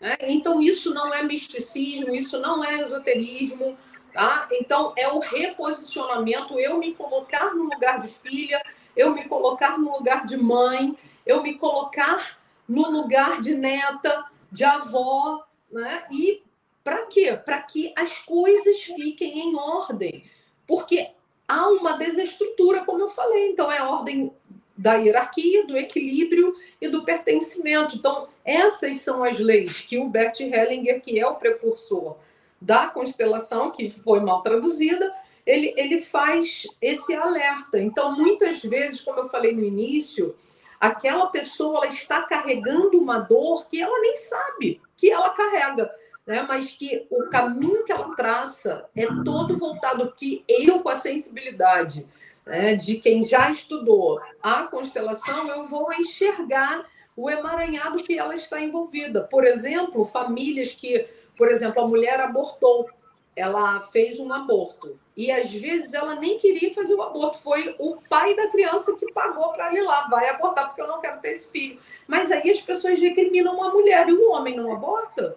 Né? 0.00 0.16
Então, 0.22 0.60
isso 0.60 0.92
não 0.94 1.12
é 1.12 1.22
misticismo, 1.22 2.14
isso 2.14 2.40
não 2.40 2.64
é 2.64 2.80
esoterismo, 2.80 3.76
Tá? 4.12 4.48
Então, 4.50 4.92
é 4.96 5.08
o 5.08 5.18
reposicionamento, 5.18 6.58
eu 6.58 6.78
me 6.78 6.94
colocar 6.94 7.54
no 7.54 7.64
lugar 7.64 8.00
de 8.00 8.08
filha, 8.08 8.60
eu 8.96 9.14
me 9.14 9.24
colocar 9.28 9.78
no 9.78 9.92
lugar 9.92 10.24
de 10.24 10.36
mãe, 10.36 10.96
eu 11.26 11.42
me 11.42 11.54
colocar 11.54 12.38
no 12.68 12.90
lugar 12.90 13.40
de 13.40 13.54
neta, 13.54 14.24
de 14.50 14.64
avó, 14.64 15.46
né? 15.70 16.04
E 16.10 16.42
para 16.82 17.06
quê? 17.06 17.38
Para 17.44 17.60
que 17.60 17.92
as 17.96 18.18
coisas 18.18 18.82
fiquem 18.82 19.38
em 19.38 19.56
ordem. 19.56 20.24
Porque 20.66 21.10
há 21.48 21.68
uma 21.68 21.96
desestrutura, 21.96 22.84
como 22.84 23.00
eu 23.00 23.08
falei. 23.08 23.50
Então, 23.50 23.72
é 23.72 23.78
a 23.78 23.88
ordem 23.88 24.30
da 24.76 24.94
hierarquia, 24.94 25.66
do 25.66 25.76
equilíbrio 25.76 26.54
e 26.80 26.86
do 26.86 27.02
pertencimento. 27.02 27.96
Então, 27.96 28.28
essas 28.44 29.00
são 29.00 29.24
as 29.24 29.40
leis 29.40 29.80
que 29.80 29.98
o 29.98 30.08
Bert 30.08 30.38
Hellinger, 30.38 31.00
que 31.00 31.18
é 31.18 31.26
o 31.26 31.34
precursor 31.34 32.16
da 32.60 32.86
constelação, 32.86 33.70
que 33.70 33.90
foi 33.90 34.20
mal 34.20 34.42
traduzida, 34.42 35.12
ele, 35.44 35.72
ele 35.76 36.00
faz 36.00 36.66
esse 36.80 37.14
alerta. 37.14 37.80
Então, 37.80 38.14
muitas 38.14 38.62
vezes, 38.62 39.00
como 39.00 39.20
eu 39.20 39.28
falei 39.28 39.54
no 39.54 39.64
início, 39.64 40.36
aquela 40.78 41.26
pessoa 41.26 41.78
ela 41.78 41.86
está 41.86 42.22
carregando 42.22 43.00
uma 43.00 43.18
dor 43.18 43.66
que 43.66 43.80
ela 43.80 43.98
nem 44.00 44.14
sabe 44.16 44.80
que 44.96 45.10
ela 45.10 45.30
carrega. 45.30 45.90
Né? 46.28 46.44
mas 46.46 46.72
que 46.72 47.06
o 47.10 47.30
caminho 47.30 47.86
que 47.86 47.90
ela 47.90 48.14
traça 48.14 48.86
é 48.94 49.06
todo 49.24 49.56
voltado 49.56 50.12
que 50.14 50.44
eu, 50.46 50.80
com 50.80 50.90
a 50.90 50.94
sensibilidade 50.94 52.06
né, 52.44 52.76
de 52.76 52.96
quem 52.96 53.24
já 53.24 53.50
estudou 53.50 54.20
a 54.42 54.64
constelação, 54.64 55.48
eu 55.48 55.64
vou 55.64 55.90
enxergar 55.94 56.86
o 57.16 57.30
emaranhado 57.30 58.04
que 58.04 58.18
ela 58.18 58.34
está 58.34 58.60
envolvida. 58.60 59.22
Por 59.22 59.44
exemplo, 59.44 60.04
famílias 60.04 60.74
que, 60.74 61.08
por 61.34 61.48
exemplo, 61.48 61.82
a 61.82 61.88
mulher 61.88 62.20
abortou, 62.20 62.90
ela 63.34 63.80
fez 63.80 64.20
um 64.20 64.30
aborto. 64.30 65.00
E 65.16 65.32
às 65.32 65.50
vezes 65.50 65.94
ela 65.94 66.14
nem 66.14 66.38
queria 66.38 66.74
fazer 66.74 66.94
o 66.94 67.02
aborto, 67.02 67.38
foi 67.38 67.74
o 67.78 67.96
pai 68.08 68.36
da 68.36 68.48
criança 68.48 68.94
que 68.96 69.10
pagou 69.12 69.54
para 69.54 69.72
ir 69.72 69.80
lá, 69.80 70.06
vai 70.08 70.28
abortar 70.28 70.66
porque 70.66 70.82
eu 70.82 70.88
não 70.88 71.00
quero 71.00 71.20
ter 71.20 71.30
esse 71.30 71.50
filho. 71.50 71.80
Mas 72.06 72.30
aí 72.30 72.50
as 72.50 72.60
pessoas 72.60 72.98
recriminam 72.98 73.62
a 73.62 73.72
mulher 73.72 74.06
e 74.10 74.12
o 74.12 74.30
homem 74.30 74.54
não 74.54 74.70
aborta 74.72 75.36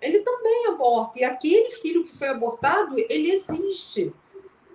ele 0.00 0.20
também 0.20 0.66
aborta. 0.68 1.18
E 1.18 1.24
aquele 1.24 1.70
filho 1.70 2.04
que 2.04 2.16
foi 2.16 2.28
abortado, 2.28 2.98
ele 2.98 3.30
existe. 3.32 4.12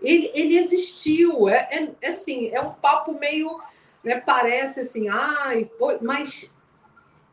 Ele, 0.02 0.32
ele 0.34 0.58
existiu. 0.58 1.50
É, 1.50 1.68
é, 1.72 1.96
é 2.02 2.08
assim, 2.10 2.50
é 2.50 2.62
um 2.62 2.74
papo 2.74 3.18
meio. 3.18 3.60
Né, 4.04 4.22
parece 4.24 4.82
assim, 4.82 5.10
ai, 5.10 5.68
mas 6.00 6.54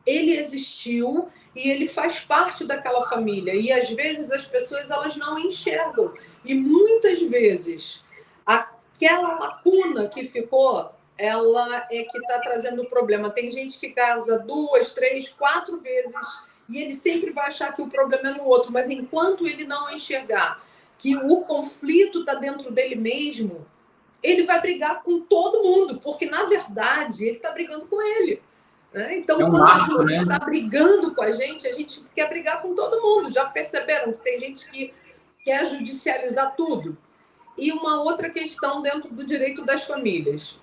ele 0.07 0.35
existiu 0.35 1.27
e 1.55 1.69
ele 1.69 1.87
faz 1.87 2.19
parte 2.19 2.65
daquela 2.65 3.07
família. 3.07 3.53
E 3.53 3.71
às 3.71 3.89
vezes 3.91 4.31
as 4.31 4.47
pessoas 4.47 4.89
elas 4.89 5.15
não 5.15 5.37
enxergam. 5.37 6.13
E 6.43 6.55
muitas 6.55 7.21
vezes 7.21 8.03
aquela 8.45 9.39
lacuna 9.39 10.07
que 10.07 10.25
ficou, 10.25 10.91
ela 11.15 11.87
é 11.91 12.03
que 12.03 12.17
está 12.17 12.39
trazendo 12.39 12.81
o 12.81 12.89
problema. 12.89 13.29
Tem 13.29 13.51
gente 13.51 13.79
que 13.79 13.91
casa 13.91 14.39
duas, 14.39 14.91
três, 14.93 15.29
quatro 15.29 15.79
vezes 15.79 16.41
e 16.73 16.81
ele 16.81 16.93
sempre 16.93 17.29
vai 17.29 17.47
achar 17.47 17.75
que 17.75 17.83
o 17.83 17.87
problema 17.87 18.29
é 18.29 18.33
no 18.33 18.45
outro, 18.45 18.71
mas 18.71 18.89
enquanto 18.89 19.47
ele 19.47 19.63
não 19.63 19.91
enxergar 19.91 20.65
que 20.97 21.15
o 21.15 21.41
conflito 21.41 22.21
está 22.21 22.33
dentro 22.33 22.71
dele 22.71 22.95
mesmo, 22.95 23.63
ele 24.23 24.43
vai 24.43 24.59
brigar 24.59 25.03
com 25.03 25.19
todo 25.19 25.61
mundo, 25.61 25.99
porque 25.99 26.25
na 26.25 26.45
verdade 26.45 27.25
ele 27.25 27.37
está 27.37 27.51
brigando 27.51 27.85
com 27.85 28.01
ele. 28.01 28.41
Né? 28.91 29.17
Então, 29.17 29.39
é 29.39 29.45
um 29.45 29.51
quando 29.51 29.63
marco, 29.63 30.01
a 30.01 30.03
gente 30.03 30.21
está 30.21 30.39
né? 30.39 30.45
brigando 30.45 31.13
com 31.13 31.21
a 31.21 31.31
gente, 31.31 31.67
a 31.67 31.71
gente 31.71 32.03
quer 32.15 32.27
brigar 32.27 32.59
com 32.61 32.73
todo 32.73 33.01
mundo. 33.01 33.29
Já 33.31 33.45
perceberam 33.45 34.13
que 34.13 34.19
tem 34.19 34.39
gente 34.39 34.69
que 34.71 34.93
quer 35.43 35.65
judicializar 35.65 36.55
tudo? 36.55 36.97
E 37.55 37.71
uma 37.71 38.01
outra 38.01 38.31
questão 38.31 38.81
dentro 38.81 39.13
do 39.13 39.23
direito 39.23 39.63
das 39.63 39.83
famílias. 39.83 40.59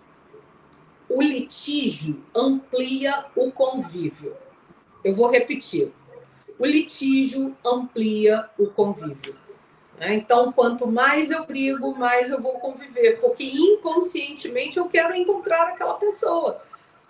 O 1.08 1.22
litígio 1.22 2.24
amplia 2.34 3.26
o 3.36 3.52
convívio. 3.52 4.36
Eu 5.04 5.14
vou 5.14 5.30
repetir. 5.30 5.92
O 6.60 6.66
litígio 6.66 7.56
amplia 7.64 8.50
o 8.58 8.66
convívio. 8.66 9.34
Né? 9.98 10.12
Então, 10.12 10.52
quanto 10.52 10.86
mais 10.86 11.30
eu 11.30 11.46
brigo, 11.46 11.96
mais 11.96 12.28
eu 12.28 12.38
vou 12.38 12.60
conviver, 12.60 13.18
porque 13.18 13.44
inconscientemente 13.44 14.76
eu 14.76 14.86
quero 14.86 15.16
encontrar 15.16 15.68
aquela 15.68 15.94
pessoa. 15.94 16.62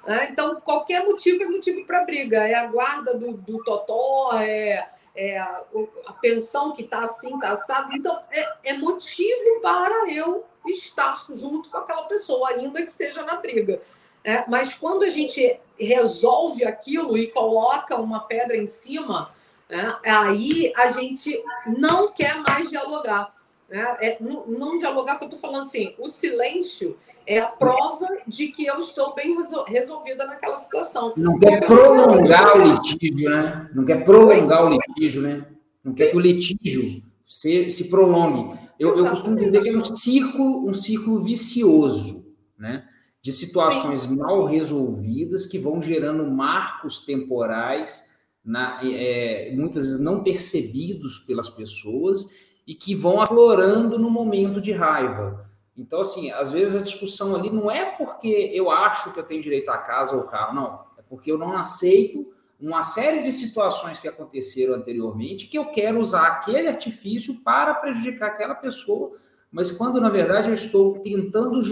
Né? 0.07 0.29
Então, 0.31 0.61
qualquer 0.61 1.05
motivo 1.05 1.43
é 1.43 1.47
motivo 1.47 1.85
para 1.85 2.05
briga. 2.05 2.47
É 2.47 2.55
a 2.55 2.67
guarda 2.67 3.19
do, 3.19 3.33
do 3.33 3.65
totó, 3.65 4.39
é, 4.39 4.89
é 5.17 5.39
a, 5.39 5.65
a, 6.07 6.13
pensão 6.13 6.73
que 6.73 6.83
está 6.83 7.01
assim, 7.01 7.35
está 7.35 7.51
assado. 7.51 7.91
Então, 7.93 8.21
é, 8.31 8.71
é 8.71 8.73
motivo 8.75 9.61
para 9.61 10.09
eu 10.13 10.45
estar 10.65 11.27
junto 11.29 11.71
com 11.71 11.77
aquela 11.77 12.03
pessoa, 12.03 12.51
ainda 12.51 12.83
que 12.83 12.91
seja 12.91 13.25
na 13.25 13.35
briga. 13.35 13.83
É, 14.23 14.45
mas 14.49 14.75
quando 14.75 15.03
a 15.03 15.11
gente 15.11 15.59
resolve 15.77 16.65
aquilo 16.65 17.19
e 17.19 17.27
coloca 17.27 17.97
uma 17.97 18.21
pedra 18.21 18.57
em 18.57 18.69
cima, 18.69 19.35
é, 19.71 20.11
aí 20.11 20.73
a 20.77 20.91
gente 20.91 21.43
não 21.79 22.13
quer 22.13 22.41
mais 22.41 22.69
dialogar. 22.69 23.35
Né? 23.69 23.97
É, 24.01 24.17
não, 24.21 24.47
não, 24.47 24.79
dialogar, 24.79 25.15
porque 25.15 25.25
eu 25.25 25.37
estou 25.37 25.41
falando 25.51 25.67
assim: 25.67 25.95
o 25.99 26.09
silêncio 26.09 26.99
é 27.27 27.39
a 27.39 27.47
prova 27.47 28.09
de 28.27 28.49
que 28.49 28.67
eu 28.67 28.79
estou 28.79 29.15
bem 29.15 29.37
resolvida 29.69 30.27
naquela 30.27 30.57
situação. 30.57 31.13
Não 31.17 31.39
quer 31.39 31.65
prolongar 31.67 32.57
o 32.57 32.63
litígio, 32.63 33.31
né? 33.31 33.71
Não 33.75 33.85
quer 33.85 34.05
prolongar 34.05 34.67
o 34.67 34.71
litígio, 34.71 35.23
né? 35.23 35.47
Não 35.85 35.95
quer 35.95 36.11
que 36.11 36.17
o 36.17 36.21
litígio 36.21 37.03
se, 37.27 37.71
se 37.71 37.89
prolongue. 37.89 38.59
Eu, 38.79 38.99
eu 38.99 39.09
costumo 39.09 39.37
dizer 39.37 39.63
que 39.63 39.69
é 39.69 39.77
um 39.77 39.85
círculo, 39.85 40.69
um 40.69 40.75
círculo 40.75 41.23
vicioso, 41.23 42.35
né? 42.59 42.85
de 43.23 43.33
situações 43.33 44.03
Sim. 44.03 44.17
mal 44.17 44.45
resolvidas 44.47 45.47
que 45.47 45.59
vão 45.59 45.81
gerando 45.81 46.25
marcos 46.31 47.05
temporais, 47.05 48.10
na, 48.51 48.81
é, 48.83 49.53
muitas 49.55 49.85
vezes 49.85 50.01
não 50.01 50.25
percebidos 50.25 51.21
pelas 51.21 51.49
pessoas 51.49 52.27
e 52.67 52.75
que 52.75 52.97
vão 52.97 53.21
aflorando 53.21 53.97
no 53.99 54.11
momento 54.11 54.61
de 54.61 54.73
raiva. 54.73 55.47
Então, 55.77 56.01
assim, 56.01 56.31
às 56.33 56.51
vezes 56.51 56.75
a 56.75 56.85
discussão 56.85 57.35
ali 57.37 57.49
não 57.49 57.71
é 57.71 57.97
porque 57.97 58.51
eu 58.53 58.71
acho 58.71 59.13
que 59.13 59.21
eu 59.21 59.25
tenho 59.25 59.41
direito 59.41 59.71
à 59.71 59.79
casa 59.79 60.17
ou 60.17 60.25
carro, 60.25 60.55
não. 60.55 60.81
É 60.99 61.03
porque 61.09 61.31
eu 61.31 61.39
não 61.39 61.57
aceito 61.57 62.27
uma 62.61 62.83
série 62.83 63.23
de 63.23 63.33
situações 63.33 63.99
que 63.99 64.09
aconteceram 64.09 64.75
anteriormente 64.75 65.47
que 65.47 65.57
eu 65.57 65.67
quero 65.67 65.99
usar 65.99 66.27
aquele 66.27 66.69
artifício 66.69 67.43
para 67.43 67.75
prejudicar 67.75 68.31
aquela 68.31 68.55
pessoa, 68.55 69.13
mas 69.51 69.71
quando 69.71 70.01
na 70.01 70.11
verdade 70.11 70.49
eu 70.49 70.55
estou 70.55 70.99
tentando 70.99 71.63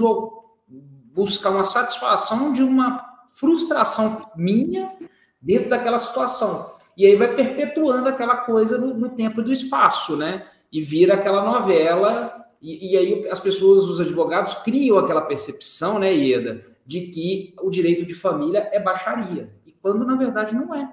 buscar 1.13 1.51
uma 1.51 1.65
satisfação 1.65 2.53
de 2.53 2.63
uma 2.63 3.05
frustração 3.35 4.31
minha 4.35 4.97
dentro 5.41 5.69
daquela 5.69 5.99
situação. 5.99 6.71
E 6.97 7.07
aí 7.07 7.17
vai 7.17 7.35
perpetuando 7.35 8.09
aquela 8.09 8.39
coisa 8.39 8.79
no, 8.79 8.95
no 8.95 9.11
tempo 9.11 9.41
e 9.41 9.45
do 9.45 9.53
espaço, 9.53 10.17
né? 10.17 10.45
E 10.73 10.81
vira 10.81 11.15
aquela 11.15 11.45
novela, 11.45 12.45
e, 12.61 12.93
e, 12.93 12.97
aí 12.97 13.29
as 13.29 13.41
pessoas, 13.41 13.85
os 13.85 14.01
advogados, 14.01 14.55
criam 14.55 14.99
aquela 14.99 15.23
percepção, 15.23 15.99
né, 15.99 16.13
Ieda, 16.13 16.61
de 16.85 17.03
que 17.03 17.55
o 17.63 17.71
direito 17.71 18.05
de 18.05 18.15
família 18.15 18.69
é 18.73 18.81
baixaria. 18.81 19.53
E 19.65 19.73
quando, 19.73 20.05
na 20.05 20.17
verdade, 20.17 20.55
não 20.55 20.75
é. 20.75 20.93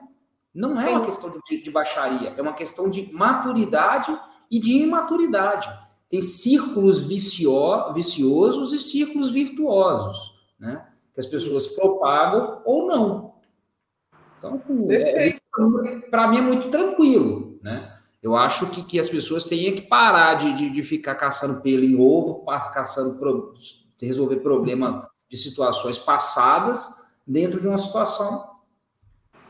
Não 0.53 0.77
é 0.77 0.87
Sim. 0.87 0.89
uma 0.91 1.05
questão 1.05 1.33
de, 1.49 1.61
de 1.61 1.71
baixaria, 1.71 2.33
é 2.37 2.41
uma 2.41 2.53
questão 2.53 2.89
de 2.89 3.11
maturidade 3.11 4.17
e 4.49 4.59
de 4.59 4.77
imaturidade 4.77 5.69
tem 6.09 6.21
círculos 6.21 7.01
vicio, 7.01 7.93
viciosos 7.93 8.73
e 8.73 8.79
círculos 8.79 9.31
virtuosos, 9.31 10.33
né? 10.59 10.85
Que 11.13 11.19
as 11.19 11.25
pessoas 11.25 11.67
propagam 11.67 12.61
ou 12.65 12.85
não. 12.85 13.34
Então, 14.38 14.55
assim, 14.55 14.88
é, 14.91 15.29
é 15.29 15.39
para 16.09 16.27
mim 16.27 16.38
é 16.38 16.41
muito 16.41 16.69
tranquilo, 16.69 17.57
né? 17.61 17.91
Eu 18.21 18.36
acho 18.36 18.71
que, 18.71 18.83
que 18.83 18.99
as 18.99 19.07
pessoas 19.07 19.45
têm 19.45 19.75
que 19.75 19.83
parar 19.83 20.33
de, 20.33 20.53
de, 20.53 20.69
de 20.71 20.83
ficar 20.83 21.13
caçando 21.13 21.61
pelo 21.61 21.83
em 21.83 21.95
ovo, 21.99 22.43
caçando 22.73 23.19
pro, 23.19 23.53
resolver 24.01 24.38
problema 24.38 25.07
de 25.29 25.38
situações 25.38 25.99
passadas 25.99 26.89
dentro 27.25 27.61
de 27.61 27.67
uma 27.67 27.77
situação 27.77 28.55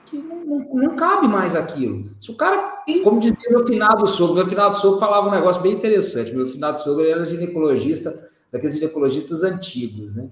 que 0.06 0.18
não, 0.18 0.46
não, 0.46 0.76
não, 0.76 0.96
cabe 0.96 1.28
mais 1.28 1.56
aquilo. 1.56 2.10
Se 2.22 2.32
o 2.32 2.36
cara, 2.36 2.84
como 3.04 3.20
dizia 3.20 3.50
meu 3.50 3.66
finado 3.66 4.06
sogro, 4.06 4.36
meu 4.36 4.46
finado 4.46 4.76
sogro 4.76 5.00
falava 5.00 5.28
um 5.28 5.32
negócio 5.32 5.62
bem 5.62 5.74
interessante. 5.74 6.34
Meu 6.34 6.46
finado 6.46 6.82
sogro 6.82 7.06
era 7.06 7.26
ginecologista, 7.26 8.30
daqueles 8.52 8.76
ginecologistas 8.76 9.42
antigos, 9.42 10.16
né? 10.16 10.30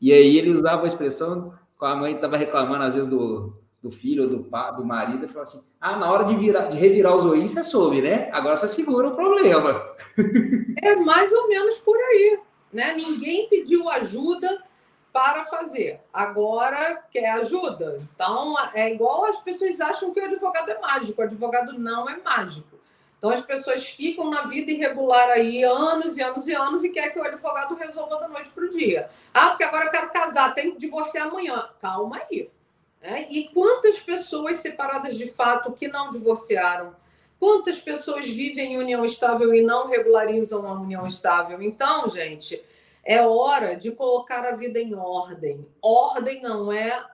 E 0.00 0.12
aí 0.12 0.36
ele 0.36 0.50
usava 0.50 0.82
a 0.82 0.86
expressão, 0.86 1.52
a 1.80 1.94
mãe 1.94 2.14
estava 2.14 2.36
reclamando 2.36 2.82
às 2.84 2.94
vezes 2.94 3.08
do, 3.08 3.54
do 3.82 3.90
filho 3.90 4.22
ou 4.22 4.28
do, 4.28 4.36
do 4.76 4.84
marido, 4.84 5.26
e 5.26 5.38
assim: 5.38 5.74
ah, 5.80 5.96
na 5.96 6.10
hora 6.10 6.24
de, 6.24 6.36
virar, 6.36 6.68
de 6.68 6.76
revirar 6.76 7.16
os 7.16 7.24
oinhos, 7.24 7.50
você 7.50 7.64
soube, 7.64 8.00
né? 8.00 8.30
Agora 8.32 8.56
você 8.56 8.68
segura 8.68 9.08
o 9.08 9.14
problema. 9.14 9.82
É 10.80 10.94
mais 10.96 11.32
ou 11.32 11.48
menos 11.48 11.78
por 11.78 11.96
aí, 11.96 12.38
né? 12.72 12.94
Ninguém 12.94 13.48
pediu 13.48 13.88
ajuda 13.88 14.62
para 15.12 15.44
fazer. 15.44 16.00
Agora 16.12 17.02
quer 17.10 17.30
ajuda. 17.32 17.98
Então, 18.14 18.54
é 18.72 18.90
igual 18.90 19.26
as 19.26 19.38
pessoas 19.40 19.80
acham 19.80 20.12
que 20.12 20.20
o 20.20 20.24
advogado 20.24 20.70
é 20.70 20.78
mágico. 20.78 21.20
O 21.20 21.24
advogado 21.24 21.78
não 21.78 22.08
é 22.08 22.16
mágico. 22.18 22.78
Então, 23.18 23.30
as 23.30 23.42
pessoas 23.42 23.84
ficam 23.84 24.30
na 24.30 24.42
vida 24.42 24.72
irregular 24.72 25.28
aí 25.28 25.62
anos 25.62 26.16
e 26.16 26.22
anos 26.22 26.48
e 26.48 26.54
anos 26.54 26.82
e 26.82 26.88
quer 26.88 27.12
que 27.12 27.18
o 27.18 27.24
advogado 27.24 27.74
resolva 27.74 28.18
da 28.18 28.28
noite 28.28 28.50
para 28.50 28.64
o 28.64 28.70
dia. 28.70 29.08
Ah, 29.32 29.50
porque 29.50 29.64
agora 29.64 29.84
eu 29.84 29.90
quero 29.90 30.10
casar, 30.10 30.54
tenho 30.54 30.72
que 30.72 30.78
divorciar 30.78 31.28
amanhã. 31.28 31.68
Calma 31.80 32.20
aí. 32.28 32.50
É? 33.02 33.22
E 33.32 33.48
quantas 33.48 33.98
pessoas 33.98 34.58
separadas 34.58 35.16
de 35.16 35.28
fato 35.28 35.72
que 35.72 35.88
não 35.88 36.10
divorciaram? 36.10 36.94
Quantas 37.38 37.80
pessoas 37.80 38.28
vivem 38.28 38.74
em 38.74 38.78
união 38.78 39.04
estável 39.04 39.52
e 39.52 39.60
não 39.60 39.88
regularizam 39.88 40.64
a 40.68 40.80
união 40.80 41.04
estável? 41.04 41.60
Então, 41.60 42.08
gente, 42.08 42.62
é 43.04 43.20
hora 43.20 43.74
de 43.74 43.90
colocar 43.90 44.46
a 44.46 44.54
vida 44.54 44.78
em 44.78 44.94
ordem. 44.94 45.66
Ordem 45.82 46.40
não 46.40 46.70
é 46.72 47.04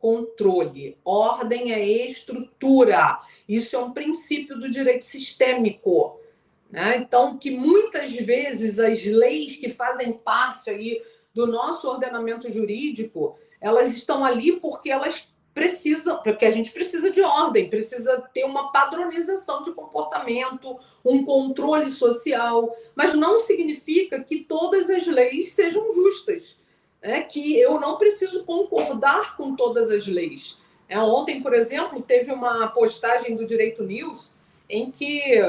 controle, 0.00 0.98
ordem 1.04 1.72
é 1.72 1.82
estrutura. 1.86 3.20
Isso 3.48 3.76
é 3.76 3.78
um 3.78 3.92
princípio 3.92 4.58
do 4.58 4.68
direito 4.68 5.04
sistêmico. 5.04 6.20
Né? 6.68 6.96
Então, 6.96 7.38
que 7.38 7.52
muitas 7.52 8.12
vezes 8.12 8.80
as 8.80 9.04
leis 9.04 9.56
que 9.56 9.70
fazem 9.70 10.12
parte 10.12 10.68
aí 10.68 11.00
do 11.32 11.46
nosso 11.46 11.88
ordenamento 11.88 12.50
jurídico, 12.50 13.38
elas 13.64 13.94
estão 13.94 14.22
ali 14.22 14.52
porque 14.60 14.90
elas 14.90 15.26
precisam, 15.54 16.22
porque 16.22 16.44
a 16.44 16.50
gente 16.50 16.70
precisa 16.70 17.10
de 17.10 17.22
ordem, 17.22 17.70
precisa 17.70 18.22
ter 18.34 18.44
uma 18.44 18.70
padronização 18.70 19.62
de 19.62 19.72
comportamento, 19.72 20.78
um 21.02 21.24
controle 21.24 21.88
social, 21.88 22.76
mas 22.94 23.14
não 23.14 23.38
significa 23.38 24.22
que 24.22 24.40
todas 24.40 24.90
as 24.90 25.06
leis 25.06 25.52
sejam 25.52 25.90
justas, 25.92 26.60
é 27.00 27.22
que 27.22 27.58
eu 27.58 27.80
não 27.80 27.96
preciso 27.96 28.44
concordar 28.44 29.34
com 29.34 29.56
todas 29.56 29.90
as 29.90 30.06
leis. 30.06 30.58
É, 30.86 30.98
ontem, 30.98 31.40
por 31.42 31.54
exemplo, 31.54 32.02
teve 32.02 32.30
uma 32.32 32.66
postagem 32.68 33.34
do 33.34 33.46
Direito 33.46 33.82
News 33.82 34.34
em 34.68 34.90
que 34.90 35.40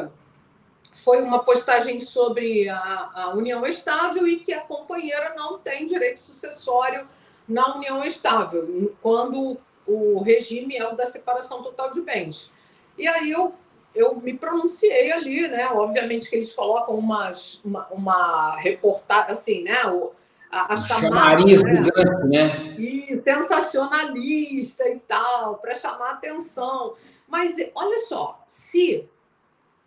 foi 0.94 1.22
uma 1.22 1.40
postagem 1.40 2.00
sobre 2.00 2.70
a, 2.70 3.12
a 3.14 3.34
união 3.36 3.66
estável 3.66 4.26
e 4.26 4.40
que 4.40 4.54
a 4.54 4.62
companheira 4.62 5.34
não 5.36 5.60
tem 5.60 5.86
direito 5.86 6.22
sucessório 6.22 7.06
na 7.48 7.76
união 7.76 8.04
estável, 8.04 8.96
quando 9.02 9.58
o 9.86 10.22
regime 10.22 10.76
é 10.76 10.88
o 10.88 10.96
da 10.96 11.06
separação 11.06 11.62
total 11.62 11.92
de 11.92 12.02
bens. 12.02 12.52
E 12.98 13.08
aí 13.08 13.32
eu, 13.32 13.54
eu 13.94 14.16
me 14.16 14.34
pronunciei 14.34 15.12
ali, 15.12 15.48
né? 15.48 15.68
Obviamente 15.72 16.30
que 16.30 16.36
eles 16.36 16.54
colocam 16.54 16.96
umas, 16.96 17.62
uma, 17.64 17.88
uma 17.88 18.56
reportagem, 18.58 19.32
assim, 19.32 19.64
né? 19.64 19.86
O, 19.88 20.12
a, 20.50 20.74
a 20.74 20.78
chamada, 20.78 21.44
né? 21.44 21.48
Gigante, 21.48 22.28
né? 22.28 22.76
E 22.80 23.16
sensacionalista 23.16 24.88
e 24.90 25.00
tal, 25.00 25.56
para 25.58 25.76
chamar 25.76 26.12
atenção. 26.12 26.96
Mas 27.28 27.56
olha 27.76 27.98
só, 28.00 28.44
se 28.48 29.08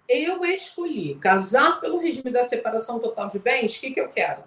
eu 0.09 0.45
escolhi 0.45 1.17
casar 1.17 1.81
pelo 1.81 1.99
regime 1.99 2.31
da 2.31 2.43
separação 2.43 2.99
total 2.99 3.29
de 3.29 3.39
bens, 3.39 3.77
o 3.77 3.81
que, 3.81 3.91
que 3.93 4.01
eu 4.01 4.09
quero? 4.09 4.43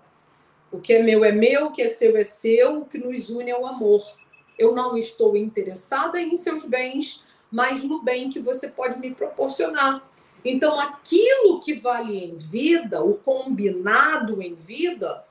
O 0.72 0.80
que 0.80 0.94
é 0.94 1.04
meu 1.04 1.26
é 1.26 1.32
meu, 1.32 1.68
o 1.68 1.72
que 1.72 1.82
é 1.82 1.88
seu 1.88 2.16
é 2.16 2.24
seu, 2.24 2.80
o 2.80 2.86
que 2.86 2.98
nos 2.98 3.30
une 3.30 3.52
é 3.52 3.58
o 3.58 3.66
amor. 3.66 4.02
Eu 4.58 4.74
não 4.74 4.98
estou 4.98 5.36
interessada 5.36 6.22
em 6.22 6.38
seus 6.38 6.66
bens, 6.66 7.26
mas 7.52 7.84
no 7.84 8.02
bem 8.02 8.30
que 8.30 8.40
você 8.40 8.70
pode 8.70 8.98
me 9.00 9.14
proporcionar. 9.14 10.08
Então, 10.44 10.80
aquilo 10.80 11.60
que 11.60 11.74
vale 11.74 12.18
em 12.18 12.36
vida, 12.36 13.04
o 13.04 13.16
combinado 13.16 14.42
em 14.42 14.54
vida, 14.54 15.26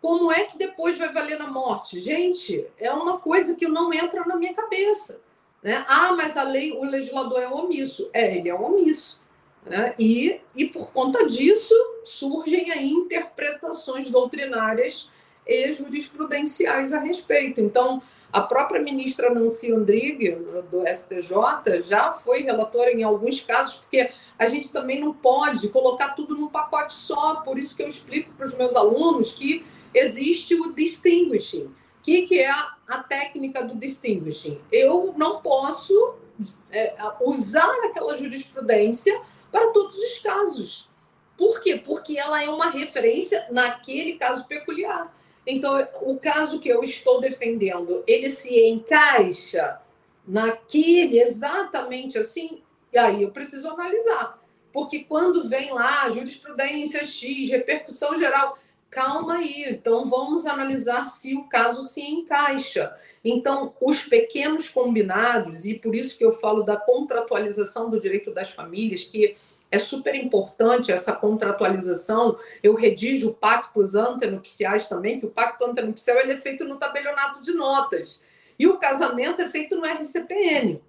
como 0.00 0.32
é 0.32 0.44
que 0.44 0.56
depois 0.56 0.96
vai 0.98 1.12
valer 1.12 1.38
na 1.38 1.46
morte? 1.46 2.00
Gente, 2.00 2.66
é 2.78 2.90
uma 2.90 3.18
coisa 3.18 3.54
que 3.54 3.68
não 3.68 3.92
entra 3.92 4.24
na 4.24 4.36
minha 4.36 4.54
cabeça. 4.54 5.20
Né? 5.62 5.84
Ah, 5.86 6.14
mas 6.16 6.36
a 6.36 6.42
lei, 6.42 6.72
o 6.72 6.84
legislador 6.84 7.40
é 7.40 7.48
omisso. 7.48 8.08
É, 8.12 8.36
ele 8.36 8.48
é 8.48 8.54
omisso. 8.54 9.22
Né? 9.64 9.94
E, 9.98 10.40
e 10.56 10.66
por 10.66 10.90
conta 10.90 11.26
disso 11.26 11.74
surgem 12.02 12.70
aí 12.70 12.90
interpretações 12.90 14.10
doutrinárias 14.10 15.10
e 15.46 15.72
jurisprudenciais 15.72 16.92
a 16.92 17.00
respeito. 17.00 17.60
Então, 17.60 18.02
a 18.32 18.40
própria 18.40 18.80
ministra 18.80 19.32
Nancy 19.34 19.72
Andrighi, 19.72 20.32
do 20.70 20.84
STJ, 20.86 21.82
já 21.82 22.12
foi 22.12 22.42
relatora 22.42 22.92
em 22.92 23.02
alguns 23.02 23.40
casos, 23.40 23.76
porque 23.76 24.10
a 24.38 24.46
gente 24.46 24.72
também 24.72 25.00
não 25.00 25.12
pode 25.12 25.68
colocar 25.68 26.10
tudo 26.10 26.36
num 26.36 26.48
pacote 26.48 26.94
só. 26.94 27.36
Por 27.36 27.58
isso 27.58 27.76
que 27.76 27.82
eu 27.82 27.88
explico 27.88 28.32
para 28.34 28.46
os 28.46 28.56
meus 28.56 28.76
alunos 28.76 29.32
que 29.32 29.66
existe 29.92 30.54
o 30.54 30.72
distinguishing. 30.72 31.64
O 31.64 32.02
que, 32.02 32.26
que 32.26 32.40
é 32.40 32.50
a, 32.50 33.04
técnica 33.08 33.62
do 33.62 33.74
distinguishing? 33.74 34.60
Eu 34.70 35.12
não 35.16 35.42
posso 35.42 36.14
é, 36.70 36.94
usar 37.20 37.70
aquela 37.84 38.16
jurisprudência 38.16 39.20
para 39.50 39.70
todos 39.72 39.96
os 39.96 40.18
casos. 40.20 40.89
Por 41.40 41.62
quê? 41.62 41.80
Porque 41.82 42.18
ela 42.18 42.44
é 42.44 42.50
uma 42.50 42.68
referência 42.68 43.46
naquele 43.50 44.16
caso 44.16 44.46
peculiar. 44.46 45.10
Então, 45.46 45.88
o 46.02 46.18
caso 46.18 46.60
que 46.60 46.68
eu 46.68 46.84
estou 46.84 47.18
defendendo, 47.18 48.04
ele 48.06 48.28
se 48.28 48.54
encaixa 48.68 49.80
naquele 50.28 51.18
exatamente 51.18 52.18
assim, 52.18 52.60
e 52.92 52.98
aí 52.98 53.22
eu 53.22 53.30
preciso 53.30 53.70
analisar. 53.70 54.38
Porque 54.70 54.98
quando 54.98 55.48
vem 55.48 55.72
lá 55.72 56.10
jurisprudência 56.10 57.06
X, 57.06 57.48
repercussão 57.48 58.18
geral, 58.18 58.58
calma 58.90 59.36
aí, 59.36 59.64
então 59.66 60.04
vamos 60.04 60.44
analisar 60.44 61.04
se 61.04 61.34
o 61.34 61.44
caso 61.44 61.82
se 61.82 62.02
encaixa. 62.02 62.94
Então, 63.24 63.74
os 63.80 64.02
pequenos 64.02 64.68
combinados, 64.68 65.64
e 65.64 65.78
por 65.78 65.94
isso 65.94 66.18
que 66.18 66.24
eu 66.24 66.32
falo 66.32 66.62
da 66.62 66.76
contratualização 66.76 67.88
do 67.88 67.98
direito 67.98 68.30
das 68.30 68.50
famílias, 68.50 69.06
que 69.06 69.38
é 69.70 69.78
super 69.78 70.14
importante 70.14 70.90
essa 70.90 71.12
contratualização. 71.12 72.38
Eu 72.62 72.74
redijo 72.74 73.34
pactos 73.34 73.94
antenupciais 73.94 74.88
também, 74.88 75.20
que 75.20 75.26
o 75.26 75.30
pacto 75.30 75.64
antenupcial 75.64 76.18
ele 76.18 76.32
é 76.32 76.36
feito 76.36 76.64
no 76.64 76.76
tabelionato 76.76 77.40
de 77.42 77.52
notas. 77.52 78.20
E 78.58 78.66
o 78.66 78.78
casamento 78.78 79.40
é 79.40 79.48
feito 79.48 79.76
no 79.76 79.86
RCPN. 79.86 80.82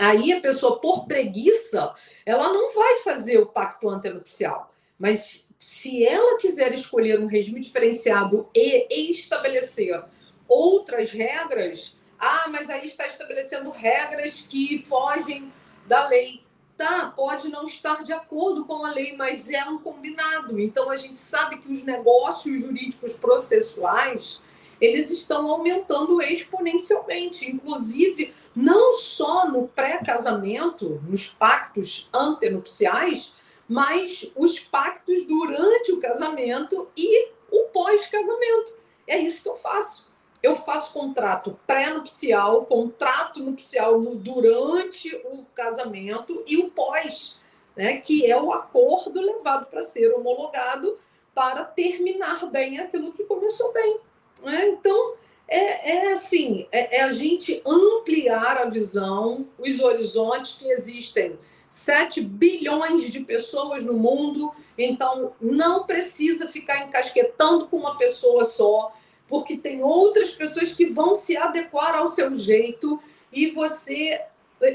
Aí 0.00 0.32
a 0.32 0.40
pessoa, 0.40 0.78
por 0.80 1.06
preguiça, 1.06 1.92
ela 2.24 2.52
não 2.52 2.72
vai 2.72 2.98
fazer 2.98 3.38
o 3.38 3.46
pacto 3.46 3.88
antenupcial. 3.88 4.72
Mas 4.96 5.48
se 5.58 6.06
ela 6.06 6.38
quiser 6.38 6.72
escolher 6.72 7.18
um 7.18 7.26
regime 7.26 7.58
diferenciado 7.58 8.48
e 8.54 9.10
estabelecer 9.10 10.00
outras 10.46 11.10
regras, 11.10 11.96
ah, 12.20 12.46
mas 12.48 12.70
aí 12.70 12.86
está 12.86 13.06
estabelecendo 13.06 13.70
regras 13.70 14.46
que 14.48 14.80
fogem 14.82 15.52
da 15.86 16.08
lei 16.08 16.43
tá, 16.76 17.12
pode 17.14 17.48
não 17.48 17.64
estar 17.64 18.02
de 18.02 18.12
acordo 18.12 18.64
com 18.64 18.84
a 18.84 18.90
lei, 18.90 19.16
mas 19.16 19.50
é 19.50 19.64
um 19.64 19.78
combinado. 19.78 20.60
Então 20.60 20.90
a 20.90 20.96
gente 20.96 21.18
sabe 21.18 21.58
que 21.58 21.70
os 21.70 21.82
negócios 21.82 22.60
jurídicos 22.60 23.14
processuais 23.14 24.42
eles 24.80 25.10
estão 25.10 25.46
aumentando 25.46 26.20
exponencialmente, 26.20 27.50
inclusive 27.50 28.34
não 28.54 28.92
só 28.92 29.48
no 29.48 29.68
pré-casamento, 29.68 31.00
nos 31.08 31.28
pactos 31.28 32.08
antenupciais, 32.12 33.34
mas 33.68 34.30
os 34.36 34.58
pactos 34.58 35.26
durante 35.26 35.92
o 35.92 36.00
casamento 36.00 36.90
e 36.96 37.30
o 37.50 37.68
pós-casamento. 37.72 38.74
É 39.06 39.18
isso 39.18 39.42
que 39.42 39.48
eu 39.48 39.56
faço 39.56 40.13
eu 40.44 40.54
faço 40.54 40.92
contrato 40.92 41.58
pré-nupcial, 41.66 42.66
contrato 42.66 43.42
nupcial 43.42 43.98
durante 44.16 45.16
o 45.24 45.42
casamento 45.54 46.44
e 46.46 46.58
o 46.58 46.70
pós, 46.70 47.40
né, 47.74 47.96
que 47.96 48.30
é 48.30 48.40
o 48.40 48.52
acordo 48.52 49.22
levado 49.22 49.64
para 49.66 49.82
ser 49.82 50.12
homologado 50.12 50.98
para 51.34 51.64
terminar 51.64 52.44
bem 52.50 52.78
aquilo 52.78 53.12
que 53.14 53.24
começou 53.24 53.72
bem. 53.72 53.98
Né? 54.42 54.68
Então, 54.68 55.14
é, 55.48 55.92
é 55.92 56.12
assim, 56.12 56.68
é, 56.70 56.98
é, 56.98 57.02
a 57.04 57.12
gente 57.12 57.62
ampliar 57.64 58.58
a 58.58 58.66
visão, 58.66 59.46
os 59.58 59.80
horizontes 59.80 60.56
que 60.56 60.68
existem 60.68 61.38
7 61.70 62.20
bilhões 62.20 63.10
de 63.10 63.20
pessoas 63.20 63.82
no 63.82 63.94
mundo, 63.94 64.52
então 64.76 65.32
não 65.40 65.84
precisa 65.84 66.46
ficar 66.46 66.86
encasquetando 66.86 67.66
com 67.66 67.78
uma 67.78 67.96
pessoa 67.96 68.44
só, 68.44 68.92
porque 69.26 69.56
tem 69.56 69.82
outras 69.82 70.32
pessoas 70.32 70.72
que 70.72 70.86
vão 70.86 71.16
se 71.16 71.36
adequar 71.36 71.96
ao 71.96 72.08
seu 72.08 72.34
jeito 72.34 73.02
e 73.32 73.50
você. 73.50 74.20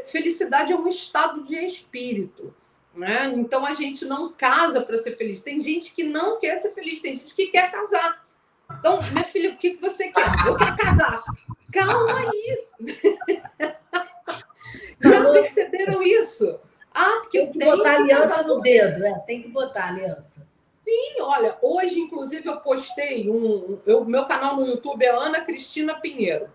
Felicidade 0.06 0.72
é 0.72 0.76
um 0.76 0.88
estado 0.88 1.44
de 1.44 1.56
espírito. 1.56 2.54
Né? 2.96 3.32
Então 3.36 3.66
a 3.66 3.74
gente 3.74 4.06
não 4.06 4.32
casa 4.32 4.82
para 4.82 4.98
ser 4.98 5.16
feliz. 5.16 5.40
Tem 5.40 5.60
gente 5.60 5.96
que 5.96 6.04
não 6.04 6.40
quer 6.40 6.60
ser 6.60 6.74
feliz, 6.74 7.00
tem 7.00 7.18
gente 7.18 7.34
que 7.34 7.48
quer 7.48 7.72
casar. 7.72 8.26
Então, 8.78 9.00
minha 9.12 9.24
filha, 9.24 9.52
o 9.52 9.58
que 9.58 9.78
você 9.78 10.10
quer? 10.10 10.32
Eu 10.46 10.56
quero 10.56 10.78
casar. 10.78 11.24
Calma 11.74 12.20
aí. 12.20 12.68
Já 15.02 15.32
perceberam 15.32 16.04
isso? 16.04 16.60
Ah, 16.94 17.20
porque 17.22 17.40
tem 17.40 17.52
que 17.52 17.66
botar 17.66 17.96
aliança 17.96 18.44
no 18.44 18.62
dedo, 18.62 19.00
né? 19.00 19.24
Tem 19.26 19.42
que 19.42 19.48
botar 19.48 19.88
aliança. 19.88 20.49
Sim, 20.90 21.22
olha, 21.22 21.56
hoje, 21.62 22.00
inclusive, 22.00 22.50
eu 22.50 22.58
postei 22.58 23.30
um. 23.30 23.80
O 23.86 24.06
meu 24.06 24.26
canal 24.26 24.56
no 24.56 24.66
YouTube 24.66 25.06
é 25.06 25.10
Ana 25.10 25.42
Cristina 25.42 25.94
Pinheiro. 25.94 26.50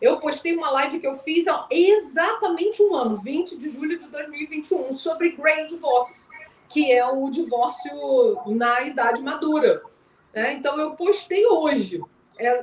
Eu 0.00 0.18
postei 0.18 0.56
uma 0.56 0.70
live 0.70 0.98
que 0.98 1.06
eu 1.06 1.14
fiz 1.16 1.46
há 1.46 1.66
exatamente 1.70 2.82
um 2.82 2.94
ano, 2.94 3.16
20 3.18 3.58
de 3.58 3.68
julho 3.68 3.98
de 3.98 4.08
2021, 4.08 4.90
sobre 4.94 5.32
Grey 5.32 5.66
Divorce, 5.66 6.30
que 6.66 6.90
é 6.90 7.06
o 7.06 7.28
divórcio 7.28 8.38
na 8.46 8.80
idade 8.80 9.22
madura. 9.22 9.82
Né? 10.32 10.54
Então, 10.54 10.78
eu 10.78 10.92
postei 10.92 11.44
hoje 11.46 12.00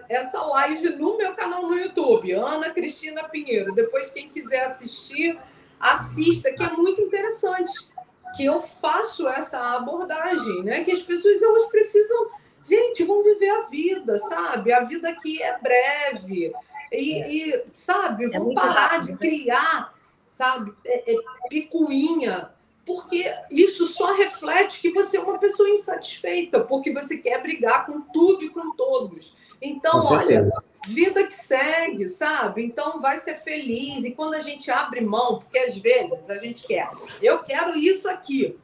essa 0.09 0.41
live 0.41 0.95
no 0.95 1.17
meu 1.17 1.35
canal 1.35 1.61
no 1.61 1.77
YouTube, 1.77 2.31
Ana 2.31 2.71
Cristina 2.71 3.29
Pinheiro. 3.29 3.75
Depois, 3.75 4.09
quem 4.09 4.27
quiser 4.27 4.63
assistir, 4.63 5.39
assista, 5.79 6.51
que 6.51 6.63
é 6.63 6.71
muito 6.71 6.99
interessante 6.99 7.90
que 8.35 8.45
eu 8.45 8.61
faço 8.61 9.27
essa 9.27 9.75
abordagem, 9.75 10.63
né? 10.63 10.83
Que 10.83 10.91
as 10.91 11.01
pessoas 11.01 11.41
elas 11.41 11.65
precisam, 11.65 12.29
gente, 12.63 13.03
vão 13.03 13.23
viver 13.23 13.49
a 13.49 13.61
vida, 13.61 14.17
sabe? 14.17 14.71
A 14.71 14.83
vida 14.83 15.09
aqui 15.09 15.41
é 15.41 15.57
breve 15.59 16.53
e, 16.91 17.13
é. 17.21 17.31
e 17.31 17.63
sabe, 17.73 18.25
é 18.25 18.39
vão 18.39 18.53
parar 18.53 18.87
rápido, 18.87 19.05
de 19.05 19.11
né? 19.13 19.17
criar, 19.17 19.93
sabe, 20.27 20.73
é, 20.85 21.13
é, 21.13 21.15
picuinha 21.49 22.51
porque 22.85 23.25
isso 23.49 23.87
só 23.87 24.13
reflete 24.13 24.81
que 24.81 24.91
você 24.91 25.17
é 25.17 25.21
uma 25.21 25.37
pessoa 25.37 25.69
insatisfeita, 25.69 26.61
porque 26.61 26.91
você 26.91 27.17
quer 27.17 27.41
brigar 27.41 27.85
com 27.85 28.01
tudo 28.01 28.43
e 28.43 28.49
com 28.49 28.75
todos. 28.75 29.35
Então, 29.61 29.99
olha, 30.09 30.49
vida 30.87 31.25
que 31.27 31.33
segue, 31.33 32.07
sabe? 32.07 32.63
Então 32.63 32.99
vai 32.99 33.17
ser 33.17 33.37
feliz. 33.37 34.03
E 34.03 34.11
quando 34.11 34.33
a 34.33 34.39
gente 34.39 34.71
abre 34.71 35.01
mão, 35.01 35.39
porque 35.39 35.59
às 35.59 35.77
vezes 35.77 36.29
a 36.29 36.37
gente 36.37 36.65
quer, 36.65 36.89
eu 37.21 37.43
quero 37.43 37.77
isso 37.77 38.09
aqui. 38.09 38.57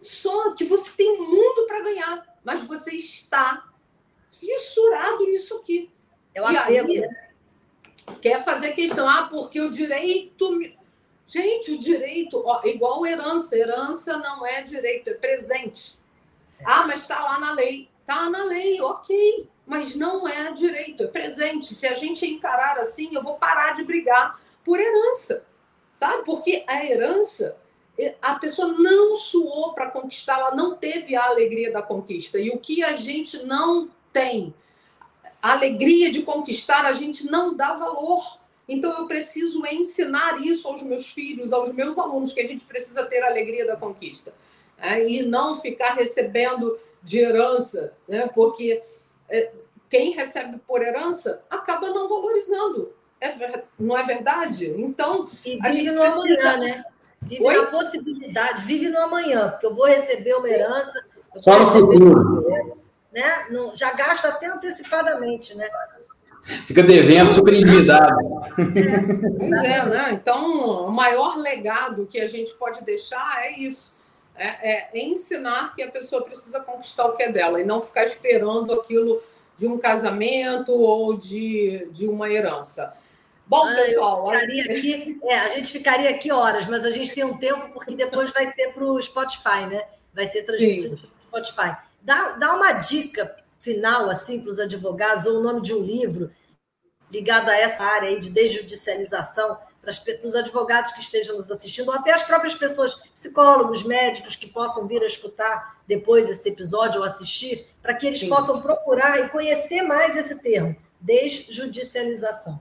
Só 0.00 0.52
que 0.54 0.64
você 0.64 0.90
tem 0.96 1.20
um 1.20 1.28
mundo 1.28 1.66
para 1.66 1.80
ganhar, 1.80 2.38
mas 2.44 2.62
você 2.62 2.92
está 2.92 3.64
fissurado 4.30 5.24
nisso 5.24 5.56
aqui. 5.56 5.90
É 6.34 6.42
o 6.42 6.46
apego, 6.46 6.92
aí, 6.92 7.00
né? 7.00 7.30
Quer 8.20 8.44
fazer 8.44 8.72
questão, 8.72 9.08
ah, 9.08 9.28
porque 9.30 9.60
o 9.60 9.70
direito. 9.70 10.60
Gente, 11.26 11.72
o 11.72 11.78
direito, 11.78 12.42
ó, 12.44 12.60
igual 12.64 13.06
herança. 13.06 13.56
Herança 13.56 14.18
não 14.18 14.46
é 14.46 14.62
direito, 14.62 15.08
é 15.08 15.14
presente. 15.14 15.98
Ah, 16.64 16.86
mas 16.86 17.00
está 17.00 17.22
lá 17.22 17.38
na 17.38 17.52
lei. 17.52 17.88
Está 18.02 18.28
na 18.28 18.44
lei, 18.44 18.80
ok 18.80 19.48
mas 19.66 19.94
não 19.94 20.28
é 20.28 20.52
direito, 20.52 21.04
é 21.04 21.06
presente. 21.06 21.72
Se 21.72 21.86
a 21.86 21.94
gente 21.94 22.26
encarar 22.26 22.78
assim, 22.78 23.14
eu 23.14 23.22
vou 23.22 23.34
parar 23.34 23.74
de 23.74 23.84
brigar 23.84 24.38
por 24.64 24.78
herança, 24.78 25.44
sabe? 25.92 26.24
Porque 26.24 26.64
a 26.66 26.84
herança, 26.84 27.56
a 28.20 28.34
pessoa 28.34 28.68
não 28.68 29.16
suou 29.16 29.72
para 29.72 29.90
conquistar, 29.90 30.38
ela 30.38 30.54
não 30.54 30.76
teve 30.76 31.16
a 31.16 31.24
alegria 31.24 31.72
da 31.72 31.82
conquista. 31.82 32.38
E 32.38 32.50
o 32.50 32.58
que 32.58 32.82
a 32.82 32.92
gente 32.92 33.42
não 33.44 33.88
tem, 34.12 34.54
a 35.40 35.52
alegria 35.52 36.10
de 36.10 36.22
conquistar, 36.22 36.84
a 36.84 36.92
gente 36.92 37.24
não 37.26 37.54
dá 37.54 37.74
valor. 37.74 38.38
Então 38.68 38.98
eu 38.98 39.06
preciso 39.06 39.64
ensinar 39.66 40.40
isso 40.40 40.66
aos 40.68 40.82
meus 40.82 41.10
filhos, 41.10 41.52
aos 41.52 41.72
meus 41.72 41.98
alunos, 41.98 42.32
que 42.32 42.40
a 42.40 42.46
gente 42.46 42.64
precisa 42.64 43.04
ter 43.04 43.22
a 43.22 43.28
alegria 43.28 43.66
da 43.66 43.76
conquista. 43.76 44.32
É, 44.78 45.06
e 45.08 45.22
não 45.22 45.60
ficar 45.60 45.94
recebendo 45.94 46.78
de 47.02 47.20
herança, 47.20 47.92
né? 48.08 48.28
porque 48.34 48.82
é, 49.28 49.52
quem 49.88 50.12
recebe 50.12 50.58
por 50.66 50.82
herança 50.82 51.42
acaba 51.48 51.90
não 51.90 52.08
valorizando. 52.08 52.92
É, 53.20 53.62
não 53.78 53.96
é 53.96 54.02
verdade? 54.02 54.68
Então. 54.76 55.30
E 55.44 55.58
vive 55.70 55.92
no 55.92 56.00
precisa... 56.00 56.50
amanhã, 56.50 56.56
né? 56.58 56.84
Vive 57.22 57.44
Oi? 57.44 57.56
na 57.56 57.66
possibilidade, 57.66 58.64
vive 58.66 58.90
no 58.90 58.98
amanhã, 58.98 59.50
porque 59.50 59.66
eu 59.66 59.74
vou 59.74 59.86
receber 59.86 60.34
uma 60.34 60.48
herança. 60.48 60.92
Só 61.36 61.58
no 61.58 61.66
futuro. 61.68 62.76
Né? 63.10 63.46
Não, 63.50 63.74
já 63.74 63.92
gasto 63.92 64.26
até 64.26 64.46
antecipadamente, 64.46 65.56
né? 65.56 65.70
Fica 66.44 66.82
devendo 66.82 67.30
super 67.30 67.54
endividado. 67.54 68.20
É, 68.58 69.38
pois 69.38 69.64
é, 69.64 69.84
né? 69.86 70.10
Então, 70.12 70.86
o 70.86 70.92
maior 70.92 71.38
legado 71.38 72.06
que 72.06 72.20
a 72.20 72.26
gente 72.26 72.52
pode 72.54 72.84
deixar 72.84 73.44
é 73.44 73.58
isso 73.58 73.94
é, 74.36 74.90
é 74.98 75.04
ensinar 75.04 75.74
que 75.74 75.82
a 75.82 75.90
pessoa 75.90 76.22
precisa 76.22 76.60
conquistar 76.60 77.06
o 77.06 77.16
que 77.16 77.22
é 77.22 77.32
dela 77.32 77.60
e 77.60 77.64
não 77.64 77.80
ficar 77.80 78.04
esperando 78.04 78.72
aquilo 78.72 79.22
de 79.56 79.66
um 79.66 79.78
casamento 79.78 80.72
ou 80.72 81.16
de, 81.16 81.88
de 81.92 82.06
uma 82.06 82.28
herança. 82.28 82.92
Bom, 83.46 83.66
ah, 83.66 83.74
pessoal. 83.74 84.30
Aqui, 84.30 85.18
é, 85.24 85.38
a 85.38 85.48
gente 85.50 85.70
ficaria 85.70 86.10
aqui 86.10 86.32
horas, 86.32 86.66
mas 86.66 86.84
a 86.84 86.90
gente 86.90 87.14
tem 87.14 87.24
um 87.24 87.36
tempo, 87.36 87.70
porque 87.72 87.94
depois 87.94 88.32
vai 88.32 88.46
ser 88.46 88.72
para 88.72 88.84
o 88.84 89.00
Spotify, 89.00 89.66
né? 89.70 89.82
Vai 90.12 90.26
ser 90.26 90.42
transmitido 90.42 90.96
para 90.96 91.40
o 91.40 91.44
Spotify. 91.44 91.76
Dá, 92.02 92.32
dá 92.32 92.54
uma 92.54 92.72
dica 92.72 93.36
final 93.64 94.10
assim 94.10 94.40
para 94.40 94.50
os 94.50 94.58
advogados, 94.58 95.24
ou 95.24 95.38
o 95.38 95.42
nome 95.42 95.62
de 95.62 95.72
um 95.74 95.82
livro 95.82 96.30
ligado 97.10 97.48
a 97.48 97.56
essa 97.56 97.82
área 97.82 98.08
aí 98.08 98.20
de 98.20 98.30
desjudicialização 98.30 99.56
para 99.80 99.92
os 100.24 100.34
advogados 100.34 100.92
que 100.92 101.00
estejam 101.00 101.36
nos 101.36 101.50
assistindo, 101.50 101.88
ou 101.88 101.94
até 101.94 102.12
as 102.12 102.22
próprias 102.22 102.54
pessoas, 102.54 102.94
psicólogos, 103.14 103.84
médicos, 103.84 104.34
que 104.34 104.46
possam 104.46 104.86
vir 104.86 105.02
a 105.02 105.06
escutar 105.06 105.78
depois 105.86 106.28
esse 106.28 106.48
episódio 106.48 107.00
ou 107.00 107.06
assistir, 107.06 107.66
para 107.82 107.94
que 107.94 108.06
eles 108.06 108.20
Sim. 108.20 108.28
possam 108.28 108.60
procurar 108.60 109.20
e 109.20 109.28
conhecer 109.28 109.82
mais 109.82 110.16
esse 110.16 110.40
termo, 110.40 110.74
desjudicialização. 111.00 112.60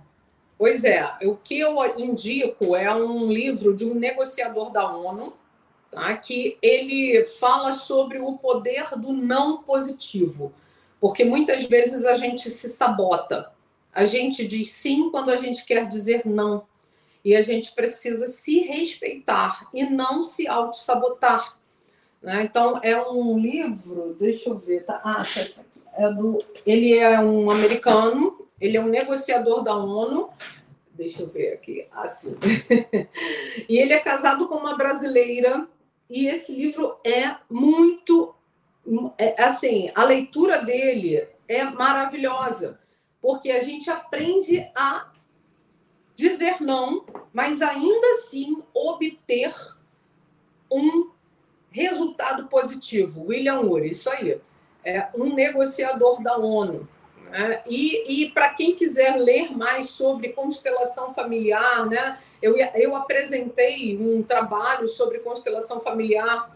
Pois 0.58 0.84
é, 0.84 1.04
o 1.24 1.36
que 1.36 1.60
eu 1.60 1.78
indico 1.98 2.76
é 2.76 2.94
um 2.94 3.32
livro 3.32 3.74
de 3.74 3.86
um 3.86 3.96
negociador 3.96 4.72
da 4.72 4.90
ONU, 4.90 5.34
tá? 5.90 6.16
que 6.18 6.58
ele 6.62 7.26
fala 7.26 7.72
sobre 7.72 8.20
o 8.20 8.38
poder 8.38 8.90
do 8.98 9.14
não 9.14 9.64
positivo, 9.64 10.54
porque 11.04 11.26
muitas 11.26 11.66
vezes 11.66 12.06
a 12.06 12.16
gente 12.16 12.50
se 12.50 12.70
sabota. 12.70 13.52
A 13.94 14.06
gente 14.06 14.48
diz 14.48 14.72
sim 14.72 15.10
quando 15.12 15.32
a 15.32 15.36
gente 15.36 15.66
quer 15.66 15.86
dizer 15.86 16.22
não 16.24 16.64
e 17.26 17.36
a 17.36 17.42
gente 17.42 17.74
precisa 17.74 18.28
se 18.28 18.60
respeitar 18.62 19.68
e 19.74 19.84
não 19.84 20.24
se 20.24 20.48
auto-sabotar. 20.48 21.60
Né? 22.22 22.44
Então, 22.44 22.80
é 22.82 22.98
um 23.02 23.38
livro, 23.38 24.16
deixa 24.18 24.50
eu 24.50 24.58
ver, 24.58 24.86
tá? 24.86 25.02
Ah, 25.04 25.24
tá, 25.26 25.62
é 25.96 26.10
do, 26.10 26.40
ele 26.66 26.98
é 26.98 27.20
um 27.20 27.52
americano, 27.52 28.48
ele 28.58 28.78
é 28.78 28.82
um 28.82 28.88
negociador 28.88 29.62
da 29.62 29.76
ONU, 29.76 30.30
deixa 30.94 31.24
eu 31.24 31.28
ver 31.28 31.52
aqui, 31.52 31.86
assim. 31.92 32.34
e 33.68 33.78
ele 33.78 33.92
é 33.92 34.00
casado 34.00 34.48
com 34.48 34.56
uma 34.56 34.78
brasileira, 34.78 35.68
e 36.10 36.28
esse 36.28 36.56
livro 36.56 36.96
é 37.04 37.36
muito, 37.50 38.34
assim, 39.38 39.90
a 39.96 40.04
leitura 40.04 40.62
dele 40.62 41.28
é 41.48 41.64
maravilhosa, 41.64 42.80
porque 43.22 43.52
a 43.52 43.64
gente 43.64 43.90
aprende 43.90 44.70
a 44.76 45.12
dizer 46.16 46.62
não, 46.62 47.06
mas 47.32 47.62
ainda 47.62 48.08
assim 48.18 48.62
obter 48.74 49.54
um 50.72 51.12
resultado 51.72 52.48
positivo. 52.48 53.26
William 53.28 53.62
Ury, 53.62 53.92
isso 53.92 54.10
aí. 54.10 54.40
É 54.86 55.08
um 55.16 55.34
negociador 55.34 56.22
da 56.22 56.38
ONU. 56.38 56.88
Né? 57.30 57.64
E, 57.66 58.24
e 58.24 58.32
para 58.32 58.50
quem 58.50 58.76
quiser 58.76 59.16
ler 59.16 59.56
mais 59.56 59.90
sobre 59.90 60.34
constelação 60.34 61.14
familiar, 61.14 61.86
né? 61.88 62.20
eu, 62.44 62.58
eu 62.76 62.94
apresentei 62.94 63.98
um 63.98 64.22
trabalho 64.22 64.86
sobre 64.88 65.20
constelação 65.20 65.80
familiar 65.80 66.53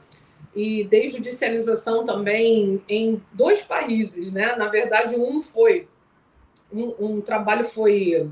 e 0.58 0.84
desjudicialização 0.84 2.04
também 2.04 2.82
em 2.90 3.22
dois 3.32 3.62
países. 3.62 4.34
Né? 4.34 4.56
Na 4.56 4.68
verdade, 4.68 5.16
um 5.16 5.40
foi. 5.40 5.88
Um, 6.74 6.96
um 7.00 7.22
trabalho 7.22 7.64
foi 7.64 8.28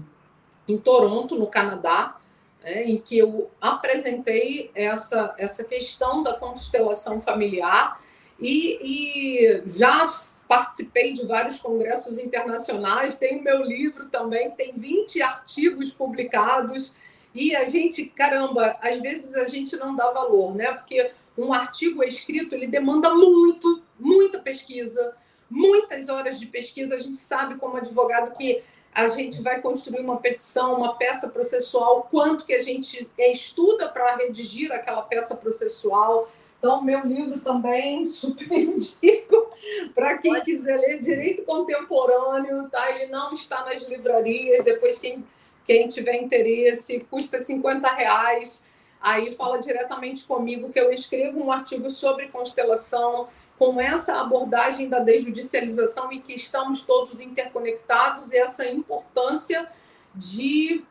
em 0.68 0.78
Toronto, 0.78 1.36
no 1.36 1.46
Canadá, 1.46 2.18
né, 2.64 2.84
em 2.84 2.98
que 2.98 3.18
eu 3.18 3.52
apresentei 3.62 4.72
essa, 4.74 5.36
essa 5.38 5.64
questão 5.64 6.24
da 6.24 6.34
constelação 6.34 7.22
familiar 7.22 8.02
e, 8.40 8.80
e 8.82 9.64
já 9.68 10.12
participei 10.48 11.14
de 11.14 11.26
vários 11.26 11.60
congressos 11.60 12.18
internacionais, 12.18 13.18
tenho 13.18 13.44
meu 13.44 13.64
livro 13.64 14.08
também, 14.10 14.50
tem 14.52 14.74
20 14.74 15.22
artigos 15.22 15.92
publicados, 15.92 16.96
e 17.34 17.56
a 17.56 17.66
gente, 17.66 18.06
caramba, 18.06 18.78
às 18.82 19.00
vezes 19.02 19.36
a 19.36 19.46
gente 19.46 19.76
não 19.76 19.96
dá 19.96 20.10
valor, 20.12 20.56
né? 20.56 20.72
Porque 20.72 21.12
um 21.38 21.54
artigo 21.54 22.04
escrito, 22.04 22.56
ele 22.56 22.68
demanda 22.68 23.10
muito, 23.14 23.84
muita 24.00 24.40
pesquisa, 24.40 25.16
muitas 25.50 26.10
horas 26.10 26.40
de 26.40 26.46
pesquisa. 26.46 26.96
A 26.96 27.00
gente 27.00 27.18
sabe, 27.18 27.56
como 27.56 27.78
advogado, 27.78 28.36
que 28.36 28.64
a 28.94 29.10
gente 29.10 29.42
vai 29.42 29.62
construir 29.62 30.00
uma 30.00 30.18
petição, 30.18 30.76
uma 30.76 30.96
peça 30.96 31.28
processual, 31.28 32.08
quanto 32.10 32.46
que 32.46 32.54
a 32.54 32.64
gente 32.64 33.10
estuda 33.18 33.90
para 33.90 34.16
redigir 34.16 34.72
aquela 34.72 35.02
peça 35.02 35.36
processual. 35.36 36.32
Então, 36.58 36.82
meu 36.82 37.02
livro 37.06 37.40
também 37.42 38.08
super 38.10 38.52
indico 38.58 39.52
para 39.94 40.18
quem 40.18 40.42
quiser 40.42 40.80
ler 40.80 41.00
Direito 41.00 41.44
Contemporâneo, 41.44 42.70
tá? 42.70 42.90
Ele 42.92 43.12
não 43.12 43.34
está 43.34 43.66
nas 43.66 43.82
livrarias, 43.84 44.64
depois 44.64 44.98
quem, 44.98 45.26
quem 45.66 45.90
tiver 45.90 46.16
interesse, 46.16 47.06
custa 47.12 47.40
50 47.40 47.88
reais. 47.92 48.65
Aí 49.06 49.32
fala 49.34 49.60
diretamente 49.60 50.26
comigo 50.26 50.72
que 50.72 50.80
eu 50.80 50.92
escrevo 50.92 51.40
um 51.40 51.52
artigo 51.52 51.92
sobre 51.92 52.28
constelação, 52.30 53.28
com 53.56 53.80
essa 53.80 54.20
abordagem 54.20 54.90
da 54.90 54.98
desjudicialização 54.98 56.12
e 56.12 56.20
que 56.20 56.34
estamos 56.34 56.82
todos 56.82 57.22
interconectados 57.22 58.34
e 58.34 58.38
essa 58.38 58.66
importância 58.66 59.70
de 60.16 60.84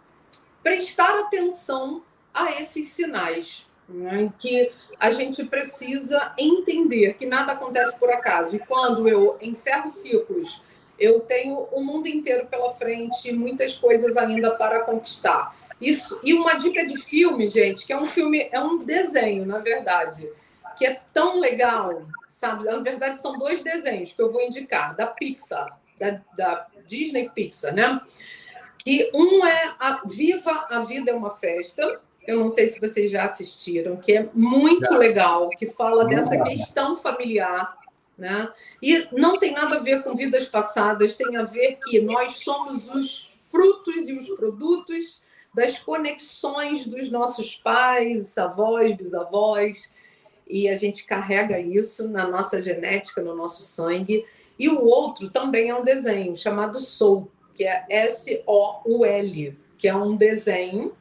prestar 0.62 1.18
atenção 1.18 2.04
a 2.32 2.52
esses 2.52 2.88
sinais, 2.90 3.68
né, 3.88 4.32
que 4.38 4.70
a 5.00 5.10
gente 5.10 5.44
precisa 5.44 6.32
entender 6.38 7.14
que 7.14 7.26
nada 7.26 7.54
acontece 7.54 7.98
por 7.98 8.10
acaso. 8.10 8.54
E 8.54 8.60
quando 8.60 9.08
eu 9.08 9.36
encerro 9.42 9.88
ciclos, 9.88 10.62
eu 10.96 11.18
tenho 11.18 11.66
o 11.72 11.82
mundo 11.82 12.06
inteiro 12.06 12.46
pela 12.46 12.70
frente, 12.70 13.32
muitas 13.32 13.74
coisas 13.74 14.16
ainda 14.16 14.52
para 14.52 14.84
conquistar. 14.84 15.63
Isso 15.80 16.20
e 16.22 16.32
uma 16.34 16.54
dica 16.54 16.84
de 16.84 16.96
filme, 16.96 17.48
gente, 17.48 17.86
que 17.86 17.92
é 17.92 17.96
um 17.98 18.06
filme, 18.06 18.48
é 18.50 18.60
um 18.60 18.84
desenho, 18.84 19.44
na 19.44 19.58
verdade 19.58 20.30
que 20.76 20.86
é 20.86 21.00
tão 21.12 21.38
legal, 21.38 22.02
sabe? 22.26 22.64
Na 22.64 22.78
verdade, 22.78 23.18
são 23.18 23.38
dois 23.38 23.62
desenhos 23.62 24.12
que 24.12 24.20
eu 24.20 24.30
vou 24.30 24.42
indicar, 24.42 24.94
da 24.96 25.06
Pixar, 25.06 25.78
da, 25.98 26.20
da 26.36 26.66
Disney 26.86 27.30
Pixar, 27.30 27.74
né? 27.74 28.00
Que 28.78 29.10
um 29.14 29.46
é 29.46 29.74
a 29.78 30.02
Viva 30.04 30.66
a 30.68 30.80
Vida 30.80 31.10
é 31.10 31.14
uma 31.14 31.30
Festa, 31.30 32.00
eu 32.26 32.40
não 32.40 32.48
sei 32.48 32.66
se 32.66 32.80
vocês 32.80 33.10
já 33.10 33.24
assistiram, 33.24 33.96
que 33.96 34.12
é 34.12 34.28
muito 34.34 34.92
já. 34.92 34.98
legal, 34.98 35.48
que 35.50 35.66
fala 35.66 36.06
dessa 36.06 36.38
questão 36.42 36.96
familiar, 36.96 37.76
né? 38.16 38.50
E 38.82 39.06
não 39.12 39.38
tem 39.38 39.52
nada 39.52 39.76
a 39.76 39.80
ver 39.80 40.02
com 40.02 40.14
vidas 40.14 40.46
passadas, 40.46 41.16
tem 41.16 41.36
a 41.36 41.42
ver 41.42 41.78
que 41.84 42.00
nós 42.00 42.38
somos 42.38 42.88
os 42.88 43.38
frutos 43.50 44.08
e 44.08 44.14
os 44.14 44.28
produtos 44.30 45.23
das 45.54 45.78
conexões 45.78 46.86
dos 46.86 47.10
nossos 47.10 47.56
pais, 47.56 48.36
avós, 48.36 48.92
bisavós, 48.96 49.92
e 50.46 50.68
a 50.68 50.74
gente 50.74 51.06
carrega 51.06 51.58
isso 51.58 52.08
na 52.08 52.28
nossa 52.28 52.60
genética, 52.60 53.22
no 53.22 53.34
nosso 53.34 53.62
sangue. 53.62 54.26
E 54.58 54.68
o 54.68 54.84
outro 54.84 55.30
também 55.30 55.70
é 55.70 55.74
um 55.74 55.84
desenho 55.84 56.36
chamado 56.36 56.80
Soul, 56.80 57.30
que 57.54 57.64
é 57.64 57.84
S-O-U-L, 57.88 59.58
que 59.78 59.88
é 59.88 59.94
um 59.94 60.16
desenho. 60.16 60.94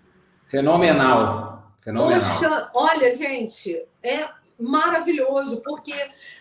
Fenomenal. 0.48 1.64
Fenomenal. 1.82 2.20
Poxa, 2.20 2.70
olha, 2.74 3.16
gente, 3.16 3.84
é 4.02 4.30
maravilhoso, 4.58 5.62
porque 5.62 5.94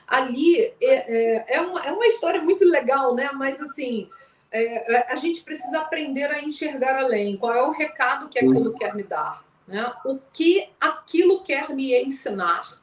ali 0.06 0.60
é, 0.60 0.76
é, 0.82 1.56
é, 1.56 1.60
uma, 1.60 1.84
é 1.84 1.92
uma 1.92 2.06
história 2.06 2.40
muito 2.40 2.64
legal, 2.64 3.14
né? 3.14 3.30
Mas 3.32 3.60
assim. 3.60 4.08
É, 4.53 4.94
é 4.94 5.12
a 5.12 5.16
gente 5.16 5.42
precisa 5.42 5.80
aprender 5.80 6.26
a 6.26 6.42
enxergar 6.42 6.96
além. 6.96 7.36
Qual 7.36 7.53
é 7.53 7.62
o 7.62 7.70
recado 7.70 8.28
que 8.28 8.38
aquilo 8.38 8.74
quer 8.74 8.94
me 8.94 9.03
dar? 9.03 9.44
Né? 9.66 9.92
O 10.05 10.18
que 10.32 10.68
aquilo 10.80 11.42
quer 11.42 11.70
me 11.70 11.94
ensinar? 11.94 12.80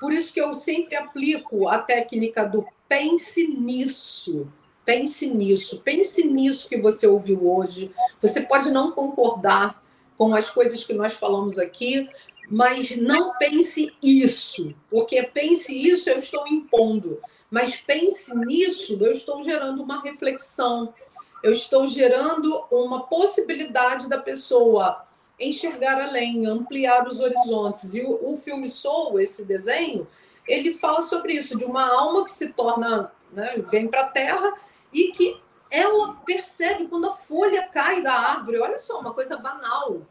Por 0.00 0.12
isso 0.12 0.32
que 0.32 0.40
eu 0.40 0.54
sempre 0.54 0.96
aplico 0.96 1.68
a 1.68 1.78
técnica 1.78 2.44
do 2.44 2.66
pense 2.88 3.46
nisso. 3.46 4.48
Pense 4.84 5.26
nisso, 5.26 5.80
pense 5.80 6.26
nisso 6.26 6.68
que 6.68 6.76
você 6.76 7.06
ouviu 7.06 7.50
hoje. 7.50 7.90
Você 8.20 8.42
pode 8.42 8.70
não 8.70 8.92
concordar 8.92 9.82
com 10.16 10.34
as 10.34 10.50
coisas 10.50 10.84
que 10.84 10.92
nós 10.92 11.14
falamos 11.14 11.58
aqui, 11.58 12.08
mas 12.50 12.96
não 12.96 13.32
pense 13.38 13.94
isso, 14.02 14.74
porque 14.90 15.22
pense 15.22 15.74
isso 15.74 16.10
eu 16.10 16.18
estou 16.18 16.46
impondo, 16.46 17.18
mas 17.54 17.76
pense 17.76 18.36
nisso 18.36 18.98
eu 19.00 19.12
estou 19.12 19.40
gerando 19.40 19.80
uma 19.80 20.02
reflexão, 20.02 20.92
eu 21.40 21.52
estou 21.52 21.86
gerando 21.86 22.64
uma 22.68 23.06
possibilidade 23.06 24.08
da 24.08 24.18
pessoa 24.18 25.06
enxergar 25.38 26.02
além, 26.02 26.46
ampliar 26.46 27.06
os 27.06 27.20
horizontes. 27.20 27.94
E 27.94 28.02
o, 28.02 28.32
o 28.32 28.36
filme 28.36 28.66
Soul, 28.66 29.20
esse 29.20 29.44
desenho, 29.44 30.04
ele 30.48 30.74
fala 30.74 31.00
sobre 31.00 31.34
isso, 31.34 31.56
de 31.56 31.64
uma 31.64 31.86
alma 31.86 32.24
que 32.24 32.32
se 32.32 32.48
torna, 32.48 33.12
né, 33.30 33.54
vem 33.70 33.86
para 33.86 34.00
a 34.00 34.08
Terra 34.08 34.52
e 34.92 35.12
que 35.12 35.40
ela 35.70 36.14
percebe 36.26 36.88
quando 36.88 37.06
a 37.06 37.14
folha 37.14 37.68
cai 37.68 38.02
da 38.02 38.14
árvore. 38.14 38.58
Olha 38.58 38.78
só, 38.78 38.98
uma 38.98 39.14
coisa 39.14 39.36
banal. 39.36 40.02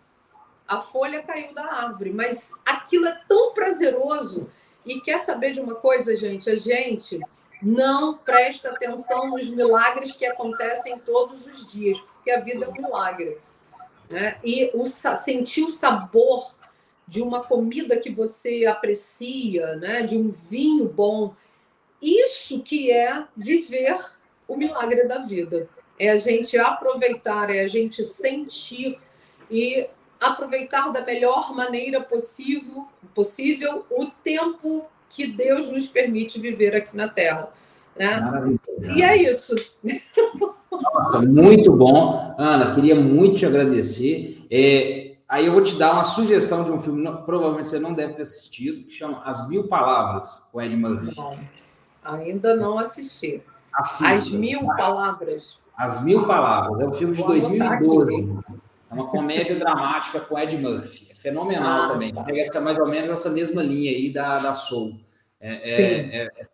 A 0.65 0.79
folha 0.79 1.21
caiu 1.21 1.53
da 1.53 1.65
árvore, 1.65 2.13
mas 2.13 2.53
aquilo 2.65 3.05
é 3.05 3.21
tão 3.27 3.53
prazeroso. 3.53 4.49
E 4.85 4.99
quer 4.99 5.19
saber 5.19 5.51
de 5.53 5.59
uma 5.59 5.75
coisa, 5.75 6.15
gente? 6.15 6.49
A 6.49 6.55
gente 6.55 7.19
não 7.61 8.17
presta 8.17 8.69
atenção 8.69 9.29
nos 9.29 9.49
milagres 9.49 10.15
que 10.15 10.25
acontecem 10.25 10.99
todos 10.99 11.47
os 11.47 11.71
dias, 11.71 11.99
porque 12.01 12.31
a 12.31 12.41
vida 12.41 12.65
é 12.65 12.67
um 12.67 12.73
milagre. 12.73 13.37
Né? 14.09 14.37
E 14.43 14.69
o, 14.73 14.85
sentir 14.85 15.63
o 15.63 15.69
sabor 15.69 16.53
de 17.07 17.21
uma 17.21 17.43
comida 17.43 17.99
que 17.99 18.09
você 18.09 18.65
aprecia, 18.65 19.75
né? 19.77 20.01
de 20.01 20.17
um 20.17 20.29
vinho 20.29 20.89
bom. 20.89 21.33
Isso 22.01 22.61
que 22.61 22.91
é 22.91 23.25
viver 23.35 23.97
o 24.47 24.57
milagre 24.57 25.07
da 25.07 25.19
vida. 25.19 25.69
É 25.97 26.09
a 26.09 26.17
gente 26.17 26.57
aproveitar, 26.57 27.49
é 27.49 27.61
a 27.61 27.67
gente 27.67 28.03
sentir 28.03 28.97
e 29.49 29.87
aproveitar 30.19 30.91
da 30.91 31.01
melhor 31.01 31.53
maneira 31.53 32.01
possível, 32.01 32.87
possível 33.13 33.85
o 33.91 34.07
tempo 34.23 34.85
que 35.09 35.27
Deus 35.27 35.69
nos 35.69 35.87
permite 35.87 36.39
viver 36.39 36.75
aqui 36.75 36.95
na 36.95 37.07
Terra. 37.07 37.49
Né? 37.95 38.19
E 38.95 39.03
é 39.03 39.15
isso. 39.15 39.55
Nossa, 40.71 41.27
muito 41.27 41.71
bom. 41.71 42.35
Ana, 42.37 42.73
queria 42.73 42.95
muito 42.95 43.37
te 43.37 43.45
agradecer. 43.45 44.45
É, 44.49 45.13
Aí 45.33 45.47
eu 45.47 45.53
vou 45.53 45.63
te 45.63 45.75
dar 45.77 45.93
uma 45.93 46.03
sugestão 46.03 46.63
de 46.63 46.71
um 46.71 46.79
filme, 46.79 47.03
não, 47.03 47.23
provavelmente 47.23 47.67
você 47.67 47.79
não 47.79 47.91
deve 47.91 48.13
ter 48.13 48.21
assistido, 48.21 48.83
que 48.83 48.93
chama 48.93 49.23
As 49.25 49.49
Mil 49.49 49.67
Palavras, 49.67 50.47
com 50.51 50.61
Ed 50.61 50.75
Murphy. 50.75 51.15
Não, 51.17 51.35
ainda 52.03 52.55
não 52.55 52.77
assisti. 52.77 53.41
Assista. 53.73 54.13
As 54.13 54.29
Mil 54.29 54.63
Palavras. 54.67 55.59
As 55.75 56.03
Mil 56.03 56.27
Palavras. 56.27 56.79
É 56.81 56.87
um 56.87 56.93
filme 56.93 57.15
de 57.15 57.23
2012. 57.23 58.29
É 58.91 58.93
uma 58.93 59.07
comédia 59.07 59.57
dramática 59.57 60.19
com 60.19 60.37
Ed 60.37 60.55
Murphy. 60.55 61.07
É 61.23 61.29
fenomenal 61.29 61.83
ah, 61.83 61.87
também. 61.87 62.13
Tá. 62.13 62.23
Pega 62.23 62.61
mais 62.61 62.77
ou 62.79 62.87
menos 62.87 63.09
essa 63.09 63.29
mesma 63.29 63.63
linha 63.63 63.91
aí 63.91 64.11
da, 64.11 64.39
da 64.39 64.53
Soul. 64.53 64.99
É, 65.39 65.71
é, 65.71 65.81
é, 65.81 66.25
é 66.25 66.47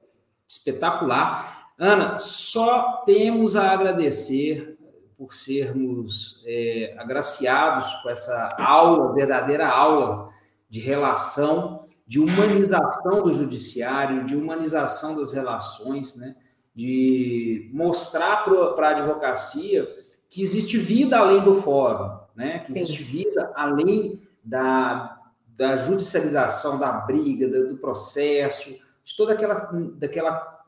espetacular. 0.47 1.71
Ana, 1.77 2.17
só 2.17 3.03
temos 3.05 3.55
a 3.55 3.71
agradecer 3.71 4.77
por 5.17 5.33
sermos 5.33 6.41
é, 6.45 6.95
agraciados 6.97 7.93
com 8.01 8.09
essa 8.09 8.55
aula, 8.59 9.13
verdadeira 9.13 9.67
aula 9.67 10.29
de 10.69 10.79
relação, 10.79 11.79
de 12.05 12.19
humanização 12.19 13.23
do 13.23 13.33
judiciário, 13.33 14.25
de 14.25 14.35
humanização 14.35 15.15
das 15.15 15.33
relações, 15.33 16.15
né? 16.15 16.35
de 16.75 17.69
mostrar 17.73 18.45
para 18.75 18.87
a 18.87 18.91
advocacia 18.91 19.87
que 20.29 20.41
existe 20.41 20.77
vida 20.77 21.17
além 21.17 21.41
do 21.43 21.55
fórum, 21.55 22.19
né? 22.35 22.59
que 22.59 22.71
existe 22.71 23.03
vida 23.03 23.51
além 23.55 24.21
da, 24.43 25.19
da 25.47 25.75
judicialização 25.75 26.79
da 26.79 26.91
briga, 26.91 27.47
do 27.47 27.77
processo, 27.77 28.69
de 29.03 29.15
toda 29.17 29.33
aquela, 29.33 29.53
daquela 29.97 30.59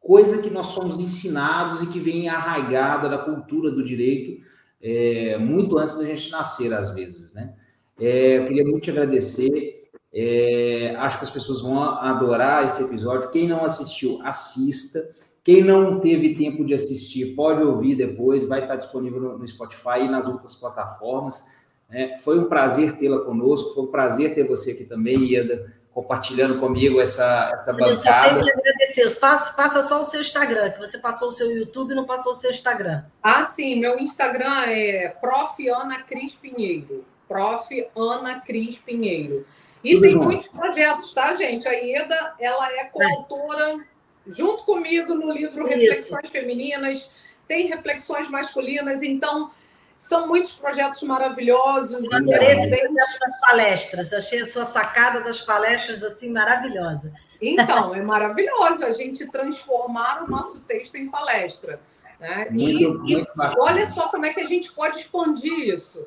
coisa 0.00 0.42
que 0.42 0.50
nós 0.50 0.66
somos 0.66 0.98
ensinados 0.98 1.82
e 1.82 1.86
que 1.86 2.00
vem 2.00 2.28
arraigada 2.28 3.08
da 3.08 3.18
cultura 3.18 3.70
do 3.70 3.82
direito 3.82 4.42
é, 4.84 5.38
muito 5.38 5.78
antes 5.78 5.96
da 5.96 6.04
gente 6.04 6.30
nascer, 6.30 6.70
às 6.74 6.90
vezes, 6.90 7.32
né? 7.32 7.54
É, 7.98 8.38
eu 8.38 8.44
queria 8.44 8.64
muito 8.64 8.84
te 8.84 8.90
agradecer. 8.90 9.80
É, 10.12 10.94
acho 10.98 11.18
que 11.18 11.24
as 11.24 11.30
pessoas 11.30 11.62
vão 11.62 11.82
adorar 11.82 12.66
esse 12.66 12.84
episódio. 12.84 13.30
Quem 13.30 13.48
não 13.48 13.64
assistiu, 13.64 14.20
assista. 14.22 15.00
Quem 15.42 15.64
não 15.64 16.00
teve 16.00 16.34
tempo 16.34 16.66
de 16.66 16.74
assistir, 16.74 17.34
pode 17.34 17.62
ouvir 17.62 17.96
depois. 17.96 18.46
Vai 18.46 18.62
estar 18.62 18.76
disponível 18.76 19.20
no, 19.20 19.38
no 19.38 19.48
Spotify 19.48 20.00
e 20.00 20.08
nas 20.08 20.26
outras 20.26 20.54
plataformas. 20.54 21.63
É, 21.90 22.16
foi 22.16 22.38
um 22.38 22.48
prazer 22.48 22.96
tê-la 22.96 23.20
conosco. 23.20 23.74
Foi 23.74 23.84
um 23.84 23.88
prazer 23.88 24.34
ter 24.34 24.46
você 24.46 24.72
aqui 24.72 24.84
também, 24.84 25.16
Ieda 25.24 25.72
compartilhando 25.94 26.58
comigo 26.58 27.00
essa, 27.00 27.52
essa 27.54 27.72
bancada. 27.72 27.86
Eu 27.86 27.96
só 27.96 28.34
tenho 28.34 28.44
que 28.44 28.50
agradecer. 28.50 29.20
Passa, 29.20 29.52
passa 29.52 29.82
só 29.84 30.00
o 30.00 30.04
seu 30.04 30.20
Instagram, 30.20 30.72
que 30.72 30.80
você 30.80 30.98
passou 30.98 31.28
o 31.28 31.32
seu 31.32 31.48
YouTube 31.56 31.92
e 31.92 31.94
não 31.94 32.04
passou 32.04 32.32
o 32.32 32.36
seu 32.36 32.50
Instagram. 32.50 33.04
Ah, 33.22 33.44
sim. 33.44 33.78
Meu 33.78 33.98
Instagram 33.98 34.64
é 34.66 35.08
Prof. 35.20 35.66
Ana 35.68 36.02
Cris 36.02 36.34
Pinheiro. 36.34 37.04
Prof. 37.28 37.88
Ana 37.96 38.40
Cris 38.40 38.78
Pinheiro. 38.78 39.46
E 39.84 39.92
Tudo 39.92 40.02
tem 40.02 40.10
junto. 40.10 40.24
muitos 40.24 40.48
projetos, 40.48 41.12
tá, 41.12 41.34
gente? 41.36 41.68
A 41.68 41.72
Ieda, 41.72 42.34
ela 42.40 42.72
é 42.72 42.84
coautora, 42.84 43.76
é. 43.76 44.32
junto 44.32 44.64
comigo, 44.64 45.14
no 45.14 45.30
livro 45.30 45.66
Reflexões 45.66 46.24
Isso. 46.24 46.32
Femininas, 46.32 47.12
tem 47.46 47.66
reflexões 47.66 48.28
masculinas, 48.30 49.02
então 49.02 49.50
são 49.98 50.26
muitos 50.26 50.52
projetos 50.52 51.02
maravilhosos. 51.02 52.04
Eu 52.04 52.16
adorei 52.16 52.68
das 52.92 53.40
palestras. 53.40 54.12
Achei 54.12 54.42
a 54.42 54.46
sua 54.46 54.64
sacada 54.64 55.20
das 55.20 55.40
palestras 55.40 56.02
assim 56.02 56.30
maravilhosa. 56.30 57.12
Então, 57.40 57.94
é 57.94 58.02
maravilhoso 58.02 58.84
a 58.84 58.92
gente 58.92 59.26
transformar 59.30 60.24
o 60.24 60.30
nosso 60.30 60.60
texto 60.60 60.96
em 60.96 61.08
palestra. 61.08 61.80
Né? 62.18 62.48
Muito, 62.50 62.82
e, 62.82 62.86
muito 62.86 63.32
e 63.32 63.60
olha 63.60 63.86
só 63.86 64.08
como 64.08 64.24
é 64.24 64.32
que 64.32 64.40
a 64.40 64.46
gente 64.46 64.72
pode 64.72 64.98
expandir 65.00 65.74
isso. 65.74 66.06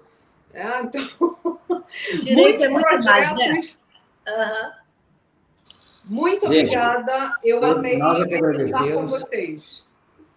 É, 0.53 0.81
então, 0.81 1.01
Direito 2.23 2.63
é 2.63 2.69
muito 2.69 3.03
mais, 3.03 3.33
né? 3.33 3.61
Uhum. 4.27 4.71
Muito 6.05 6.47
gente, 6.47 6.77
obrigada. 6.77 7.35
Eu 7.43 7.63
amei 7.63 7.99
estar 8.63 8.93
com 8.93 9.07
vocês. 9.07 9.86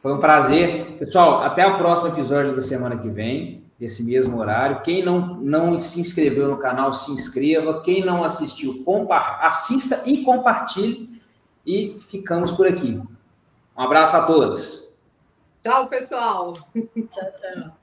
Foi 0.00 0.14
um 0.14 0.18
prazer. 0.18 0.96
Pessoal, 0.98 1.42
até 1.42 1.66
o 1.66 1.76
próximo 1.76 2.08
episódio 2.08 2.54
da 2.54 2.60
semana 2.60 2.96
que 2.96 3.08
vem, 3.08 3.62
esse 3.78 4.02
mesmo 4.02 4.38
horário. 4.38 4.80
Quem 4.82 5.04
não, 5.04 5.34
não 5.36 5.78
se 5.78 6.00
inscreveu 6.00 6.48
no 6.48 6.56
canal, 6.56 6.92
se 6.92 7.12
inscreva. 7.12 7.82
Quem 7.82 8.04
não 8.04 8.24
assistiu, 8.24 8.82
assista 9.40 10.02
e 10.06 10.24
compartilhe. 10.24 11.20
E 11.66 11.98
ficamos 12.00 12.50
por 12.50 12.66
aqui. 12.66 13.00
Um 13.76 13.82
abraço 13.82 14.16
a 14.16 14.26
todos. 14.26 14.98
Tchau, 15.62 15.86
pessoal. 15.86 16.54
Tchau, 16.74 17.32
tchau. 17.38 17.79